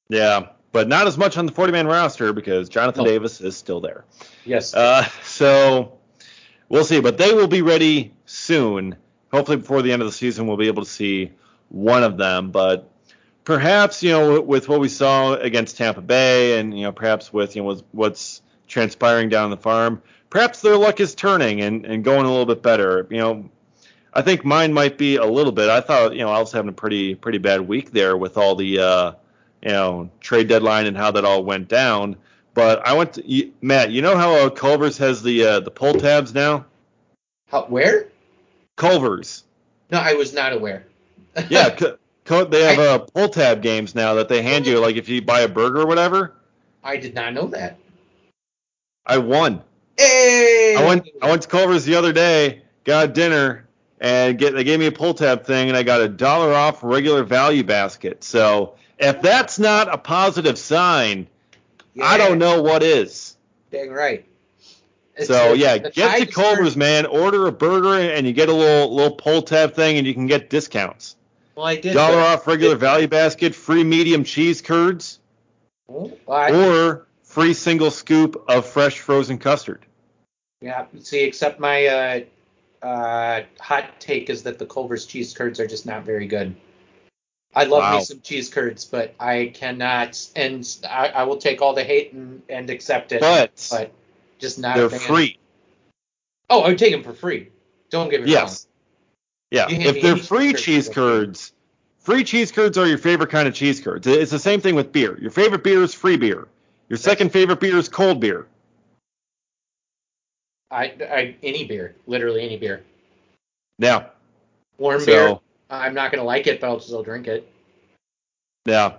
Yeah, 0.10 0.50
but 0.72 0.88
not 0.88 1.08
as 1.08 1.18
much 1.18 1.38
on 1.38 1.48
the 1.48 1.52
40 1.52 1.72
man 1.72 1.88
roster 1.88 2.32
because 2.34 2.70
Jonathan 2.70 3.06
No. 3.06 3.10
Davis 3.10 3.42
is 3.42 3.58
still 3.58 3.80
there. 3.82 4.06
Yes. 4.46 4.76
Uh, 4.76 5.06
so 5.24 5.98
we'll 6.70 6.84
see, 6.86 7.00
but 7.00 7.18
they 7.18 7.34
will 7.34 7.48
be 7.48 7.62
ready 7.64 8.14
soon. 8.26 8.96
Hopefully, 9.32 9.58
before 9.58 9.82
the 9.82 9.92
end 9.92 10.04
of 10.04 10.08
the 10.08 10.12
season, 10.14 10.46
we'll 10.46 10.58
be 10.58 10.68
able 10.68 10.84
to 10.84 10.90
see 10.90 11.32
one 11.70 12.04
of 12.04 12.18
them. 12.18 12.52
But 12.52 12.88
perhaps, 13.46 14.04
you 14.04 14.12
know, 14.12 14.42
with 14.42 14.70
what 14.70 14.80
we 14.80 14.90
saw 14.90 15.34
against 15.34 15.78
Tampa 15.78 16.02
Bay, 16.02 16.60
and 16.60 16.78
you 16.78 16.84
know, 16.84 16.92
perhaps 16.92 17.34
with 17.34 17.56
you 17.56 17.64
know 17.64 17.68
what's- 17.70 17.84
what's 17.92 18.42
transpiring 18.68 19.30
down 19.30 19.50
the 19.50 19.58
farm, 19.58 20.02
perhaps 20.30 20.62
their 20.62 20.78
luck 20.78 21.00
is 21.00 21.16
turning 21.16 21.62
and, 21.62 21.86
and 21.86 22.04
going 22.04 22.26
a 22.26 22.30
little 22.30 22.46
bit 22.46 22.62
better. 22.62 23.08
You 23.10 23.18
know, 23.18 23.50
I 24.16 24.22
think 24.22 24.46
mine 24.46 24.74
might 24.74 24.98
be 24.98 25.16
a 25.16 25.26
little 25.26 25.52
bit. 25.52 25.70
I 25.70 25.82
thought, 25.82 26.14
you 26.14 26.20
know, 26.20 26.30
I 26.30 26.40
was 26.40 26.52
having 26.52 26.70
a 26.70 26.74
pretty 26.74 27.16
pretty 27.16 27.40
bad 27.40 27.62
week 27.62 27.92
there 27.92 28.16
with 28.16 28.38
all 28.38 28.56
the 28.56 28.80
uh, 28.80 29.12
you 29.62 29.72
know 29.72 30.10
trade 30.20 30.48
deadline 30.48 30.86
and 30.86 30.96
how 30.96 31.12
that 31.12 31.26
all 31.26 31.44
went 31.44 31.68
down. 31.68 32.18
But 32.54 32.86
I 32.86 32.94
went 32.94 33.14
to 33.14 33.28
you, 33.28 33.54
Matt. 33.62 33.92
You 33.92 34.02
know 34.02 34.16
how 34.16 34.36
uh, 34.36 34.50
Culver's 34.50 34.98
has 35.00 35.24
the 35.24 35.44
uh, 35.46 35.60
the 35.62 35.72
pull 35.72 35.94
tabs 35.94 36.34
now? 36.34 36.66
How, 37.50 37.66
where? 37.66 38.10
Culver's. 38.76 39.44
No, 39.92 40.00
I 40.00 40.14
was 40.14 40.34
not 40.34 40.54
aware. 40.54 40.86
Yeah, 41.50 41.76
c- 41.76 41.96
they 42.26 42.64
have 42.64 42.80
uh, 42.80 43.00
pull 43.00 43.28
tab 43.28 43.64
games 43.64 43.96
now 43.96 44.14
that 44.14 44.30
they 44.30 44.44
hand 44.44 44.68
you. 44.68 44.80
Like 44.80 44.98
if 44.98 45.10
you 45.10 45.24
buy 45.24 45.42
a 45.42 45.48
burger 45.48 45.82
or 45.82 45.88
whatever. 45.88 46.36
I 46.84 46.98
did 46.98 47.16
not 47.16 47.34
know 47.34 47.48
that. 47.48 47.78
I 49.06 49.18
won. 49.18 49.64
Hey. 49.98 50.76
I 50.78 50.86
went 50.86 51.10
I 51.22 51.30
went 51.30 51.42
to 51.42 51.48
Culver's 51.48 51.86
the 51.86 51.96
other 51.96 52.14
day, 52.14 52.62
got 52.84 53.14
dinner, 53.14 53.68
and 54.04 54.38
get 54.38 54.54
they 54.54 54.66
gave 54.66 54.80
me 54.80 54.86
a 54.88 54.92
pull 54.92 55.14
tab 55.14 55.46
thing, 55.46 55.70
and 55.70 55.78
I 55.78 55.82
got 55.84 56.02
a 56.02 56.10
dollar 56.10 56.54
off 56.54 56.84
regular 56.84 57.24
value 57.24 57.64
basket. 57.64 58.24
So 58.24 58.76
if 59.00 59.22
that's 59.22 59.58
not 59.58 59.92
a 59.92 59.98
positive 59.98 60.60
sign, 60.60 61.28
I 62.02 62.18
don't 62.18 62.38
know 62.38 62.62
what 62.62 62.84
is. 62.84 63.38
Dang 63.72 63.92
right. 63.92 64.26
It's- 65.16 65.28
So 65.28 65.54
it's- 65.54 65.58
yeah, 65.58 65.78
get 65.78 65.94
to 65.94 66.02
tide 66.02 66.30
is 66.30 66.36
Culver's, 66.36 66.76
man. 66.76 67.06
Order 67.06 67.48
a 67.48 67.52
burger, 67.52 67.94
and 68.00 68.28
you 68.28 68.34
get 68.34 68.50
a 68.50 68.54
little 68.54 68.94
little 68.94 69.16
pull 69.16 69.42
tab 69.42 69.74
thing, 69.74 69.98
and 69.98 70.06
you 70.06 70.14
can 70.14 70.28
get 70.28 70.50
discounts. 70.50 71.16
Well, 71.56 71.66
I 71.68 71.76
did. 71.78 71.94
Dollar 71.94 72.20
off 72.20 72.46
regular 72.46 72.76
value 72.76 73.08
basket, 73.08 73.56
free 73.56 73.84
medium 73.84 74.24
cheese 74.26 74.62
curds, 74.62 75.20
Oh, 75.88 76.12
well, 76.26 76.38
I- 76.38 76.52
or 76.52 77.08
free 77.24 77.54
single 77.54 77.92
scoop 77.92 78.44
of 78.50 78.66
fresh 78.66 79.00
frozen 79.00 79.38
custard. 79.38 79.86
yeah. 80.62 80.86
See, 81.00 81.22
except 81.24 81.60
my 81.60 81.86
uh, 81.86 82.20
uh, 82.84 83.44
hot 83.60 84.00
take 84.00 84.30
is 84.30 84.44
that 84.44 84.60
the 84.60 84.66
Culver's 84.66 85.06
cheese 85.06 85.34
curds 85.34 85.60
are 85.60 85.68
just 85.68 85.86
not 85.86 86.04
very 86.04 86.28
good. 86.28 86.56
I 87.56 87.66
love 87.66 87.84
Wow. 87.84 87.98
me 87.98 88.04
some 88.04 88.22
cheese 88.22 88.50
curds, 88.50 88.84
but 88.84 89.14
I 89.20 89.52
cannot, 89.54 90.20
and 90.36 90.68
I, 90.90 91.10
I 91.10 91.24
will 91.24 91.38
take 91.38 91.62
all 91.62 91.74
the 91.74 91.84
hate 91.84 92.14
and, 92.14 92.42
and 92.50 92.70
accept 92.70 93.12
it. 93.12 93.22
But 93.22 93.68
but 93.70 93.92
just 94.40 94.60
not. 94.60 94.76
they're 94.76 94.90
free. 94.90 95.38
Oh, 96.50 96.62
I 96.62 96.70
would 96.70 96.80
take 96.80 96.92
them 96.92 97.04
for 97.04 97.14
free. 97.14 97.50
Don't 97.90 98.10
get 98.10 98.24
me 98.24 98.32
Yes. 98.32 98.68
Yeah. 99.52 99.68
If 99.70 100.02
they're 100.02 100.18
free 100.18 100.54
cheese 100.54 100.90
curds, 100.90 101.54
free 102.00 102.24
cheese 102.24 102.52
curds 102.52 102.78
are 102.78 102.88
your 102.88 102.98
favorite 102.98 103.30
kind 103.30 103.48
of 103.48 103.54
cheese 103.54 103.80
curds. 103.80 104.08
It's 104.08 104.32
the 104.32 104.40
same 104.40 104.62
thing 104.62 104.74
with 104.76 104.92
beer. 104.92 105.18
Your 105.20 105.32
favorite 105.32 105.64
beer 105.64 105.84
is 105.84 105.94
free 105.94 106.18
beer. 106.18 106.48
Your 106.90 106.98
second 106.98 107.32
favorite 107.32 107.60
beer 107.60 107.78
is 107.78 107.88
cold 107.88 108.20
beer. 108.20 108.48
I, 110.74 110.86
I 111.10 111.36
any 111.44 111.66
beer, 111.66 111.96
literally 112.08 112.44
any 112.44 112.58
beer. 112.58 112.84
Yeah. 113.78 114.08
Warm 114.78 115.06
beer. 115.06 115.40
I'm 115.70 115.94
not 115.94 116.12
gonna 116.12 116.24
like 116.24 116.48
it, 116.48 116.60
but 116.60 116.68
I'll 116.68 116.80
still 116.80 117.04
drink 117.04 117.28
it. 117.28 117.48
yeah. 118.66 118.96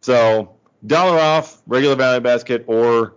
So 0.00 0.54
dollar 0.86 1.18
off 1.18 1.60
regular 1.66 1.96
value 1.96 2.20
basket 2.20 2.64
or 2.68 3.14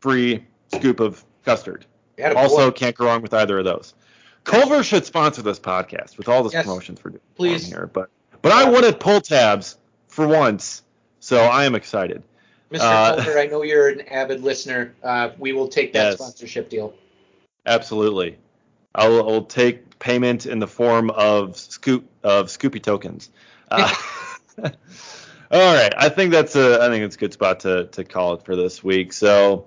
free 0.00 0.44
scoop 0.74 1.00
of 1.00 1.24
custard. 1.44 1.84
Also 2.36 2.70
can't 2.70 2.96
go 2.96 3.06
wrong 3.06 3.20
with 3.22 3.34
either 3.34 3.58
of 3.58 3.64
those. 3.64 3.94
Culver 4.44 4.82
should 4.82 5.04
sponsor 5.04 5.42
this 5.42 5.60
podcast 5.60 6.16
with 6.18 6.28
all 6.28 6.42
the 6.42 6.50
Yes. 6.50 6.64
promotions 6.64 7.02
we're 7.04 7.10
doing 7.12 7.20
Please. 7.36 7.66
here. 7.68 7.88
But 7.92 8.10
but 8.42 8.52
I 8.52 8.68
wanted 8.68 8.98
pull 8.98 9.20
tabs 9.20 9.76
for 10.08 10.26
once, 10.26 10.82
so 11.20 11.42
I 11.42 11.64
am 11.64 11.74
excited. 11.74 12.22
Mr. 12.72 12.80
Uh, 12.80 13.14
Culver, 13.16 13.38
I 13.38 13.46
know 13.46 13.62
you're 13.62 13.88
an 13.90 14.00
avid 14.08 14.42
listener. 14.42 14.94
Uh, 15.02 15.30
we 15.38 15.52
will 15.52 15.68
take 15.68 15.92
that 15.92 16.04
Yes. 16.04 16.14
sponsorship 16.14 16.68
deal. 16.70 16.94
Absolutely. 17.66 18.38
I'll, 18.94 19.28
I'll 19.28 19.44
take 19.44 19.98
payment 19.98 20.46
in 20.46 20.58
the 20.58 20.66
form 20.66 21.10
of 21.10 21.56
scoop 21.56 22.08
of 22.22 22.46
Scoopy 22.46 22.82
tokens. 22.82 23.30
Uh, 23.70 23.94
all 24.62 25.74
right, 25.74 25.92
I 25.96 26.08
think 26.08 26.32
that's 26.32 26.56
a 26.56 26.82
I 26.82 26.88
think 26.88 27.04
it's 27.04 27.16
a 27.16 27.18
good 27.18 27.32
spot 27.32 27.60
to 27.60 27.86
to 27.86 28.04
call 28.04 28.34
it 28.34 28.44
for 28.44 28.56
this 28.56 28.82
week. 28.82 29.12
So, 29.12 29.66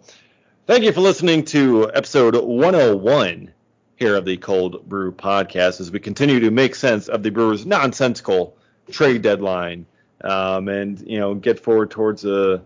thank 0.67 0.83
you 0.83 0.91
for 0.91 1.01
listening 1.01 1.45
to 1.45 1.89
episode 1.93 2.35
101 2.35 3.51
here 3.95 4.15
of 4.15 4.25
the 4.25 4.37
Cold 4.37 4.87
Brew 4.87 5.11
Podcast 5.11 5.79
as 5.79 5.89
we 5.89 5.99
continue 5.99 6.41
to 6.41 6.51
make 6.51 6.75
sense 6.75 7.07
of 7.07 7.23
the 7.23 7.31
Brewers' 7.31 7.65
nonsensical 7.65 8.57
trade 8.91 9.21
deadline, 9.21 9.85
um, 10.21 10.67
and 10.67 10.99
you 11.07 11.17
know 11.17 11.33
get 11.33 11.59
forward 11.59 11.91
towards 11.91 12.21
the 12.21 12.61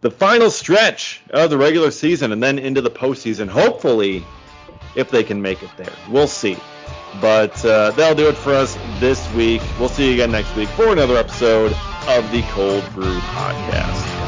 the 0.00 0.10
final 0.10 0.50
stretch 0.50 1.20
of 1.30 1.50
the 1.50 1.58
regular 1.58 1.90
season 1.90 2.32
and 2.32 2.42
then 2.42 2.58
into 2.58 2.80
the 2.80 2.90
postseason. 2.90 3.48
Hopefully 3.48 4.24
if 4.94 5.10
they 5.10 5.24
can 5.24 5.40
make 5.40 5.62
it 5.62 5.70
there. 5.76 5.92
We'll 6.08 6.26
see. 6.26 6.56
But 7.20 7.64
uh, 7.64 7.90
that'll 7.92 8.14
do 8.16 8.28
it 8.28 8.36
for 8.36 8.52
us 8.54 8.78
this 8.98 9.32
week. 9.34 9.62
We'll 9.78 9.88
see 9.88 10.08
you 10.08 10.14
again 10.14 10.30
next 10.30 10.54
week 10.54 10.68
for 10.70 10.92
another 10.92 11.16
episode 11.16 11.72
of 12.06 12.30
the 12.30 12.42
Cold 12.52 12.84
Brew 12.94 13.18
Podcast. 13.18 14.19